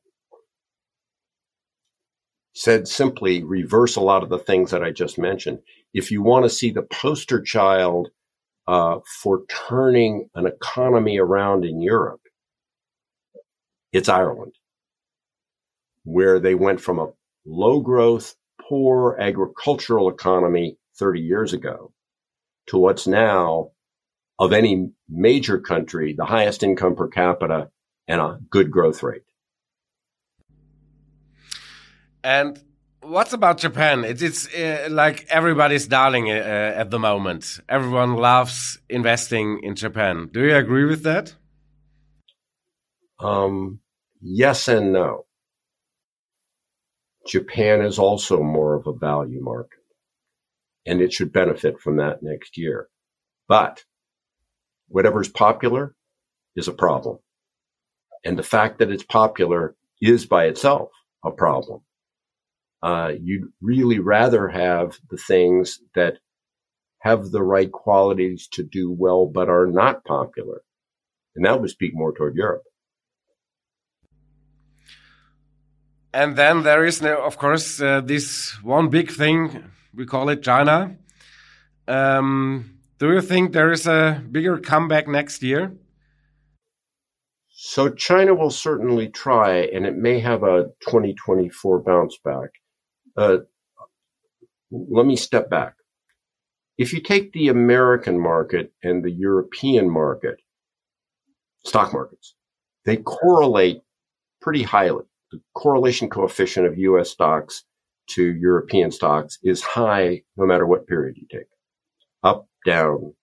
said 2.54 2.88
simply 2.88 3.44
reverse 3.44 3.96
a 3.96 4.02
lot 4.02 4.24
of 4.24 4.30
the 4.30 4.40
things 4.40 4.72
that 4.72 4.84
I 4.84 4.90
just 4.90 5.20
mentioned. 5.20 5.60
If 5.94 6.10
you 6.10 6.24
want 6.24 6.46
to 6.46 6.50
see 6.50 6.72
the 6.72 6.82
poster 6.82 7.40
child 7.40 8.10
uh, 8.68 9.00
for 9.22 9.44
turning 9.48 10.30
an 10.34 10.48
economy 10.48 11.20
around 11.20 11.66
in 11.66 11.82
Europe, 11.82 12.22
it's 13.94 14.10
Ireland, 14.10 14.54
where 16.08 16.40
they 16.40 16.56
went 16.56 16.80
from 16.80 17.00
a 17.00 17.12
low 17.46 17.82
growth, 17.82 18.34
poor 18.62 19.18
agricultural 19.20 20.10
economy 20.10 20.78
30 20.98 21.20
years 21.20 21.52
ago 21.52 21.92
to 22.68 22.78
what's 22.78 23.08
now 23.08 23.72
of 24.40 24.54
any 24.54 24.92
major 25.10 25.60
country, 25.60 26.14
the 26.18 26.24
highest 26.24 26.64
income 26.64 26.96
per 26.96 27.10
capita 27.10 27.70
and 28.08 28.22
a 28.22 28.40
good 28.50 28.72
growth 28.72 29.04
rate. 29.04 29.24
And 32.24 32.58
what's 33.02 33.34
about 33.34 33.58
Japan? 33.58 34.06
It's 34.06 34.22
it's 34.22 34.48
uh, 34.54 34.88
like 34.90 35.26
everybody's 35.30 35.88
darling 35.88 36.32
uh, 36.32 36.74
at 36.82 36.90
the 36.90 37.00
moment. 37.00 37.60
Everyone 37.68 38.16
loves 38.16 38.80
investing 38.90 39.60
in 39.62 39.76
Japan. 39.76 40.30
Do 40.32 40.42
you 40.42 40.56
agree 40.56 40.86
with 40.86 41.04
that? 41.04 41.36
Um, 43.20 43.82
yes 44.22 44.70
and 44.70 44.94
no. 44.94 45.27
Japan 47.28 47.82
is 47.82 48.00
also 48.00 48.42
more 48.42 48.76
of 48.76 48.88
a 48.88 48.94
value 48.94 49.42
market, 49.42 49.80
and 50.86 51.02
it 51.02 51.14
should 51.14 51.34
benefit 51.34 51.80
from 51.80 51.98
that 51.98 52.24
next 52.24 52.58
year. 52.58 52.88
But 53.48 53.84
whatever's 54.88 55.30
popular 55.30 55.96
is 56.56 56.68
a 56.68 56.74
problem. 56.74 57.20
And 58.26 58.38
the 58.38 58.44
fact 58.44 58.80
that 58.80 58.92
it's 58.92 59.04
popular 59.04 59.76
is 60.02 60.26
by 60.26 60.46
itself 60.46 60.90
a 61.24 61.32
problem 61.32 61.82
uh, 62.82 63.12
you'd 63.22 63.50
really 63.62 64.00
rather 64.00 64.48
have 64.48 64.98
the 65.10 65.18
things 65.18 65.80
that 65.96 66.20
have 67.00 67.32
the 67.32 67.44
right 67.44 67.72
qualities 67.72 68.48
to 68.54 68.64
do 68.64 68.92
well, 68.92 69.26
but 69.26 69.50
are 69.50 69.68
not 69.68 70.04
popular. 70.04 70.62
And 71.36 71.46
that 71.46 71.62
would 71.62 71.70
speak 71.70 71.92
more 71.94 72.14
toward 72.14 72.36
Europe. 72.36 72.64
And 76.14 76.36
then 76.36 76.64
there 76.64 76.86
is, 76.86 77.04
of 77.04 77.38
course, 77.38 77.82
uh, 77.82 78.02
this 78.02 78.58
one 78.64 78.90
big 78.90 79.12
thing, 79.12 79.72
we 79.94 80.06
call 80.06 80.30
it 80.30 80.42
China. 80.42 80.98
Um, 81.88 82.80
do 83.00 83.12
you 83.12 83.22
think 83.22 83.52
there 83.52 83.72
is 83.72 83.88
a 83.88 84.24
bigger 84.32 84.58
comeback 84.58 85.08
next 85.08 85.44
year? 85.44 85.74
So 87.50 87.90
China 87.90 88.34
will 88.34 88.52
certainly 88.52 89.10
try, 89.10 89.62
and 89.74 89.86
it 89.86 89.96
may 89.96 90.20
have 90.20 90.44
a 90.44 90.66
2024 90.82 91.80
bounce 91.80 92.18
back. 92.24 92.50
Uh, 93.16 93.40
let 94.72 95.06
me 95.06 95.16
step 95.16 95.50
back. 95.50 95.76
If 96.78 96.94
you 96.94 97.02
take 97.02 97.34
the 97.34 97.48
American 97.48 98.20
market 98.20 98.72
and 98.84 99.04
the 99.04 99.12
European 99.12 99.90
market, 99.90 100.38
stock 101.66 101.92
markets, 101.94 102.36
they 102.86 102.98
correlate 102.98 103.82
pretty 104.42 104.64
highly. 104.64 105.06
The 105.32 105.42
correlation 105.54 106.10
coefficient 106.10 106.68
of 106.68 106.78
US 106.78 107.10
stocks 107.10 107.64
to 108.12 108.24
European 108.24 108.92
stocks 108.92 109.38
is 109.44 109.62
high 109.62 110.24
no 110.38 110.46
matter 110.46 110.66
what 110.66 110.88
period 110.88 111.18
you 111.18 111.28
take. 111.30 111.48
Up, 112.24 112.48
down, 112.66 113.14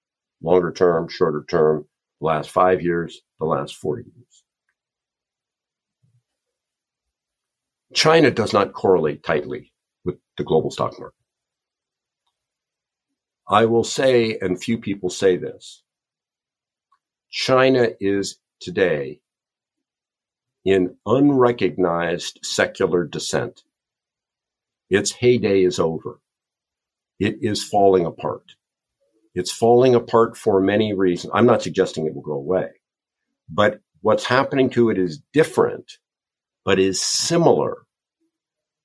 longer 0.42 0.72
term, 0.72 1.08
shorter 1.08 1.44
term, 1.48 1.86
the 2.20 2.26
last 2.26 2.50
five 2.50 2.82
years, 2.82 3.22
the 3.38 3.46
last 3.46 3.76
40 3.76 4.02
years. 4.02 4.44
China 7.94 8.30
does 8.30 8.52
not 8.52 8.72
correlate 8.72 9.22
tightly 9.22 9.72
with 10.04 10.16
the 10.36 10.44
global 10.44 10.70
stock 10.70 10.98
market. 10.98 11.14
I 13.48 13.66
will 13.66 13.84
say, 13.84 14.38
and 14.40 14.60
few 14.60 14.78
people 14.78 15.10
say 15.10 15.36
this, 15.36 15.82
China 17.30 17.88
is 18.00 18.38
today 18.60 19.20
in 20.64 20.96
unrecognized 21.06 22.40
secular 22.42 23.04
descent. 23.04 23.62
Its 24.90 25.12
heyday 25.12 25.62
is 25.62 25.78
over. 25.78 26.20
It 27.18 27.38
is 27.42 27.64
falling 27.64 28.06
apart. 28.06 28.54
It's 29.34 29.52
falling 29.52 29.94
apart 29.94 30.36
for 30.36 30.60
many 30.60 30.94
reasons. 30.94 31.32
I'm 31.34 31.46
not 31.46 31.62
suggesting 31.62 32.06
it 32.06 32.14
will 32.14 32.22
go 32.22 32.32
away, 32.32 32.68
but 33.48 33.80
what's 34.00 34.24
happening 34.24 34.70
to 34.70 34.90
it 34.90 34.98
is 34.98 35.22
different, 35.32 35.98
but 36.64 36.78
is 36.78 37.02
similar 37.02 37.78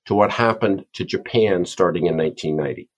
to 0.06 0.16
what 0.16 0.32
happened 0.32 0.86
to 0.94 1.06
Japan 1.06 1.66
starting 1.66 2.08
in 2.08 2.18
1990. 2.18 2.90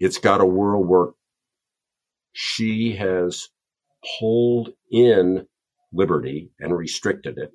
It's 0.00 0.18
got 0.18 0.40
a 0.40 0.46
world 0.46 0.88
where 0.88 1.08
Xi 2.32 2.96
has 2.96 3.48
pulled 4.18 4.70
in 4.90 5.46
liberty 5.92 6.52
and 6.58 6.76
restricted 6.76 7.38
it, 7.38 7.52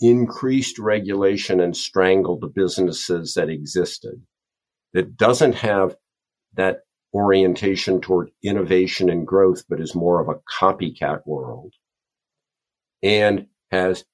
increased 0.00 0.78
regulation 0.78 1.60
and 1.60 1.76
strangled 1.76 2.40
the 2.40 2.48
businesses 2.48 3.34
that 3.34 3.48
existed, 3.48 4.22
that 4.94 5.16
doesn't 5.16 5.54
have 5.54 5.96
that 6.54 6.80
orientation 7.14 8.00
toward 8.00 8.30
innovation 8.42 9.08
and 9.10 9.26
growth, 9.26 9.62
but 9.68 9.80
is 9.80 9.94
more 9.94 10.20
of 10.20 10.28
a 10.28 10.40
copycat 10.60 11.26
world, 11.26 11.72
and 13.02 13.46
has 13.70 14.04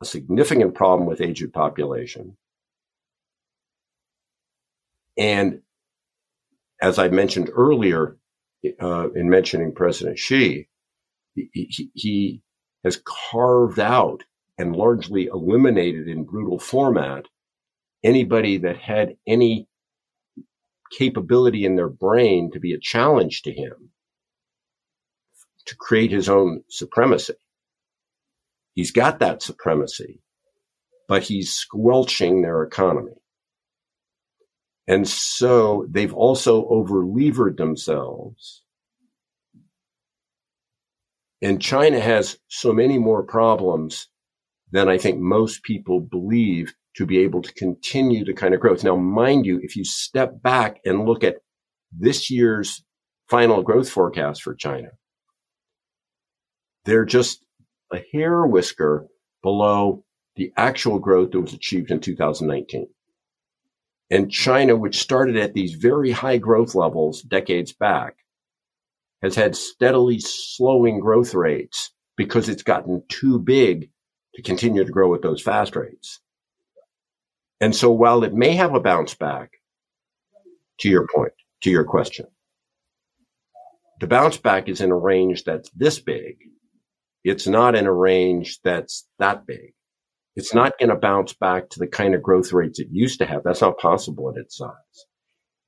a 0.00 0.04
significant 0.04 0.74
problem 0.74 1.08
with 1.08 1.20
aged 1.20 1.52
population. 1.52 2.36
And 5.16 5.60
as 6.80 6.98
I 6.98 7.08
mentioned 7.08 7.50
earlier, 7.52 8.16
uh, 8.80 9.10
in 9.12 9.28
mentioning 9.28 9.74
President 9.74 10.18
Xi, 10.18 10.68
he, 11.34 11.90
he 11.94 12.42
has 12.84 13.00
carved 13.30 13.78
out 13.78 14.22
and 14.58 14.76
largely 14.76 15.26
eliminated 15.26 16.08
in 16.08 16.24
brutal 16.24 16.58
format 16.58 17.26
anybody 18.04 18.58
that 18.58 18.76
had 18.76 19.16
any 19.26 19.66
capability 20.96 21.64
in 21.64 21.76
their 21.76 21.88
brain 21.88 22.50
to 22.52 22.60
be 22.60 22.74
a 22.74 22.80
challenge 22.80 23.42
to 23.42 23.52
him 23.52 23.90
to 25.66 25.76
create 25.76 26.10
his 26.10 26.28
own 26.28 26.62
supremacy. 26.68 27.34
He's 28.74 28.90
got 28.90 29.20
that 29.20 29.42
supremacy, 29.42 30.20
but 31.08 31.22
he's 31.22 31.54
squelching 31.54 32.42
their 32.42 32.62
economy. 32.62 33.12
And 34.88 35.08
so 35.08 35.86
they've 35.88 36.12
also 36.12 36.68
overlevered 36.68 37.56
themselves. 37.56 38.62
And 41.40 41.60
China 41.60 42.00
has 42.00 42.38
so 42.48 42.72
many 42.72 42.98
more 42.98 43.22
problems 43.22 44.08
than 44.70 44.88
I 44.88 44.98
think 44.98 45.18
most 45.18 45.62
people 45.62 46.00
believe 46.00 46.74
to 46.96 47.06
be 47.06 47.18
able 47.18 47.42
to 47.42 47.52
continue 47.54 48.24
the 48.24 48.34
kind 48.34 48.54
of 48.54 48.60
growth. 48.60 48.84
Now, 48.84 48.96
mind 48.96 49.46
you, 49.46 49.60
if 49.62 49.76
you 49.76 49.84
step 49.84 50.42
back 50.42 50.80
and 50.84 51.06
look 51.06 51.24
at 51.24 51.36
this 51.96 52.30
year's 52.30 52.84
final 53.28 53.62
growth 53.62 53.88
forecast 53.88 54.42
for 54.42 54.54
China, 54.54 54.88
they're 56.84 57.04
just 57.04 57.44
a 57.92 57.98
hair 58.12 58.46
whisker 58.46 59.06
below 59.42 60.04
the 60.36 60.52
actual 60.56 60.98
growth 60.98 61.32
that 61.32 61.40
was 61.40 61.52
achieved 61.52 61.90
in 61.90 62.00
2019. 62.00 62.86
And 64.12 64.30
China, 64.30 64.76
which 64.76 65.00
started 65.00 65.38
at 65.38 65.54
these 65.54 65.72
very 65.72 66.10
high 66.10 66.36
growth 66.36 66.74
levels 66.74 67.22
decades 67.22 67.72
back, 67.72 68.16
has 69.22 69.34
had 69.34 69.56
steadily 69.56 70.20
slowing 70.20 71.00
growth 71.00 71.32
rates 71.32 71.92
because 72.14 72.50
it's 72.50 72.62
gotten 72.62 73.04
too 73.08 73.38
big 73.38 73.88
to 74.34 74.42
continue 74.42 74.84
to 74.84 74.92
grow 74.92 75.14
at 75.14 75.22
those 75.22 75.40
fast 75.40 75.74
rates. 75.76 76.20
And 77.58 77.74
so 77.74 77.90
while 77.90 78.22
it 78.22 78.34
may 78.34 78.54
have 78.54 78.74
a 78.74 78.80
bounce 78.80 79.14
back, 79.14 79.52
to 80.80 80.90
your 80.90 81.06
point, 81.06 81.32
to 81.62 81.70
your 81.70 81.84
question, 81.84 82.26
the 83.98 84.06
bounce 84.06 84.36
back 84.36 84.68
is 84.68 84.82
in 84.82 84.90
a 84.90 84.96
range 84.96 85.44
that's 85.44 85.70
this 85.70 86.00
big. 86.00 86.36
It's 87.24 87.46
not 87.46 87.74
in 87.74 87.86
a 87.86 87.92
range 87.92 88.60
that's 88.62 89.08
that 89.18 89.46
big. 89.46 89.72
It's 90.34 90.54
not 90.54 90.78
going 90.78 90.88
to 90.88 90.96
bounce 90.96 91.34
back 91.34 91.68
to 91.70 91.78
the 91.78 91.86
kind 91.86 92.14
of 92.14 92.22
growth 92.22 92.52
rates 92.52 92.78
it 92.78 92.88
used 92.90 93.18
to 93.18 93.26
have. 93.26 93.42
That's 93.44 93.60
not 93.60 93.78
possible 93.78 94.30
at 94.30 94.40
its 94.40 94.56
size. 94.56 95.06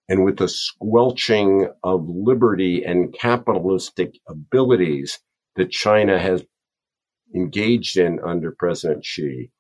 And 0.08 0.24
with 0.24 0.38
the 0.38 0.48
squelching 0.48 1.68
of 1.82 2.06
liberty 2.08 2.84
and 2.84 3.12
capitalistic 3.12 4.18
abilities 4.28 5.18
that 5.56 5.70
China 5.70 6.18
has 6.18 6.44
engaged 7.34 7.96
in 7.96 8.20
under 8.24 8.52
President 8.52 9.04
Xi, 9.04 9.50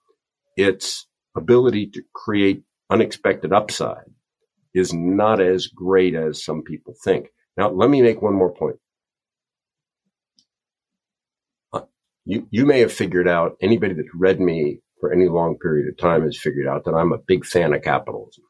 its 0.56 1.06
ability 1.36 1.90
to 1.90 2.02
create 2.14 2.62
unexpected 2.90 3.52
upside 3.52 4.04
is 4.74 4.92
not 4.92 5.40
as 5.40 5.66
great 5.66 6.14
as 6.14 6.44
some 6.44 6.62
people 6.62 6.94
think. 7.04 7.28
Now, 7.56 7.70
let 7.70 7.90
me 7.90 8.02
make 8.02 8.20
one 8.20 8.34
more 8.34 8.52
point. 8.52 8.76
Uh, 11.72 11.82
you, 12.24 12.46
you 12.50 12.66
may 12.66 12.80
have 12.80 12.92
figured 12.92 13.28
out, 13.28 13.56
anybody 13.60 13.94
that's 13.94 14.08
read 14.14 14.40
me 14.40 14.80
for 15.04 15.12
any 15.12 15.28
long 15.28 15.58
period 15.58 15.86
of 15.86 15.98
time 15.98 16.22
has 16.22 16.34
figured 16.34 16.66
out 16.66 16.86
that 16.86 16.94
I'm 16.94 17.12
a 17.12 17.18
big 17.18 17.44
fan 17.44 17.74
of 17.74 17.82
capitalism. 17.82 18.44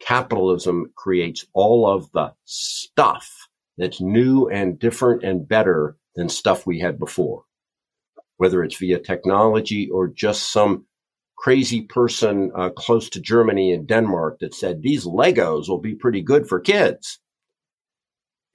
Capitalism 0.00 0.86
creates 0.96 1.46
all 1.52 1.88
of 1.88 2.10
the 2.10 2.32
stuff 2.44 3.46
that's 3.78 4.00
new 4.00 4.48
and 4.48 4.80
different 4.80 5.22
and 5.22 5.46
better 5.46 5.96
than 6.16 6.28
stuff 6.28 6.66
we 6.66 6.80
had 6.80 6.98
before, 6.98 7.44
whether 8.36 8.64
it's 8.64 8.78
via 8.78 8.98
technology 8.98 9.88
or 9.88 10.08
just 10.08 10.50
some 10.50 10.86
crazy 11.38 11.82
person 11.82 12.50
uh, 12.56 12.70
close 12.70 13.10
to 13.10 13.20
Germany 13.20 13.72
and 13.72 13.86
Denmark 13.86 14.40
that 14.40 14.56
said 14.56 14.82
these 14.82 15.06
Legos 15.06 15.68
will 15.68 15.80
be 15.80 15.94
pretty 15.94 16.20
good 16.20 16.48
for 16.48 16.58
kids. 16.58 17.20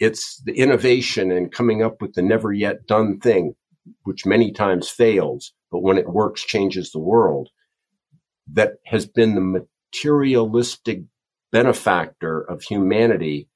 It's 0.02 0.42
the 0.44 0.52
innovation 0.52 1.32
and 1.32 1.50
coming 1.50 1.82
up 1.82 2.02
with 2.02 2.14
the 2.14 2.22
never 2.22 2.52
yet 2.52 2.88
done 2.88 3.22
thing, 3.22 3.56
which 4.04 4.26
many 4.26 4.52
times 4.52 4.90
fails, 4.90 5.54
but 5.76 5.84
when 5.84 5.98
it 5.98 6.08
works, 6.08 6.42
changes 6.46 6.92
the 6.92 7.00
world. 7.00 7.50
That 8.54 8.76
has 8.86 9.06
been 9.06 9.36
the 9.36 9.68
materialistic 9.92 11.02
benefactor 11.52 12.40
of 12.40 12.62
humanity 12.62 13.50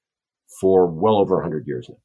for 0.59 0.85
well 0.85 1.15
over 1.15 1.35
100 1.35 1.65
years 1.65 1.87
now. 1.87 1.95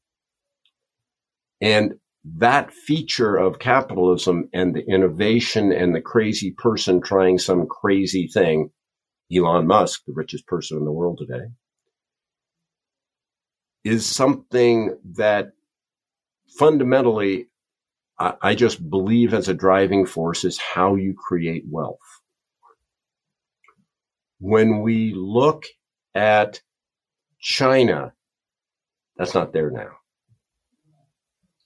And 1.59 1.95
that 2.37 2.71
feature 2.71 3.35
of 3.35 3.59
capitalism 3.59 4.47
and 4.53 4.73
the 4.73 4.85
innovation 4.87 5.73
and 5.73 5.93
the 5.93 5.99
crazy 5.99 6.51
person 6.51 7.01
trying 7.01 7.37
some 7.37 7.67
crazy 7.67 8.29
thing, 8.33 8.69
Elon 9.35 9.67
Musk, 9.67 10.03
the 10.07 10.13
richest 10.15 10.47
person 10.47 10.77
in 10.77 10.85
the 10.85 10.93
world 10.93 11.17
today, 11.17 11.47
is 13.83 14.05
something 14.05 14.97
that 15.17 15.51
fundamentally 16.57 17.49
I, 18.17 18.55
just 18.55 18.89
believe 18.89 19.33
as 19.33 19.49
a 19.49 19.53
driving 19.53 20.05
force 20.05 20.45
is 20.45 20.57
how 20.57 20.95
you 20.95 21.13
create 21.13 21.65
wealth. 21.69 21.99
When 24.39 24.81
we 24.81 25.13
look 25.13 25.65
at 26.13 26.61
China, 27.39 28.13
that's 29.17 29.33
not 29.33 29.51
there 29.51 29.69
now. 29.69 29.97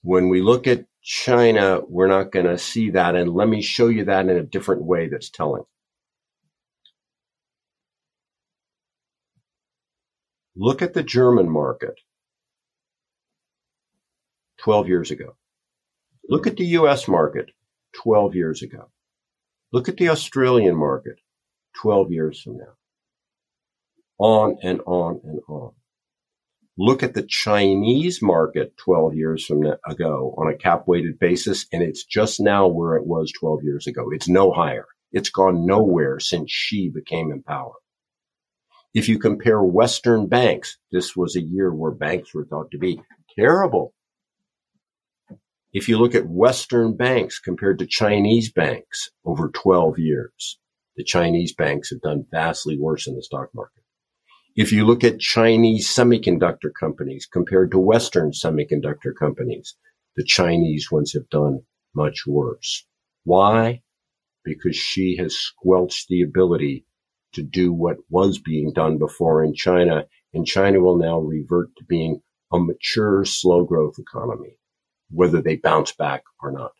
When 0.02 0.28
we 0.28 0.42
look 0.42 0.66
at 0.66 0.86
China, 1.02 1.80
we're 1.86 2.08
not 2.08 2.32
going 2.32 2.46
to 2.46 2.58
see 2.58 2.90
that. 2.90 3.14
And 3.14 3.32
let 3.32 3.48
me 3.48 3.62
show 3.62 3.88
you 3.88 4.06
that 4.06 4.28
in 4.28 4.36
a 4.36 4.42
different 4.42 4.82
way 4.82 5.08
that's 5.08 5.30
telling. 5.30 5.64
Look 10.56 10.82
at 10.82 10.94
the 10.94 11.02
German 11.02 11.48
market 11.48 11.94
12 14.58 14.88
years 14.88 15.10
ago. 15.10 15.36
Look 16.30 16.46
at 16.46 16.56
the 16.56 16.64
US 16.78 17.08
market 17.08 17.50
12 18.04 18.36
years 18.36 18.62
ago. 18.62 18.88
Look 19.72 19.88
at 19.88 19.96
the 19.96 20.10
Australian 20.10 20.76
market 20.76 21.16
12 21.82 22.12
years 22.12 22.40
from 22.40 22.58
now. 22.58 22.74
On 24.20 24.56
and 24.62 24.80
on 24.86 25.20
and 25.24 25.40
on. 25.48 25.72
Look 26.78 27.02
at 27.02 27.14
the 27.14 27.26
Chinese 27.28 28.22
market 28.22 28.76
12 28.76 29.16
years 29.16 29.44
from 29.44 29.62
now, 29.62 29.78
ago 29.84 30.32
on 30.38 30.46
a 30.46 30.56
cap 30.56 30.84
weighted 30.86 31.18
basis, 31.18 31.66
and 31.72 31.82
it's 31.82 32.04
just 32.04 32.38
now 32.38 32.68
where 32.68 32.94
it 32.94 33.06
was 33.06 33.32
12 33.32 33.64
years 33.64 33.88
ago. 33.88 34.12
It's 34.12 34.28
no 34.28 34.52
higher. 34.52 34.86
It's 35.10 35.30
gone 35.30 35.66
nowhere 35.66 36.20
since 36.20 36.52
Xi 36.52 36.92
became 36.94 37.32
in 37.32 37.42
power. 37.42 37.72
If 38.94 39.08
you 39.08 39.18
compare 39.18 39.60
Western 39.60 40.28
banks, 40.28 40.78
this 40.92 41.16
was 41.16 41.34
a 41.34 41.42
year 41.42 41.74
where 41.74 41.90
banks 41.90 42.32
were 42.32 42.44
thought 42.44 42.70
to 42.70 42.78
be 42.78 43.00
terrible. 43.36 43.94
If 45.72 45.88
you 45.88 45.98
look 45.98 46.16
at 46.16 46.28
Western 46.28 46.96
banks 46.96 47.38
compared 47.38 47.78
to 47.78 47.86
Chinese 47.86 48.50
banks 48.50 49.08
over 49.24 49.50
12 49.50 50.00
years, 50.00 50.58
the 50.96 51.04
Chinese 51.04 51.54
banks 51.54 51.90
have 51.90 52.00
done 52.00 52.26
vastly 52.32 52.76
worse 52.76 53.06
in 53.06 53.14
the 53.14 53.22
stock 53.22 53.50
market. 53.54 53.84
If 54.56 54.72
you 54.72 54.84
look 54.84 55.04
at 55.04 55.20
Chinese 55.20 55.88
semiconductor 55.88 56.72
companies 56.78 57.28
compared 57.32 57.70
to 57.70 57.78
Western 57.78 58.32
semiconductor 58.32 59.14
companies, 59.16 59.76
the 60.16 60.24
Chinese 60.24 60.90
ones 60.90 61.12
have 61.12 61.28
done 61.28 61.60
much 61.94 62.26
worse. 62.26 62.84
Why? 63.22 63.82
Because 64.44 64.74
Xi 64.74 65.16
has 65.18 65.36
squelched 65.36 66.08
the 66.08 66.22
ability 66.22 66.84
to 67.34 67.44
do 67.44 67.72
what 67.72 67.98
was 68.08 68.40
being 68.40 68.72
done 68.72 68.98
before 68.98 69.44
in 69.44 69.54
China, 69.54 70.06
and 70.34 70.44
China 70.44 70.80
will 70.80 70.98
now 70.98 71.20
revert 71.20 71.68
to 71.76 71.84
being 71.84 72.22
a 72.52 72.58
mature, 72.58 73.24
slow 73.24 73.64
growth 73.64 74.00
economy, 74.00 74.56
whether 75.10 75.40
they 75.42 75.56
bounce 75.56 75.92
back 75.92 76.24
or 76.42 76.50
not. 76.50 76.72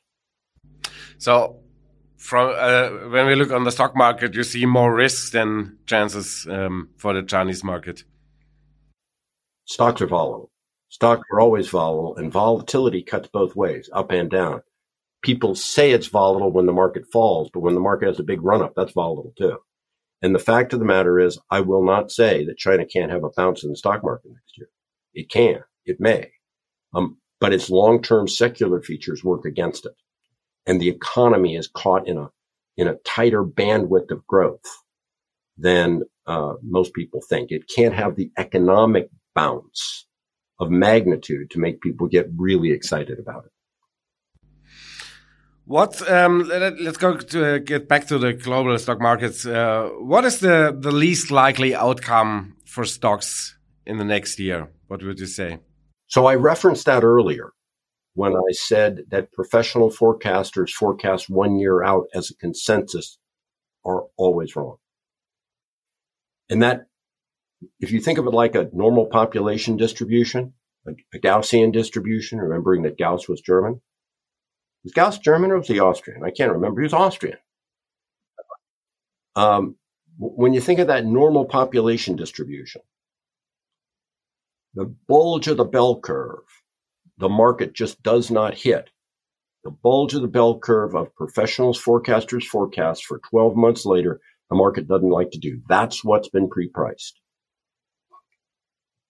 So 1.19 1.61
from 2.17 2.55
uh, 2.57 3.09
when 3.09 3.27
we 3.27 3.35
look 3.35 3.51
on 3.51 3.65
the 3.65 3.73
stock 3.73 3.97
market, 3.97 4.35
you 4.35 4.43
see 4.43 4.67
more 4.67 4.95
risks 4.95 5.31
than 5.31 5.79
chances 5.87 6.47
um, 6.51 6.91
for 6.97 7.15
the 7.15 7.23
Chinese 7.23 7.65
market. 7.65 8.05
Stocks 9.65 10.01
are 10.01 10.07
volatile. 10.07 10.51
Stocks 10.89 11.23
are 11.33 11.41
always 11.41 11.69
volatile, 11.69 12.17
and 12.17 12.33
volatility 12.33 13.03
cuts 13.03 13.29
both 13.33 13.55
ways, 13.55 13.89
up 13.93 14.11
and 14.11 14.29
down. 14.29 14.63
People 15.23 15.55
say 15.55 15.93
it's 15.93 16.09
volatile 16.09 16.51
when 16.51 16.67
the 16.67 16.73
market 16.73 17.05
falls, 17.13 17.49
but 17.53 17.61
when 17.61 17.75
the 17.75 17.81
market 17.81 18.09
has 18.09 18.19
a 18.19 18.25
big 18.25 18.43
run 18.43 18.63
up, 18.63 18.73
that's 18.75 18.93
volatile 18.93 19.33
too. 19.39 19.59
And 20.23 20.35
the 20.35 20.41
fact 20.41 20.73
of 20.73 20.81
the 20.81 20.85
matter 20.85 21.19
is, 21.19 21.39
I 21.51 21.61
will 21.61 21.85
not 21.85 22.11
say 22.11 22.45
that 22.45 22.59
China 22.59 22.85
can't 22.85 23.11
have 23.11 23.25
a 23.25 23.31
bounce 23.31 23.65
in 23.65 23.71
the 23.71 23.77
stock 23.77 24.03
market 24.03 24.33
next 24.33 24.59
year. 24.59 24.69
It 25.15 25.31
can. 25.31 25.63
It 25.87 26.01
may. 26.01 26.31
Um, 26.93 27.19
but 27.41 27.53
its 27.53 27.71
long-term 27.71 28.29
secular 28.29 28.81
features 28.81 29.25
work 29.25 29.45
against 29.45 29.87
it 29.87 29.95
and 30.67 30.81
the 30.81 30.89
economy 30.89 31.57
is 31.57 31.69
caught 31.69 32.07
in 32.07 32.17
a 32.17 32.31
in 32.77 32.89
a 32.89 32.95
tighter 33.05 33.45
bandwidth 33.45 34.11
of 34.11 34.27
growth 34.27 34.65
than 35.59 36.03
uh, 36.27 36.55
most 36.63 36.95
people 36.95 37.21
think. 37.21 37.51
It 37.51 37.69
can't 37.69 37.95
have 37.95 38.17
the 38.17 38.31
economic 38.39 39.11
bounce 39.35 40.07
of 40.59 40.71
magnitude 40.71 41.51
to 41.51 41.59
make 41.59 41.81
people 41.81 42.07
get 42.07 42.29
really 42.37 42.71
excited 42.71 43.19
about 43.19 43.47
it. 43.47 43.53
What? 45.65 46.09
Um, 46.11 46.49
let, 46.49 46.75
us 46.75 46.97
go 46.97 47.17
to 47.17 47.55
uh, 47.55 47.59
get 47.59 47.89
back 47.89 48.07
to 48.09 48.19
the 48.19 48.33
global 48.33 48.79
stock 48.79 49.01
markets. 49.01 49.45
Uh, 49.45 49.91
what 49.99 50.25
is 50.25 50.39
the 50.41 50.77
the 50.79 50.93
least 50.93 51.31
likely 51.31 51.75
outcome 51.75 52.57
for 52.65 52.85
stocks 52.85 53.57
in 53.87 53.99
the 53.99 54.05
next 54.05 54.39
year? 54.39 54.69
What 54.89 55.03
would 55.03 55.21
you 55.21 55.27
say? 55.27 55.59
So 56.11 56.27
I 56.27 56.35
referenced 56.35 56.87
that 56.87 57.05
earlier 57.05 57.53
when 58.15 58.35
I 58.35 58.51
said 58.51 59.05
that 59.11 59.33
professional 59.33 59.91
forecasters 59.91 60.71
forecast 60.71 61.31
one 61.31 61.57
year 61.57 61.85
out 61.85 62.07
as 62.13 62.31
a 62.31 62.37
consensus 62.37 63.17
are 63.85 64.05
always 64.17 64.57
wrong. 64.57 64.77
And 66.51 66.63
that, 66.63 66.87
if 67.79 67.93
you 67.93 68.01
think 68.01 68.19
of 68.19 68.27
it 68.27 68.31
like 68.31 68.57
a 68.57 68.69
normal 68.73 69.07
population 69.07 69.77
distribution, 69.77 70.55
a, 70.87 70.91
a 71.15 71.21
Gaussian 71.21 71.73
distribution, 71.73 72.41
remembering 72.41 72.83
that 72.83 72.99
Gauss 72.99 73.29
was 73.29 73.41
German, 73.41 73.81
was 74.83 74.93
Gauss 74.93 75.19
German 75.19 75.53
or 75.53 75.59
was 75.59 75.69
he 75.69 75.79
Austrian? 75.79 76.25
I 76.25 76.31
can't 76.31 76.53
remember. 76.53 76.81
He 76.81 76.87
was 76.87 76.93
Austrian. 76.93 77.39
um, 79.37 79.77
when 80.19 80.53
you 80.53 80.61
think 80.61 80.81
of 80.81 80.89
that 80.89 81.07
normal 81.07 81.45
population 81.45 82.17
distribution, 82.17 82.83
the 84.75 84.95
bulge 85.09 85.49
of 85.49 85.57
the 85.57 85.65
bell 85.65 86.01
curve, 86.01 86.45
the 87.19 87.29
market 87.29 87.75
just 87.75 88.03
does 88.03 88.31
not 88.31 88.55
hit. 88.55 88.91
The 89.65 89.71
bulge 89.71 90.15
of 90.15 90.23
the 90.23 90.29
bell 90.29 90.59
curve 90.59 90.95
of 90.95 91.15
professionals, 91.15 91.83
forecasters, 91.83 92.45
forecasts 92.45 93.03
for 93.03 93.21
12 93.31 93.57
months 93.57 93.85
later, 93.85 94.21
the 94.49 94.57
market 94.57 94.89
doesn't 94.89 95.11
like 95.11 95.31
to 95.33 95.39
do. 95.39 95.61
That's 95.69 96.03
what's 96.05 96.29
been 96.29 96.49
pre-priced. 96.49 97.21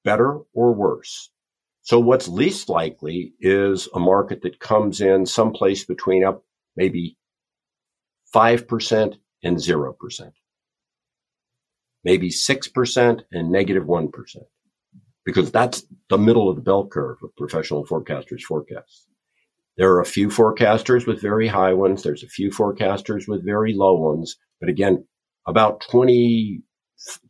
Better 0.04 0.40
or 0.52 0.74
worse? 0.74 1.30
So 1.82 1.98
what's 1.98 2.28
least 2.28 2.68
likely 2.68 3.34
is 3.40 3.88
a 3.94 3.98
market 3.98 4.42
that 4.42 4.60
comes 4.60 5.00
in 5.00 5.24
someplace 5.26 5.84
between 5.84 6.24
up 6.24 6.44
maybe 6.76 7.16
5% 8.34 9.14
and 9.42 9.56
0%. 9.56 10.32
Maybe 12.04 12.30
6% 12.30 13.20
and 13.32 13.50
negative 13.50 13.86
1. 13.86 14.10
Because 15.24 15.50
that's 15.50 15.84
the 16.08 16.18
middle 16.18 16.48
of 16.48 16.56
the 16.56 16.62
bell 16.62 16.86
curve 16.86 17.18
of 17.22 17.36
professional 17.36 17.84
forecasters 17.84 18.42
forecasts. 18.42 19.06
There 19.76 19.92
are 19.92 20.00
a 20.00 20.06
few 20.06 20.28
forecasters 20.28 21.06
with 21.06 21.22
very 21.22 21.46
high 21.48 21.72
ones. 21.72 22.02
There's 22.02 22.22
a 22.22 22.28
few 22.28 22.50
forecasters 22.50 23.28
with 23.28 23.44
very 23.44 23.72
low 23.74 23.94
ones. 23.94 24.36
But 24.60 24.68
again, 24.68 25.06
about 25.46 25.80
20, 25.90 26.62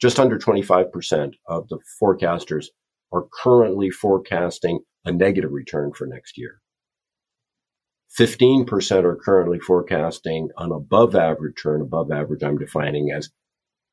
just 0.01 0.19
under 0.19 0.39
25% 0.39 1.35
of 1.47 1.69
the 1.69 1.79
forecasters 2.03 2.67
are 3.13 3.27
currently 3.33 3.91
forecasting 3.91 4.81
a 5.05 5.13
negative 5.13 5.53
return 5.53 5.93
for 5.93 6.07
next 6.07 6.39
year. 6.39 6.61
15% 8.19 9.05
are 9.05 9.17
currently 9.17 9.61
forecasting 9.61 10.49
an 10.59 10.73
above 10.73 11.15
average 11.15 11.57
return. 11.57 11.81
Above 11.81 12.11
average, 12.11 12.43
I'm 12.43 12.59
defining 12.59 13.13
as 13.13 13.31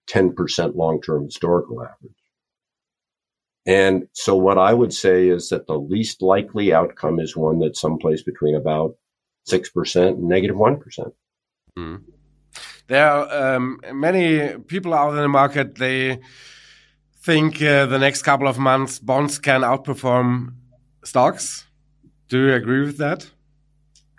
10% 0.10 0.76
long-term 0.76 1.26
historical 1.26 1.84
average. 1.84 2.16
And 3.68 4.08
so 4.14 4.34
what 4.34 4.58
I 4.58 4.74
would 4.74 4.94
say 4.94 5.28
is 5.28 5.50
that 5.50 5.68
the 5.68 5.78
least 5.78 6.22
likely 6.22 6.74
outcome 6.74 7.20
is 7.20 7.36
one 7.36 7.60
that's 7.60 7.82
someplace 7.82 8.24
between 8.24 8.56
about 8.56 8.96
6% 9.50 10.08
and 10.08 10.24
negative 10.24 10.56
1. 10.56 10.82
Mm. 11.78 12.02
There 12.88 13.06
are 13.06 13.56
um, 13.56 13.82
many 13.94 14.58
people 14.60 14.94
out 14.94 15.10
in 15.10 15.18
the 15.18 15.28
market, 15.28 15.76
they 15.76 16.20
think 17.22 17.62
uh, 17.62 17.86
the 17.88 18.00
next 18.00 18.22
couple 18.24 18.48
of 18.48 18.58
months 18.58 19.00
bonds 19.00 19.38
can 19.38 19.62
outperform 19.62 20.54
stocks. 21.04 21.66
Do 22.30 22.46
you 22.46 22.54
agree 22.54 22.86
with 22.86 22.98
that? 23.00 23.30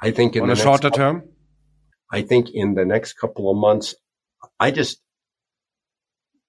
I 0.00 0.10
think 0.10 0.36
in 0.36 0.42
on 0.42 0.50
a 0.50 0.56
shorter 0.56 0.90
couple, 0.90 0.98
term. 0.98 1.22
I 2.12 2.20
think 2.20 2.50
in 2.52 2.74
the 2.74 2.84
next 2.84 3.14
couple 3.14 3.50
of 3.50 3.56
months, 3.56 3.94
I 4.60 4.70
just 4.70 5.00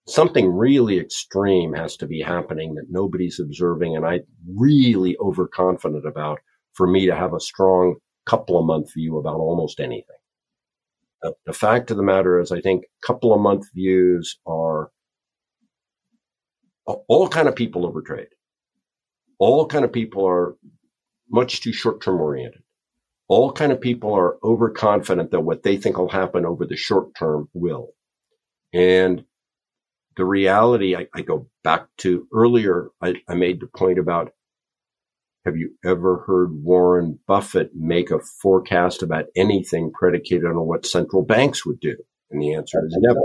something 0.10 0.51
really 0.51 0.99
extreme 0.99 1.74
has 1.74 1.95
to 1.97 2.07
be 2.07 2.22
happening 2.22 2.76
that 2.76 2.88
nobody's 2.89 3.39
observing, 3.39 3.95
and 3.95 4.05
I'm 4.05 4.24
really 4.55 5.18
overconfident 5.20 6.05
about 6.05 6.39
for 6.74 6.88
me 6.88 7.05
to 7.05 7.16
have 7.16 7.34
a 7.34 7.39
strong 7.39 7.95
couple 8.26 8.60
of 8.60 8.66
month 8.66 8.93
view 8.93 9.18
about 9.18 9.36
almost 9.36 9.80
anything. 9.80 10.16
The, 11.22 11.34
the 11.45 11.53
fact 11.53 11.91
of 11.91 11.97
the 11.97 12.03
matter 12.03 12.39
is, 12.39 12.51
I 12.51 12.62
think 12.62 12.86
couple 13.05 13.34
of 13.34 13.41
month 13.41 13.66
views 13.74 14.39
are 14.45 14.91
all 17.07 17.28
kind 17.28 17.47
of 17.47 17.55
people 17.55 17.91
overtrade. 17.91 18.28
All 19.38 19.68
kind 19.68 19.86
of 19.86 19.91
people 19.93 20.26
are 20.28 20.55
much 21.30 21.62
too 21.62 21.74
short 21.74 22.01
term 22.01 22.20
oriented. 22.20 22.62
All 23.28 23.51
kind 23.51 23.72
of 23.72 23.80
people 23.80 24.14
are 24.14 24.38
overconfident 24.43 25.32
that 25.32 25.41
what 25.41 25.64
they 25.64 25.78
think 25.78 25.97
will 25.97 26.10
happen 26.10 26.45
over 26.45 26.66
the 26.66 26.76
short 26.76 27.14
term 27.16 27.47
will. 27.53 27.89
And 28.74 29.24
the 30.20 30.26
reality, 30.26 30.97
I, 30.97 31.07
I 31.15 31.22
go 31.22 31.47
back 31.63 31.88
to 31.99 32.28
earlier, 32.34 32.89
I, 33.01 33.15
I 33.30 33.36
made 33.36 33.61
the 33.61 33.67
point 33.67 33.97
about 33.97 34.34
have 35.45 35.55
you 35.55 35.76
ever 35.86 36.26
heard 36.28 36.61
Warren 36.61 37.20
Buffett 37.26 37.72
make 37.74 38.11
a 38.11 38.20
forecast 38.20 39.01
about 39.01 39.28
anything 39.38 39.93
predicated 39.93 40.43
on 40.43 40.57
what 40.67 40.86
central 40.86 41.24
banks 41.24 41.65
would 41.65 41.80
do? 41.80 41.95
And 42.30 42.41
the 42.41 42.53
answer 42.53 42.86
is 42.86 42.97
never. 42.99 43.22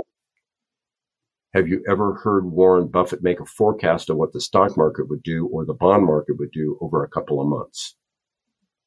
Have 1.52 1.66
you 1.66 1.82
ever 1.90 2.14
heard 2.14 2.46
Warren 2.46 2.86
Buffett 2.86 3.24
make 3.24 3.40
a 3.40 3.44
forecast 3.44 4.08
of 4.08 4.16
what 4.16 4.32
the 4.32 4.40
stock 4.40 4.76
market 4.76 5.08
would 5.08 5.24
do 5.24 5.48
or 5.48 5.64
the 5.64 5.74
bond 5.74 6.04
market 6.04 6.38
would 6.38 6.52
do 6.52 6.78
over 6.80 7.02
a 7.02 7.08
couple 7.08 7.40
of 7.40 7.48
months? 7.48 7.96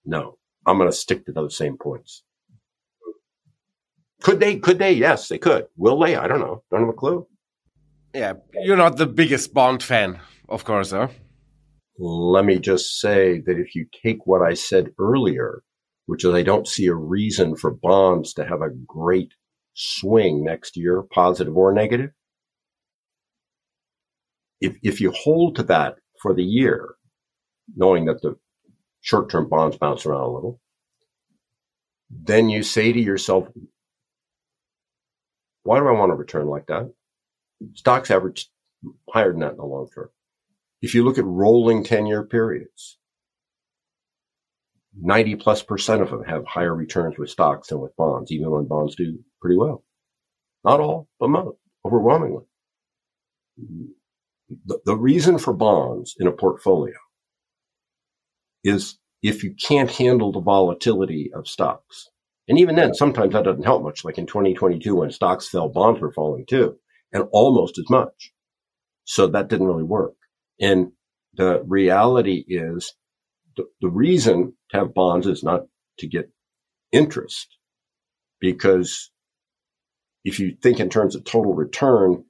No, 0.06 0.38
I'm 0.66 0.78
going 0.78 0.90
to 0.90 0.96
stick 0.96 1.26
to 1.26 1.34
those 1.34 1.58
same 1.58 1.78
points. 1.78 2.24
Could 4.22 4.40
they? 4.40 4.56
Could 4.60 4.80
they? 4.80 4.94
Yes, 4.94 5.28
they 5.28 5.38
could. 5.38 5.68
Will 5.76 6.00
they? 6.00 6.16
I 6.16 6.28
don't 6.30 6.40
know. 6.40 6.64
Don't 6.72 6.80
have 6.80 6.90
a 6.90 6.94
clue. 6.94 7.28
Yeah, 8.18 8.34
you're 8.64 8.78
not 8.78 8.98
the 8.98 9.06
biggest 9.06 9.54
Bond 9.54 9.84
fan, 9.84 10.20
of 10.50 10.64
course, 10.64 10.90
huh? 10.90 11.10
Let 12.00 12.46
me 12.46 12.58
just 12.58 13.00
say 13.00 13.42
that 13.42 13.60
if 13.60 13.76
you 13.76 13.86
take 14.04 14.26
what 14.26 14.42
I 14.42 14.56
said 14.56 14.90
earlier, 14.98 15.62
which 16.08 16.26
is 16.26 16.34
I 16.34 16.42
don't 16.42 16.68
see 16.68 16.88
a 16.88 16.96
reason 16.96 17.56
for 17.56 17.70
bonds 17.70 18.34
to 18.34 18.44
have 18.44 18.64
a 18.64 18.72
great 18.88 19.36
swing 19.76 20.44
next 20.44 20.76
year, 20.76 21.04
positive 21.04 21.56
or 21.56 21.72
negative, 21.72 22.10
if, 24.62 24.78
if 24.82 25.00
you 25.00 25.12
hold 25.12 25.56
to 25.58 25.64
that 25.64 25.98
for 26.20 26.34
the 26.34 26.44
year, 26.44 26.96
knowing 27.76 28.06
that 28.06 28.24
the 28.24 28.36
short 29.02 29.30
term 29.30 29.48
bonds 29.48 29.78
bounce 29.78 30.08
around 30.08 30.24
a 30.24 30.34
little, 30.34 30.60
then 32.10 32.50
you 32.50 32.64
say 32.64 32.92
to 32.92 33.00
yourself, 33.00 33.48
why 35.62 35.78
do 35.78 35.88
I 35.88 35.92
want 35.92 36.10
to 36.10 36.16
return 36.16 36.48
like 36.48 36.66
that? 36.66 36.92
Stocks 37.74 38.12
average 38.12 38.50
higher 39.10 39.32
than 39.32 39.42
that 39.42 39.52
in 39.52 39.58
the 39.58 39.66
long 39.66 39.88
term. 39.94 40.10
If 40.82 40.94
you 40.94 41.04
look 41.04 41.18
at 41.18 41.26
rolling 41.26 41.84
10 41.84 42.06
year 42.06 42.24
periods, 42.24 42.98
90 45.00 45.36
plus 45.36 45.64
percent 45.64 46.02
of 46.02 46.10
them 46.10 46.24
have 46.24 46.46
higher 46.46 46.74
returns 46.74 47.18
with 47.18 47.30
stocks 47.30 47.70
than 47.70 47.80
with 47.80 47.96
bonds, 47.96 48.32
even 48.32 48.52
when 48.52 48.66
bonds 48.66 48.96
do 48.96 49.20
pretty 49.42 49.58
well. 49.58 49.84
Not 50.64 50.80
all, 50.80 51.08
but 51.20 51.30
most, 51.30 51.58
overwhelmingly 51.86 52.44
the, 54.66 54.80
the 54.86 54.96
reason 54.96 55.38
for 55.38 55.54
bonds 55.54 56.16
in 56.20 56.28
a 56.28 56.32
portfolio 56.32 56.96
is 58.64 58.98
if 59.22 59.44
you 59.44 59.54
can't 59.54 59.92
handle 59.92 60.32
the 60.32 60.40
volatility 60.40 61.32
of 61.34 61.48
stocks. 61.48 62.10
And 62.48 62.60
even 62.60 62.76
then, 62.76 62.94
sometimes 62.94 63.34
that 63.34 63.44
doesn't 63.44 63.64
help 63.64 63.84
much. 63.84 64.06
Like 64.06 64.18
in 64.18 64.26
2022, 64.26 64.96
when 64.96 65.12
stocks 65.12 65.50
fell, 65.50 65.70
bonds 65.70 66.00
were 66.00 66.14
falling 66.14 66.46
too, 66.46 66.78
and 67.12 67.26
almost 67.32 67.78
as 67.78 67.90
much. 67.90 68.32
So 69.06 69.28
that 69.28 69.48
didn't 69.48 69.68
really 69.68 69.84
work. 69.84 70.16
And 70.60 70.92
the 71.36 71.64
reality 71.66 72.44
is 72.48 72.94
the, 73.56 73.66
the 73.82 73.90
reason 73.90 74.54
to 74.72 74.78
have 74.78 74.94
bonds 74.94 75.28
is 75.28 75.44
not 75.44 75.62
to 76.00 76.08
get 76.08 76.30
interest 76.92 77.58
because 78.40 79.12
if 80.24 80.40
you 80.40 80.56
think 80.62 80.80
in 80.80 80.90
terms 80.90 81.16
of 81.16 81.24
total 81.24 81.54
return, 81.54 82.24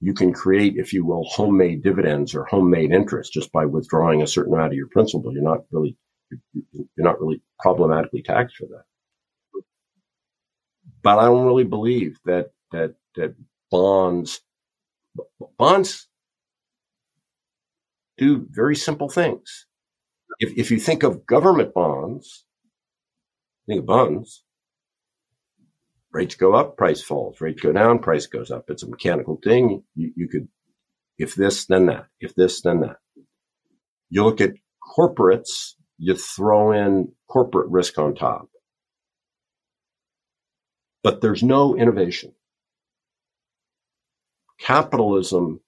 you 0.00 0.14
can 0.14 0.32
create, 0.32 0.74
if 0.76 0.92
you 0.92 1.04
will, 1.06 1.24
homemade 1.24 1.82
dividends 1.82 2.34
or 2.34 2.44
homemade 2.44 2.90
interest 2.90 3.32
just 3.32 3.52
by 3.52 3.66
withdrawing 3.66 4.20
a 4.20 4.26
certain 4.26 4.52
amount 4.52 4.72
of 4.72 4.76
your 4.76 4.88
principal. 4.88 5.32
You're 5.32 5.44
not 5.44 5.60
really, 5.70 5.96
you're 6.52 6.86
not 6.96 7.20
really 7.20 7.40
problematically 7.60 8.22
taxed 8.22 8.56
for 8.56 8.66
that. 8.66 9.62
But 11.02 11.18
I 11.18 11.26
don't 11.26 11.46
really 11.46 11.64
believe 11.64 12.18
that, 12.24 12.50
that, 12.72 12.94
that 13.14 13.36
bonds, 13.72 14.42
bonds 15.58 16.06
do 18.18 18.46
very 18.50 18.76
simple 18.76 19.08
things. 19.08 19.66
If, 20.38 20.52
if 20.56 20.70
you 20.70 20.78
think 20.78 21.02
of 21.02 21.26
government 21.26 21.74
bonds, 21.74 22.44
think 23.66 23.80
of 23.80 23.86
bonds, 23.86 24.44
rates 26.12 26.34
go 26.34 26.54
up, 26.54 26.76
price 26.76 27.02
falls. 27.02 27.40
Rates 27.40 27.62
go 27.62 27.72
down, 27.72 27.98
price 27.98 28.26
goes 28.26 28.50
up. 28.50 28.66
It's 28.68 28.82
a 28.82 28.90
mechanical 28.90 29.40
thing. 29.42 29.82
You, 29.94 30.12
you 30.14 30.28
could, 30.28 30.48
if 31.18 31.34
this, 31.34 31.66
then 31.66 31.86
that. 31.86 32.06
If 32.20 32.34
this, 32.34 32.60
then 32.60 32.80
that. 32.80 32.96
You 34.10 34.24
look 34.24 34.42
at 34.42 34.52
corporates, 34.96 35.72
you 35.98 36.14
throw 36.14 36.72
in 36.72 37.12
corporate 37.28 37.70
risk 37.70 37.98
on 37.98 38.14
top. 38.14 38.48
But 41.02 41.22
there's 41.22 41.42
no 41.42 41.76
innovation. 41.76 42.34
Capitalism 44.62 45.60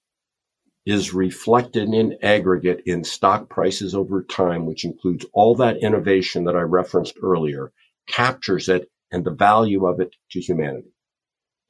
is 0.86 1.12
reflected 1.12 1.92
in 1.92 2.16
aggregate 2.22 2.80
in 2.86 3.02
stock 3.02 3.50
prices 3.50 3.92
over 3.92 4.22
time, 4.22 4.66
which 4.66 4.84
includes 4.84 5.26
all 5.32 5.56
that 5.56 5.78
innovation 5.78 6.44
that 6.44 6.54
I 6.54 6.60
referenced 6.60 7.16
earlier, 7.20 7.72
captures 8.06 8.68
it 8.68 8.88
and 9.10 9.24
the 9.24 9.32
value 9.32 9.84
of 9.84 9.98
it 9.98 10.14
to 10.30 10.40
humanity. 10.40 10.92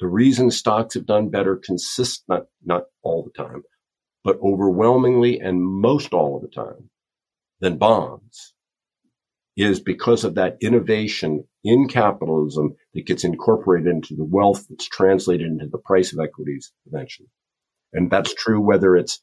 The 0.00 0.06
reason 0.06 0.50
stocks 0.50 0.92
have 0.94 1.06
done 1.06 1.30
better 1.30 1.56
consists 1.56 2.22
not, 2.28 2.42
not 2.62 2.84
all 3.02 3.24
the 3.24 3.42
time, 3.42 3.62
but 4.22 4.38
overwhelmingly 4.42 5.40
and 5.40 5.64
most 5.64 6.12
all 6.12 6.36
of 6.36 6.42
the 6.42 6.48
time 6.48 6.90
than 7.60 7.78
bonds 7.78 8.52
is 9.56 9.80
because 9.80 10.24
of 10.24 10.34
that 10.34 10.56
innovation 10.60 11.44
in 11.62 11.88
capitalism 11.88 12.74
that 12.92 13.06
gets 13.06 13.24
incorporated 13.24 13.88
into 13.88 14.14
the 14.14 14.24
wealth 14.24 14.66
that's 14.68 14.88
translated 14.88 15.46
into 15.46 15.66
the 15.66 15.78
price 15.78 16.12
of 16.12 16.18
equities 16.18 16.72
eventually. 16.86 17.28
And 17.92 18.10
that's 18.10 18.34
true 18.34 18.60
whether 18.60 18.96
it's 18.96 19.22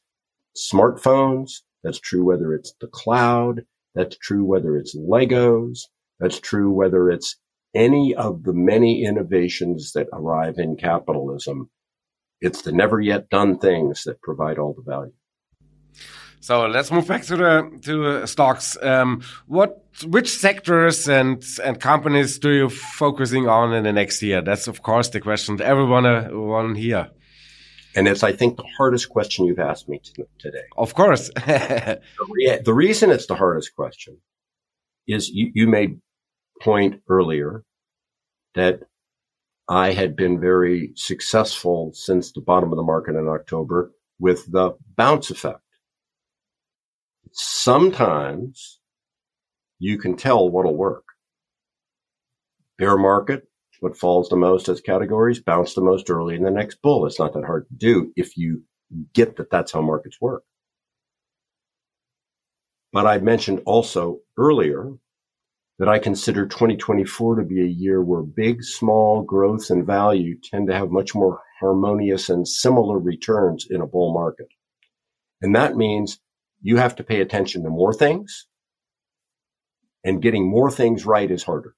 smartphones, 0.56 1.60
that's 1.82 2.00
true 2.00 2.24
whether 2.24 2.54
it's 2.54 2.74
the 2.80 2.86
cloud, 2.86 3.62
that's 3.94 4.16
true 4.16 4.44
whether 4.44 4.76
it's 4.76 4.96
Legos, 4.96 5.80
that's 6.18 6.40
true 6.40 6.70
whether 6.72 7.10
it's 7.10 7.36
any 7.74 8.14
of 8.14 8.44
the 8.44 8.52
many 8.52 9.04
innovations 9.04 9.92
that 9.92 10.08
arrive 10.12 10.58
in 10.58 10.76
capitalism. 10.76 11.70
It's 12.40 12.62
the 12.62 12.72
never 12.72 13.00
yet 13.00 13.28
done 13.28 13.58
things 13.58 14.04
that 14.04 14.22
provide 14.22 14.58
all 14.58 14.74
the 14.74 14.82
value. 14.82 15.12
So 16.42 16.66
let's 16.66 16.90
move 16.90 17.06
back 17.06 17.22
to 17.26 17.36
the 17.36 17.78
to 17.82 18.06
uh, 18.06 18.26
stocks. 18.26 18.76
Um, 18.82 19.22
what 19.46 19.84
which 20.04 20.28
sectors 20.28 21.08
and 21.08 21.40
and 21.62 21.78
companies 21.78 22.40
do 22.40 22.50
you 22.50 22.68
focusing 22.68 23.48
on 23.48 23.72
in 23.72 23.84
the 23.84 23.92
next 23.92 24.20
year? 24.22 24.42
That's 24.42 24.66
of 24.66 24.82
course 24.82 25.08
the 25.10 25.20
question 25.20 25.58
that 25.58 25.68
everyone 25.68 26.04
uh, 26.04 26.30
want 26.32 26.78
here. 26.78 27.10
And 27.94 28.08
it's 28.08 28.24
I 28.24 28.32
think 28.32 28.56
the 28.56 28.66
hardest 28.76 29.08
question 29.08 29.46
you've 29.46 29.60
asked 29.60 29.88
me 29.88 30.00
today. 30.40 30.66
Of 30.76 30.94
course. 30.94 31.28
the, 31.46 32.00
re 32.28 32.58
the, 32.64 32.74
reason 32.74 33.12
it's 33.12 33.26
the 33.26 33.36
hardest 33.36 33.76
question 33.76 34.18
is 35.06 35.28
you, 35.28 35.52
you 35.54 35.68
made 35.68 36.00
point 36.60 37.02
earlier 37.08 37.62
that 38.56 38.80
I 39.68 39.92
had 39.92 40.16
been 40.16 40.40
very 40.40 40.90
successful 40.96 41.92
since 41.94 42.32
the 42.32 42.40
bottom 42.40 42.72
of 42.72 42.76
the 42.76 42.82
market 42.82 43.14
in 43.14 43.28
October 43.28 43.92
with 44.18 44.50
the 44.50 44.72
bounce 44.96 45.30
effect 45.30 45.61
sometimes 47.32 48.80
you 49.78 49.98
can 49.98 50.16
tell 50.16 50.48
what'll 50.48 50.76
work. 50.76 51.04
Bear 52.78 52.96
market, 52.96 53.48
what 53.80 53.96
falls 53.96 54.28
the 54.28 54.36
most 54.36 54.68
as 54.68 54.80
categories, 54.80 55.40
bounce 55.40 55.74
the 55.74 55.80
most 55.80 56.08
early 56.08 56.36
in 56.36 56.42
the 56.42 56.50
next 56.50 56.80
bull. 56.82 57.06
It's 57.06 57.18
not 57.18 57.34
that 57.34 57.44
hard 57.44 57.66
to 57.68 57.74
do 57.74 58.12
if 58.16 58.36
you 58.36 58.62
get 59.12 59.36
that 59.36 59.50
that's 59.50 59.72
how 59.72 59.82
markets 59.82 60.20
work. 60.20 60.44
But 62.92 63.06
I 63.06 63.18
mentioned 63.18 63.62
also 63.64 64.20
earlier 64.38 64.92
that 65.78 65.88
I 65.88 65.98
consider 65.98 66.46
2024 66.46 67.36
to 67.36 67.42
be 67.42 67.62
a 67.62 67.66
year 67.66 68.02
where 68.02 68.22
big, 68.22 68.62
small 68.62 69.22
growth 69.22 69.70
and 69.70 69.86
value 69.86 70.36
tend 70.44 70.68
to 70.68 70.74
have 70.74 70.90
much 70.90 71.14
more 71.14 71.40
harmonious 71.58 72.28
and 72.28 72.46
similar 72.46 72.98
returns 72.98 73.66
in 73.70 73.80
a 73.80 73.86
bull 73.86 74.12
market. 74.12 74.48
And 75.40 75.56
that 75.56 75.76
means 75.76 76.20
you 76.62 76.76
have 76.76 76.96
to 76.96 77.04
pay 77.04 77.20
attention 77.20 77.64
to 77.64 77.70
more 77.70 77.92
things 77.92 78.46
and 80.04 80.22
getting 80.22 80.48
more 80.48 80.70
things 80.70 81.04
right 81.04 81.30
is 81.30 81.42
harder. 81.42 81.74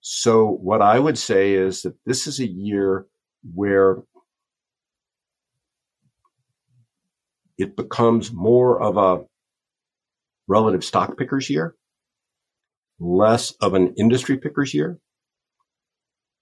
So 0.00 0.46
what 0.46 0.82
I 0.82 0.98
would 0.98 1.18
say 1.18 1.54
is 1.54 1.82
that 1.82 1.96
this 2.04 2.26
is 2.26 2.38
a 2.38 2.46
year 2.46 3.06
where 3.54 3.96
it 7.58 7.76
becomes 7.76 8.30
more 8.32 8.80
of 8.80 8.96
a 8.96 9.24
relative 10.46 10.84
stock 10.84 11.18
pickers 11.18 11.50
year, 11.50 11.74
less 13.00 13.52
of 13.60 13.74
an 13.74 13.94
industry 13.96 14.36
pickers 14.36 14.72
year. 14.74 14.98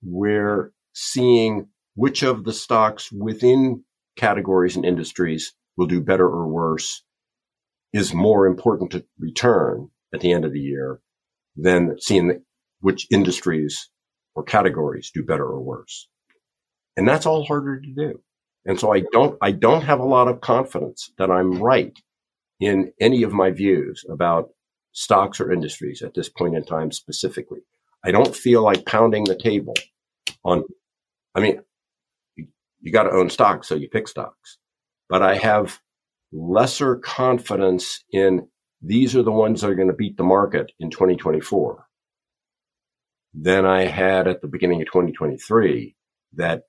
We're 0.03 0.73
seeing 0.93 1.69
which 1.95 2.23
of 2.23 2.45
the 2.45 2.53
stocks 2.53 3.11
within 3.11 3.85
categories 4.17 4.77
and 4.77 4.85
industries 4.85 5.55
will 5.77 5.87
do 5.87 6.01
better 6.01 6.27
or 6.27 6.47
worse 6.49 7.03
is 7.93 8.13
more 8.13 8.47
important 8.47 8.91
to 8.91 9.05
return 9.19 9.89
at 10.13 10.21
the 10.21 10.33
end 10.33 10.45
of 10.45 10.53
the 10.53 10.61
year 10.61 11.01
than 11.57 11.97
seeing 12.01 12.43
which 12.81 13.07
industries 13.11 13.89
or 14.35 14.43
categories 14.43 15.11
do 15.15 15.23
better 15.23 15.45
or 15.45 15.61
worse. 15.61 16.09
And 16.97 17.09
that's 17.09 17.27
all 17.27 17.45
harder 17.45 17.81
to 17.81 17.93
do. 17.93 18.21
And 18.67 18.79
so 18.81 18.93
I 18.93 19.03
don't, 19.13 19.39
I 19.41 19.53
don't 19.53 19.83
have 19.83 20.01
a 20.01 20.05
lot 20.05 20.29
of 20.29 20.41
confidence 20.41 21.13
that 21.19 21.31
I'm 21.31 21.63
right 21.63 21.97
in 22.61 22.93
any 23.01 23.23
of 23.23 23.33
my 23.33 23.51
views 23.51 24.05
about 24.09 24.51
stocks 24.93 25.41
or 25.41 25.53
industries 25.53 26.03
at 26.03 26.15
this 26.15 26.29
point 26.29 26.57
in 26.57 26.65
time 26.65 26.91
specifically. 26.91 27.61
I 28.05 28.11
don't 28.11 28.35
feel 28.35 28.63
like 28.63 28.87
pounding 28.87 29.25
the 29.25 29.37
table 29.37 29.75
on, 30.45 30.65
I 31.35 31.41
mean, 31.41 31.61
you, 32.37 32.49
you 32.81 32.93
got 32.93 33.05
to 33.05 33.11
own 33.11 33.31
stocks, 33.31 33.69
so 33.69 33.75
you 33.75 33.89
pick 33.89 34.09
stocks 34.09 34.59
but 35.09 35.23
I 35.23 35.37
have 35.37 35.81
lesser 36.33 36.97
confidence 36.97 38.05
in 38.11 38.49
these 38.83 39.17
are 39.17 39.23
the 39.23 39.33
ones 39.33 39.61
that 39.61 39.71
are 39.71 39.75
going 39.75 39.89
to 39.89 39.95
beat 39.95 40.17
the 40.17 40.25
market 40.25 40.73
in 40.79 40.91
2024 40.91 41.87
than 43.35 43.65
I 43.65 43.87
had 43.87 44.29
at 44.29 44.43
the 44.43 44.49
beginning 44.49 44.83
of 44.83 44.89
2023 44.89 45.97
that 46.35 46.65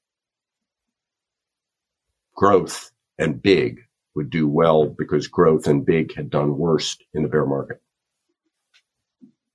growth 2.35 2.91
and 3.17 3.41
big 3.41 3.81
would 4.15 4.29
do 4.29 4.47
well 4.47 4.87
because 4.87 5.27
growth 5.27 5.67
and 5.67 5.85
big 5.85 6.15
had 6.15 6.29
done 6.29 6.57
worst 6.57 7.03
in 7.13 7.23
the 7.23 7.29
bear 7.29 7.45
market. 7.45 7.81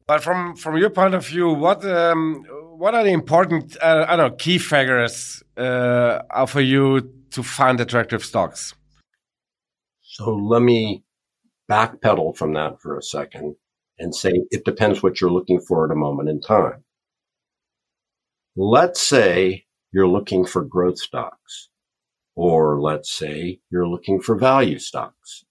But 0.06 0.22
from 0.22 0.56
from 0.56 0.76
your 0.76 0.90
point 0.90 1.14
of 1.14 1.26
view, 1.26 1.50
what 1.50 1.84
um, 1.84 2.44
what 2.76 2.94
are 2.94 3.04
the 3.04 3.12
important 3.12 3.76
uh, 3.80 4.06
I 4.08 4.16
don't 4.16 4.30
know 4.30 4.36
key 4.36 4.58
figures 4.58 5.42
uh, 5.56 6.46
for 6.46 6.60
you 6.60 7.19
to 7.30 7.42
find 7.42 7.80
attractive 7.80 8.24
stocks? 8.24 8.74
So 10.02 10.34
let 10.34 10.62
me 10.62 11.04
backpedal 11.70 12.36
from 12.36 12.54
that 12.54 12.80
for 12.80 12.98
a 12.98 13.02
second 13.02 13.56
and 13.98 14.14
say 14.14 14.32
it 14.50 14.64
depends 14.64 15.02
what 15.02 15.20
you're 15.20 15.30
looking 15.30 15.60
for 15.60 15.84
at 15.84 15.92
a 15.92 15.98
moment 15.98 16.28
in 16.28 16.40
time. 16.40 16.84
Let's 18.56 19.00
say 19.00 19.66
you're 19.92 20.08
looking 20.08 20.44
for 20.44 20.64
growth 20.64 20.98
stocks, 20.98 21.68
or 22.34 22.80
let's 22.80 23.12
say 23.12 23.60
you're 23.70 23.88
looking 23.88 24.20
for 24.20 24.36
value 24.36 24.78
stocks. 24.78 25.44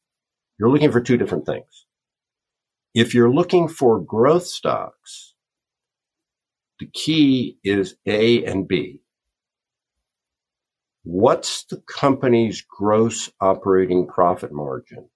You're 0.59 0.69
looking 0.69 0.91
for 0.91 1.01
two 1.01 1.17
different 1.17 1.45
things. 1.45 1.85
If 2.93 3.13
you're 3.13 3.31
looking 3.31 3.67
for 3.69 3.99
growth 4.01 4.45
stocks, 4.45 5.33
the 6.79 6.87
key 6.87 7.57
is 7.63 7.95
A 8.05 8.43
and 8.43 8.67
B 8.67 9.01
what's 11.03 11.63
the 11.65 11.81
company's 11.87 12.61
gross 12.61 13.31
operating 13.39 14.07
profit 14.07 14.51
margin? 14.51 15.09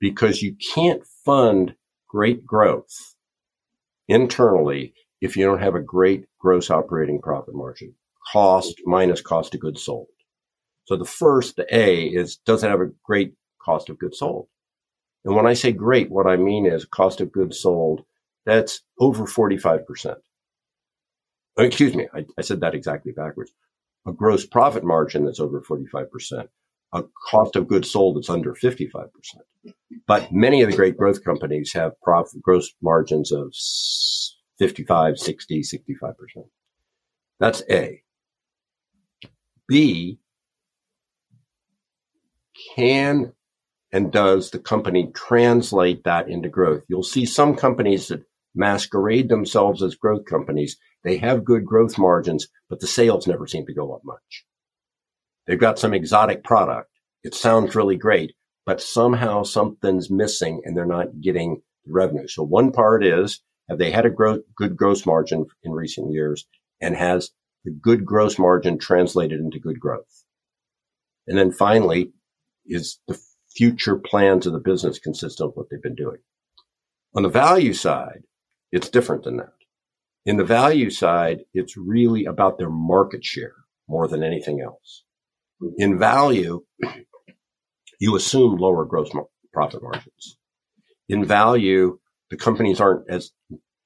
Because 0.00 0.42
you 0.42 0.56
can't 0.74 1.04
fund 1.24 1.74
great 2.08 2.46
growth 2.46 3.14
internally 4.08 4.94
if 5.20 5.36
you 5.36 5.44
don't 5.44 5.62
have 5.62 5.74
a 5.74 5.80
great 5.80 6.26
gross 6.38 6.70
operating 6.70 7.20
profit 7.20 7.54
margin. 7.54 7.94
Cost 8.32 8.80
minus 8.84 9.20
cost 9.20 9.54
of 9.54 9.60
goods 9.60 9.82
sold. 9.82 10.06
So 10.84 10.96
the 10.96 11.04
first, 11.04 11.56
the 11.56 11.66
A 11.74 12.04
is, 12.04 12.36
does 12.36 12.62
it 12.62 12.70
have 12.70 12.80
a 12.80 12.90
great 13.02 13.34
cost 13.60 13.88
of 13.88 13.98
goods 13.98 14.18
sold? 14.18 14.48
And 15.24 15.34
when 15.34 15.46
I 15.46 15.54
say 15.54 15.72
great, 15.72 16.10
what 16.10 16.26
I 16.26 16.36
mean 16.36 16.66
is 16.66 16.84
cost 16.84 17.20
of 17.20 17.32
goods 17.32 17.58
sold, 17.58 18.04
that's 18.44 18.82
over 19.00 19.24
45%. 19.24 20.16
Excuse 21.56 21.94
me, 21.94 22.08
I, 22.12 22.26
I 22.36 22.42
said 22.42 22.60
that 22.60 22.74
exactly 22.74 23.12
backwards 23.12 23.52
a 24.06 24.12
gross 24.12 24.46
profit 24.46 24.84
margin 24.84 25.24
that's 25.24 25.40
over 25.40 25.60
45%, 25.60 26.48
a 26.92 27.04
cost 27.28 27.56
of 27.56 27.68
goods 27.68 27.90
sold 27.90 28.16
that's 28.16 28.30
under 28.30 28.54
55%. 28.54 29.08
But 30.06 30.32
many 30.32 30.62
of 30.62 30.70
the 30.70 30.76
great 30.76 30.96
growth 30.96 31.24
companies 31.24 31.72
have 31.72 31.92
gross 32.42 32.72
margins 32.82 33.32
of 33.32 33.54
55, 34.58 35.18
60, 35.18 35.60
65%. 35.62 36.14
That's 37.40 37.62
A. 37.70 38.02
B, 39.66 40.18
can 42.76 43.32
and 43.92 44.12
does 44.12 44.50
the 44.50 44.58
company 44.58 45.10
translate 45.14 46.04
that 46.04 46.28
into 46.28 46.48
growth? 46.48 46.82
You'll 46.88 47.02
see 47.02 47.24
some 47.24 47.54
companies 47.54 48.08
that 48.08 48.24
masquerade 48.54 49.28
themselves 49.28 49.82
as 49.82 49.94
growth 49.94 50.24
companies. 50.26 50.76
They 51.04 51.18
have 51.18 51.44
good 51.44 51.64
growth 51.64 51.98
margins, 51.98 52.48
but 52.68 52.80
the 52.80 52.86
sales 52.86 53.26
never 53.26 53.46
seem 53.46 53.66
to 53.66 53.74
go 53.74 53.94
up 53.94 54.00
much. 54.04 54.44
They've 55.46 55.60
got 55.60 55.78
some 55.78 55.92
exotic 55.94 56.42
product. 56.42 56.90
It 57.22 57.34
sounds 57.34 57.74
really 57.74 57.96
great, 57.96 58.34
but 58.66 58.80
somehow 58.80 59.42
something's 59.42 60.10
missing 60.10 60.62
and 60.64 60.76
they're 60.76 60.86
not 60.86 61.20
getting 61.20 61.60
the 61.84 61.92
revenue. 61.92 62.26
So 62.26 62.42
one 62.42 62.72
part 62.72 63.04
is, 63.04 63.42
have 63.68 63.78
they 63.78 63.90
had 63.90 64.06
a 64.06 64.10
good 64.10 64.76
gross 64.76 65.06
margin 65.06 65.46
in 65.62 65.72
recent 65.72 66.12
years 66.12 66.46
and 66.80 66.96
has 66.96 67.30
the 67.64 67.70
good 67.70 68.04
gross 68.04 68.38
margin 68.38 68.78
translated 68.78 69.40
into 69.40 69.58
good 69.58 69.80
growth? 69.80 70.24
And 71.26 71.38
then 71.38 71.50
finally, 71.52 72.12
is 72.66 72.98
the 73.08 73.18
future 73.56 73.96
plans 73.96 74.46
of 74.46 74.52
the 74.52 74.58
business 74.58 74.98
consistent 74.98 75.50
with 75.50 75.56
what 75.56 75.66
they've 75.70 75.82
been 75.82 75.94
doing? 75.94 76.18
On 77.14 77.22
the 77.22 77.30
value 77.30 77.72
side, 77.72 78.24
it's 78.70 78.90
different 78.90 79.24
than 79.24 79.38
that. 79.38 79.53
In 80.26 80.36
the 80.36 80.44
value 80.44 80.90
side, 80.90 81.40
it's 81.52 81.76
really 81.76 82.24
about 82.24 82.58
their 82.58 82.70
market 82.70 83.24
share 83.24 83.54
more 83.88 84.08
than 84.08 84.22
anything 84.22 84.60
else. 84.60 85.04
Mm-hmm. 85.62 85.74
In 85.82 85.98
value, 85.98 86.64
you 88.00 88.16
assume 88.16 88.56
lower 88.56 88.84
gross 88.84 89.10
profit 89.52 89.82
margins. 89.82 90.38
In 91.08 91.24
value, 91.24 91.98
the 92.30 92.36
companies 92.36 92.80
aren't 92.80 93.08
as 93.10 93.32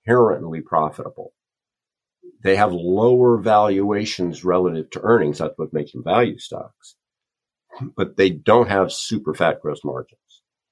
inherently 0.06 0.60
profitable. 0.60 1.32
They 2.42 2.54
have 2.54 2.72
lower 2.72 3.38
valuations 3.38 4.44
relative 4.44 4.90
to 4.90 5.00
earnings. 5.02 5.38
That's 5.38 5.54
what 5.56 5.72
makes 5.72 5.92
them 5.92 6.04
value 6.04 6.38
stocks. 6.38 6.94
But 7.96 8.16
they 8.16 8.30
don't 8.30 8.68
have 8.68 8.92
super 8.92 9.34
fat 9.34 9.60
gross 9.60 9.80
margins 9.84 10.20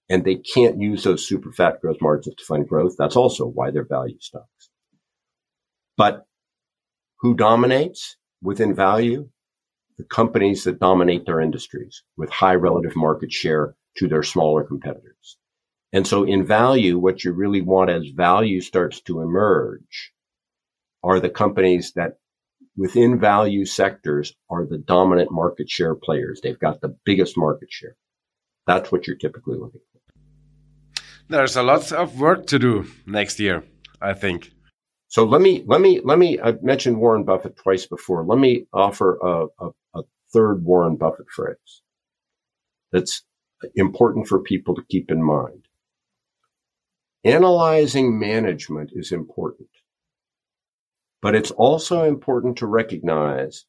and 0.09 0.25
they 0.25 0.37
can't 0.37 0.81
use 0.81 1.05
those 1.05 1.27
super 1.27 1.53
fat 1.53 1.81
gross 1.81 1.97
margins 2.01 2.37
to 2.37 2.45
fund 2.45 2.69
growth. 2.69 2.95
That's 2.99 3.17
also 3.17 3.47
why 3.47 3.71
they're 3.71 3.85
value 3.85 4.19
stocks. 4.21 4.47
But 5.97 6.27
who 7.21 7.35
dominates 7.35 8.17
within 8.43 8.75
value? 8.75 9.29
The 9.99 10.05
companies 10.05 10.65
that 10.65 10.79
dominate 10.79 11.25
their 11.25 11.41
industries 11.41 12.03
with 12.17 12.31
high 12.31 12.55
relative 12.55 12.95
market 12.95 13.33
share 13.33 13.75
to 13.97 14.09
their 14.09 14.23
smaller 14.23 14.63
competitors. 14.63 15.39
And 15.93 16.07
so 16.07 16.25
in 16.25 16.47
value, 16.47 16.99
what 16.99 17.25
you 17.25 17.33
really 17.33 17.63
want 17.63 17.89
as 17.91 18.09
value 18.09 18.61
starts 18.61 19.01
to 19.03 19.23
emerge 19.23 20.13
are 21.03 21.21
the 21.21 21.31
companies 21.31 21.93
that 21.93 22.19
within 22.77 23.19
value 23.19 23.65
sectors 23.65 24.35
are 24.51 24.67
the 24.67 24.79
dominant 24.79 25.31
market 25.31 25.71
share 25.71 25.95
players. 25.95 26.41
They've 26.43 26.59
got 26.59 26.81
the 26.81 26.97
biggest 27.05 27.39
market 27.39 27.73
share. 27.73 27.97
That's 28.67 28.93
what 28.93 29.07
you're 29.07 29.17
typically 29.17 29.57
looking 29.57 29.81
for. 29.93 31.03
There's 31.29 31.57
a 31.57 31.63
lot 31.63 31.91
of 31.93 32.21
work 32.21 32.47
to 32.49 32.59
do 32.59 32.87
next 33.07 33.41
year, 33.41 33.65
I 34.01 34.13
think. 34.13 34.53
So 35.09 35.25
let 35.25 35.41
me, 35.41 35.65
let 35.67 35.81
me, 35.81 36.01
let 36.03 36.19
me, 36.19 36.39
I've 36.39 36.63
mentioned 36.63 36.99
Warren 36.99 37.25
Buffett 37.25 37.57
twice 37.57 37.87
before. 37.87 38.25
Let 38.25 38.39
me 38.39 38.67
offer 38.73 39.19
a, 39.23 39.47
a, 39.61 39.71
a 39.95 40.03
third 40.33 40.65
Warren 40.65 40.97
Buffett 40.97 41.31
phrase 41.31 41.83
that's 42.93 43.23
important 43.75 44.27
for 44.27 44.41
people 44.41 44.75
to 44.75 44.83
keep 44.89 45.11
in 45.11 45.23
mind. 45.23 45.67
Analyzing 47.25 48.19
management 48.19 48.91
is 48.95 49.11
important, 49.11 49.69
but 51.23 51.35
it's 51.35 51.51
also 51.53 52.05
important 52.05 52.59
to 52.59 52.67
recognize 52.67 53.65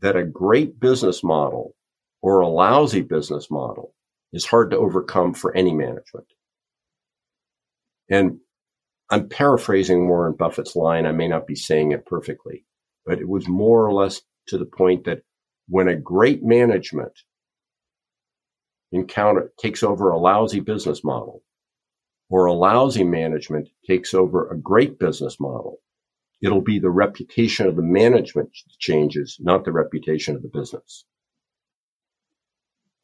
that 0.00 0.16
a 0.16 0.24
great 0.24 0.78
business 0.78 1.24
model 1.24 1.74
or 2.20 2.40
a 2.40 2.48
lousy 2.48 3.02
business 3.02 3.50
model 3.50 3.94
is 4.32 4.44
hard 4.44 4.70
to 4.70 4.78
overcome 4.78 5.32
for 5.32 5.54
any 5.56 5.72
management. 5.72 6.26
And 8.10 8.40
I'm 9.10 9.28
paraphrasing 9.28 10.08
Warren 10.08 10.34
Buffett's 10.34 10.76
line. 10.76 11.06
I 11.06 11.12
may 11.12 11.28
not 11.28 11.46
be 11.46 11.54
saying 11.54 11.92
it 11.92 12.06
perfectly, 12.06 12.64
but 13.06 13.18
it 13.18 13.28
was 13.28 13.48
more 13.48 13.86
or 13.86 13.92
less 13.92 14.20
to 14.48 14.58
the 14.58 14.66
point 14.66 15.04
that 15.04 15.22
when 15.68 15.88
a 15.88 15.96
great 15.96 16.42
management 16.42 17.12
encounter 18.92 19.52
takes 19.58 19.82
over 19.82 20.10
a 20.10 20.18
lousy 20.18 20.60
business 20.60 21.04
model 21.04 21.42
or 22.30 22.46
a 22.46 22.52
lousy 22.52 23.04
management 23.04 23.68
takes 23.86 24.12
over 24.12 24.50
a 24.50 24.58
great 24.58 24.98
business 24.98 25.38
model, 25.40 25.78
it'll 26.42 26.62
be 26.62 26.78
the 26.78 26.90
reputation 26.90 27.66
of 27.66 27.76
the 27.76 27.82
management 27.82 28.50
changes, 28.78 29.38
not 29.40 29.64
the 29.64 29.72
reputation 29.72 30.36
of 30.36 30.42
the 30.42 30.48
business. 30.48 31.04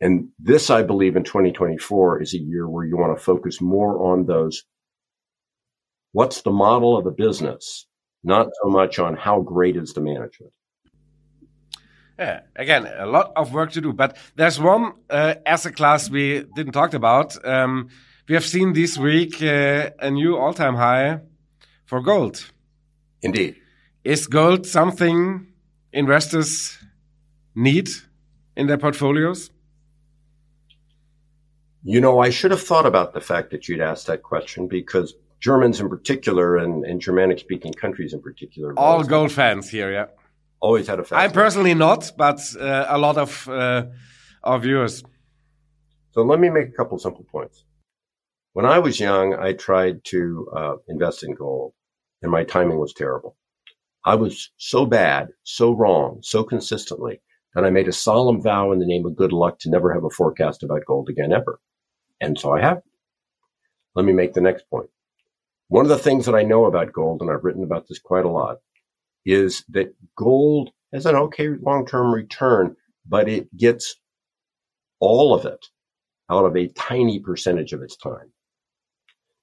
And 0.01 0.29
this, 0.39 0.69
I 0.71 0.83
believe 0.83 1.17
in 1.17 1.25
2024 1.25 2.21
is 2.21 2.35
a 2.35 2.39
year 2.39 2.69
where 2.69 2.85
you 2.85 2.97
want 2.97 3.17
to 3.17 3.25
focus 3.25 3.61
more 3.61 4.13
on 4.13 4.27
those 4.27 4.65
What's 6.15 6.43
the 6.43 6.53
model 6.53 6.97
of 6.97 7.03
the 7.03 7.11
business? 7.11 7.87
Not 8.23 8.47
so 8.63 8.71
much 8.71 9.01
on 9.01 9.17
how 9.17 9.41
great 9.41 9.77
is 9.77 9.95
the 9.95 10.01
management. 10.01 10.53
Yeah, 12.17 12.43
again, 12.55 12.87
a 12.87 13.07
lot 13.07 13.33
of 13.35 13.53
work 13.53 13.73
to 13.73 13.81
do. 13.81 13.93
But 13.93 14.17
there's 14.37 14.61
one 14.61 14.93
uh, 15.11 15.35
asset 15.45 15.75
class 15.75 16.09
we 16.09 16.45
didn't 16.55 16.73
talk 16.73 16.95
about. 16.95 17.45
Um, 17.45 17.89
we 18.29 18.35
have 18.37 18.45
seen 18.45 18.75
this 18.75 18.97
week 18.97 19.43
uh, 19.43 19.91
a 19.99 20.09
new 20.09 20.37
all-time 20.37 20.77
high 20.77 21.19
for 21.85 22.01
gold. 22.01 22.49
Indeed. 23.21 23.57
Is 24.05 24.29
gold 24.29 24.67
something 24.67 25.49
investors 25.93 26.79
need 27.57 27.89
in 28.57 28.69
their 28.69 28.79
portfolios? 28.79 29.51
You 31.83 32.01
know, 32.01 32.21
I 32.21 32.31
should 32.31 32.53
have 32.53 32.63
thought 32.63 32.87
about 32.87 33.15
the 33.15 33.21
fact 33.21 33.51
that 33.51 33.69
you'd 33.69 33.81
asked 33.81 34.07
that 34.07 34.23
question 34.23 34.69
because 34.69 35.15
Germans 35.45 35.79
in 35.79 35.91
particular 35.91 36.57
and, 36.57 36.87
and 36.87 37.03
Germanic 37.03 37.39
speaking 37.39 37.75
countries 37.75 38.15
in 38.15 38.23
particular. 38.23 38.73
All 38.79 39.05
gold 39.05 39.31
fans 39.31 39.69
here, 39.69 39.93
yeah. 39.93 40.07
Always 40.59 40.87
had 40.87 40.99
a 41.01 41.05
fan. 41.05 41.19
I'm 41.19 41.33
personally 41.33 41.75
not, 41.75 42.13
but 42.17 42.41
uh, 42.59 42.87
a 42.89 42.97
lot 42.97 43.19
of 43.19 43.47
uh, 43.47 43.85
our 44.43 44.59
viewers. 44.59 45.05
So 46.13 46.23
let 46.23 46.41
me 46.41 46.49
make 46.49 46.69
a 46.69 46.73
couple 46.73 46.97
simple 46.99 47.27
points. 47.31 47.63
When 48.55 48.65
I 48.65 48.79
was 48.79 48.99
young, 48.99 49.35
I 49.35 49.53
tried 49.53 50.03
to 50.05 50.49
uh, 50.57 50.75
invest 50.89 51.23
in 51.23 51.35
gold, 51.35 51.75
and 52.23 52.33
my 52.33 52.45
timing 52.45 52.79
was 52.79 52.95
terrible. 52.95 53.37
I 54.03 54.15
was 54.15 54.51
so 54.57 54.87
bad, 54.87 55.29
so 55.43 55.73
wrong, 55.73 56.21
so 56.23 56.43
consistently 56.43 57.21
that 57.55 57.65
I 57.67 57.71
made 57.71 57.89
a 57.89 57.93
solemn 57.93 58.41
vow 58.41 58.73
in 58.73 58.79
the 58.79 58.87
name 58.87 59.05
of 59.05 59.15
good 59.15 59.33
luck 59.33 59.59
to 59.59 59.71
never 59.71 59.93
have 59.93 60.05
a 60.05 60.11
forecast 60.11 60.63
about 60.63 60.87
gold 60.87 61.11
again 61.11 61.35
ever. 61.35 61.61
And 62.19 62.39
so 62.41 62.55
I 62.57 62.63
have. 62.63 62.81
Let 63.95 64.07
me 64.07 64.15
make 64.15 64.33
the 64.33 64.41
next 64.41 64.65
point. 64.71 64.89
One 65.69 65.85
of 65.85 65.89
the 65.89 65.99
things 65.99 66.27
that 66.27 66.35
I 66.35 66.43
know 66.43 66.67
about 66.67 66.93
gold, 66.93 67.21
and 67.21 67.31
I've 67.31 67.45
written 67.45 67.65
about 67.65 67.89
this 67.89 67.99
quite 67.99 68.25
a 68.25 68.31
lot, 68.31 68.59
is 69.25 69.65
that 69.71 69.95
gold 70.17 70.71
has 70.93 71.07
an 71.07 71.17
okay 71.17 71.49
long-term 71.49 72.13
return, 72.13 72.77
but 73.07 73.29
it 73.29 73.55
gets 73.57 73.97
all 75.01 75.35
of 75.35 75.47
it 75.47 75.67
out 76.31 76.45
of 76.45 76.57
a 76.57 76.69
tiny 76.69 77.19
percentage 77.19 77.73
of 77.73 77.83
its 77.83 77.97
time. 77.97 78.33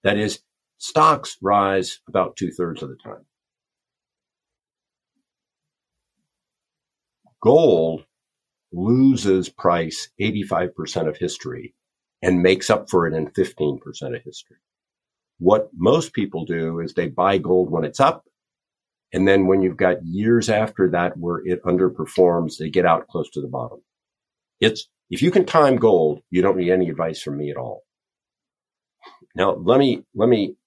That 0.04 0.18
is, 0.18 0.40
stocks 0.78 1.38
rise 1.42 2.00
about 2.08 2.36
two 2.38 2.52
thirds 2.52 2.82
of 2.82 2.90
the 2.90 2.98
time. 3.04 3.26
Gold 7.42 8.06
loses 8.72 9.50
price 9.50 10.10
85% 10.20 11.08
of 11.08 11.18
history 11.18 11.74
and 12.22 12.44
makes 12.44 12.70
up 12.70 12.90
for 12.90 13.08
it 13.08 13.14
in 13.14 13.28
15% 13.32 13.80
of 14.16 14.22
history. 14.24 14.58
What 15.42 15.72
most 15.76 16.14
people 16.14 16.46
do 16.46 16.82
is 16.82 16.94
they 16.94 17.08
buy 17.08 17.40
gold 17.40 17.72
when 17.72 17.84
it's 17.84 18.00
up. 18.00 18.26
And 19.12 19.28
then 19.28 19.48
when 19.48 19.64
you've 19.64 19.76
got 19.76 20.06
years 20.06 20.50
after 20.50 20.92
that 20.92 21.18
where 21.18 21.42
it 21.44 21.64
underperforms, 21.64 22.58
they 22.60 22.70
get 22.70 22.86
out 22.86 23.08
close 23.08 23.28
to 23.32 23.42
the 23.42 23.48
bottom. 23.48 23.80
It's, 24.60 24.88
if 25.10 25.24
you 25.24 25.32
can 25.32 25.46
time 25.46 25.78
gold, 25.78 26.22
you 26.30 26.44
don't 26.44 26.58
need 26.58 26.70
any 26.70 26.92
advice 26.92 27.24
from 27.24 27.38
me 27.38 27.50
at 27.50 27.58
all. 27.58 27.82
Now, 29.34 29.54
let 29.56 29.80
me, 29.80 30.04
let 30.14 30.30
me, 30.30 30.58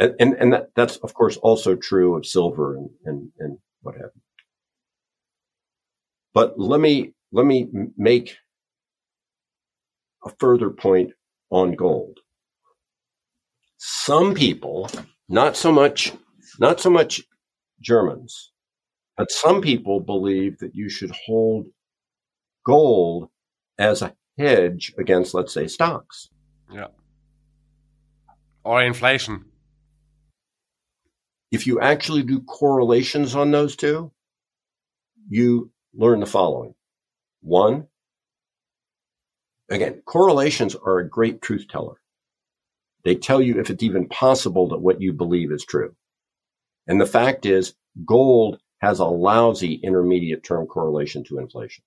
and, 0.00 0.34
and 0.34 0.52
that, 0.52 0.70
that's 0.74 0.96
of 0.96 1.14
course 1.14 1.36
also 1.36 1.76
true 1.76 2.16
of 2.16 2.26
silver 2.26 2.76
and, 2.76 2.90
and, 3.04 3.30
and 3.38 3.58
what 3.82 3.94
have 3.94 4.10
you. 4.16 4.22
But 6.34 6.58
let 6.58 6.80
me, 6.80 7.14
let 7.30 7.46
me 7.46 7.68
make 7.96 8.36
a 10.24 10.32
further 10.40 10.70
point 10.70 11.12
on 11.50 11.76
gold 11.76 12.18
some 13.78 14.34
people, 14.34 14.90
not 15.28 15.56
so 15.56 15.72
much, 15.72 16.12
not 16.58 16.80
so 16.80 16.90
much 16.90 17.22
Germans, 17.80 18.52
but 19.16 19.30
some 19.30 19.60
people 19.60 20.00
believe 20.00 20.58
that 20.58 20.74
you 20.74 20.88
should 20.88 21.12
hold 21.26 21.66
gold 22.66 23.28
as 23.78 24.02
a 24.02 24.14
hedge 24.36 24.92
against, 24.98 25.32
let's 25.34 25.54
say, 25.54 25.66
stocks. 25.66 26.28
Yeah. 26.72 26.88
Or 28.64 28.82
inflation. 28.82 29.44
If 31.50 31.66
you 31.66 31.80
actually 31.80 32.24
do 32.24 32.40
correlations 32.40 33.34
on 33.34 33.50
those 33.50 33.74
two, 33.74 34.12
you 35.30 35.70
learn 35.94 36.20
the 36.20 36.26
following. 36.26 36.74
One, 37.40 37.86
again, 39.70 40.02
correlations 40.04 40.74
are 40.74 40.98
a 40.98 41.08
great 41.08 41.40
truth 41.40 41.66
teller. 41.68 42.00
They 43.04 43.14
tell 43.14 43.40
you 43.40 43.60
if 43.60 43.70
it's 43.70 43.82
even 43.82 44.08
possible 44.08 44.68
that 44.68 44.80
what 44.80 45.00
you 45.00 45.12
believe 45.12 45.52
is 45.52 45.64
true. 45.64 45.94
And 46.86 47.00
the 47.00 47.06
fact 47.06 47.46
is 47.46 47.74
gold 48.04 48.60
has 48.80 48.98
a 48.98 49.04
lousy 49.06 49.74
intermediate 49.74 50.44
term 50.44 50.66
correlation 50.66 51.24
to 51.24 51.38
inflation. 51.38 51.84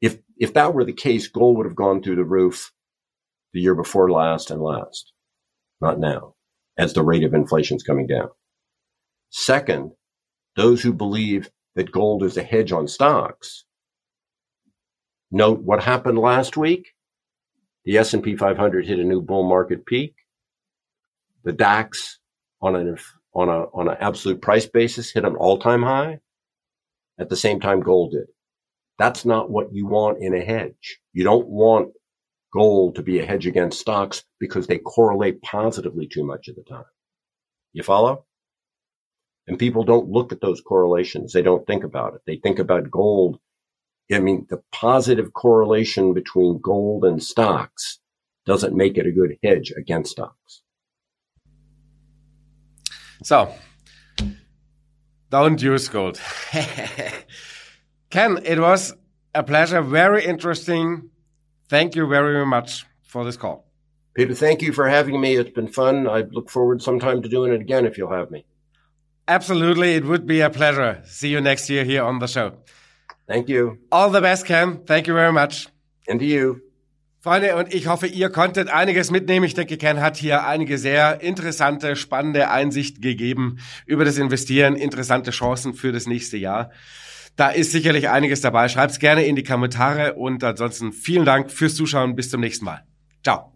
If, 0.00 0.18
if 0.38 0.54
that 0.54 0.74
were 0.74 0.84
the 0.84 0.92
case, 0.92 1.28
gold 1.28 1.56
would 1.56 1.66
have 1.66 1.76
gone 1.76 2.02
through 2.02 2.16
the 2.16 2.24
roof 2.24 2.72
the 3.52 3.60
year 3.60 3.74
before 3.74 4.10
last 4.10 4.50
and 4.50 4.60
last, 4.60 5.12
not 5.80 5.98
now, 5.98 6.34
as 6.76 6.92
the 6.92 7.02
rate 7.02 7.24
of 7.24 7.34
inflation 7.34 7.76
is 7.76 7.82
coming 7.82 8.06
down. 8.06 8.28
Second, 9.30 9.92
those 10.56 10.82
who 10.82 10.92
believe 10.92 11.50
that 11.74 11.92
gold 11.92 12.22
is 12.22 12.36
a 12.36 12.42
hedge 12.42 12.72
on 12.72 12.88
stocks 12.88 13.64
note 15.30 15.60
what 15.60 15.82
happened 15.82 16.18
last 16.18 16.56
week 16.56 16.92
the 17.86 17.96
S&P 17.98 18.36
500 18.36 18.86
hit 18.86 18.98
a 18.98 19.04
new 19.04 19.22
bull 19.22 19.48
market 19.48 19.86
peak. 19.86 20.14
The 21.44 21.52
DAX 21.52 22.18
on 22.60 22.74
an, 22.74 22.98
on 23.32 23.48
a, 23.48 23.62
on 23.72 23.88
an 23.88 23.96
absolute 24.00 24.42
price 24.42 24.66
basis 24.66 25.12
hit 25.12 25.24
an 25.24 25.36
all 25.36 25.58
time 25.58 25.84
high. 25.84 26.18
At 27.18 27.30
the 27.30 27.36
same 27.36 27.60
time, 27.60 27.80
gold 27.80 28.12
did. 28.12 28.26
That's 28.98 29.24
not 29.24 29.50
what 29.50 29.72
you 29.72 29.86
want 29.86 30.18
in 30.20 30.34
a 30.34 30.44
hedge. 30.44 30.98
You 31.12 31.24
don't 31.24 31.46
want 31.46 31.92
gold 32.52 32.96
to 32.96 33.02
be 33.02 33.20
a 33.20 33.26
hedge 33.26 33.46
against 33.46 33.80
stocks 33.80 34.24
because 34.40 34.66
they 34.66 34.78
correlate 34.78 35.40
positively 35.42 36.08
too 36.08 36.24
much 36.24 36.48
of 36.48 36.56
the 36.56 36.62
time. 36.62 36.84
You 37.72 37.82
follow? 37.82 38.26
And 39.46 39.58
people 39.58 39.84
don't 39.84 40.10
look 40.10 40.32
at 40.32 40.40
those 40.40 40.60
correlations. 40.60 41.32
They 41.32 41.42
don't 41.42 41.66
think 41.66 41.84
about 41.84 42.14
it. 42.14 42.22
They 42.26 42.36
think 42.36 42.58
about 42.58 42.90
gold. 42.90 43.38
I 44.12 44.20
mean, 44.20 44.46
the 44.48 44.62
positive 44.72 45.32
correlation 45.32 46.14
between 46.14 46.60
gold 46.60 47.04
and 47.04 47.22
stocks 47.22 47.98
doesn't 48.44 48.76
make 48.76 48.96
it 48.96 49.06
a 49.06 49.10
good 49.10 49.36
hedge 49.42 49.72
against 49.76 50.12
stocks. 50.12 50.62
So, 53.24 53.52
don't 55.30 55.60
use 55.60 55.88
gold. 55.88 56.20
Ken, 58.10 58.38
it 58.44 58.60
was 58.60 58.94
a 59.34 59.42
pleasure. 59.42 59.82
Very 59.82 60.24
interesting. 60.24 61.10
Thank 61.68 61.96
you 61.96 62.06
very 62.06 62.46
much 62.46 62.86
for 63.02 63.24
this 63.24 63.36
call. 63.36 63.66
Peter, 64.14 64.34
thank 64.34 64.62
you 64.62 64.72
for 64.72 64.88
having 64.88 65.20
me. 65.20 65.34
It's 65.34 65.50
been 65.50 65.68
fun. 65.68 66.08
I 66.08 66.20
look 66.30 66.48
forward 66.48 66.80
sometime 66.80 67.22
to 67.22 67.28
doing 67.28 67.52
it 67.52 67.60
again 67.60 67.84
if 67.84 67.98
you'll 67.98 68.12
have 68.12 68.30
me. 68.30 68.46
Absolutely. 69.28 69.94
It 69.94 70.04
would 70.04 70.26
be 70.26 70.40
a 70.40 70.48
pleasure. 70.48 71.02
See 71.04 71.28
you 71.28 71.40
next 71.40 71.68
year 71.68 71.84
here 71.84 72.04
on 72.04 72.20
the 72.20 72.28
show. 72.28 72.54
Thank 73.26 73.48
you. 73.48 73.78
All 73.90 74.12
the 74.12 74.20
best, 74.20 74.46
Ken. 74.46 74.84
Thank 74.86 75.06
you 75.06 75.14
very 75.14 75.32
much. 75.32 75.68
And 76.08 76.20
to 76.20 76.26
you. 76.26 76.56
Freunde, 77.20 77.56
und 77.56 77.74
ich 77.74 77.88
hoffe, 77.88 78.06
ihr 78.06 78.30
konntet 78.30 78.68
einiges 78.68 79.10
mitnehmen. 79.10 79.44
Ich 79.44 79.54
denke, 79.54 79.76
Ken 79.78 80.00
hat 80.00 80.16
hier 80.16 80.46
einige 80.46 80.78
sehr 80.78 81.20
interessante, 81.22 81.96
spannende 81.96 82.50
Einsichten 82.50 83.00
gegeben 83.00 83.58
über 83.84 84.04
das 84.04 84.16
Investieren, 84.16 84.76
interessante 84.76 85.32
Chancen 85.32 85.74
für 85.74 85.90
das 85.90 86.06
nächste 86.06 86.36
Jahr. 86.36 86.70
Da 87.34 87.48
ist 87.50 87.72
sicherlich 87.72 88.08
einiges 88.08 88.42
dabei. 88.42 88.68
Schreibt's 88.68 89.00
gerne 89.00 89.24
in 89.24 89.34
die 89.34 89.42
Kommentare 89.42 90.14
und 90.14 90.44
ansonsten 90.44 90.92
vielen 90.92 91.24
Dank 91.24 91.50
fürs 91.50 91.74
Zuschauen. 91.74 92.14
Bis 92.14 92.30
zum 92.30 92.40
nächsten 92.40 92.64
Mal. 92.64 92.84
Ciao. 93.24 93.55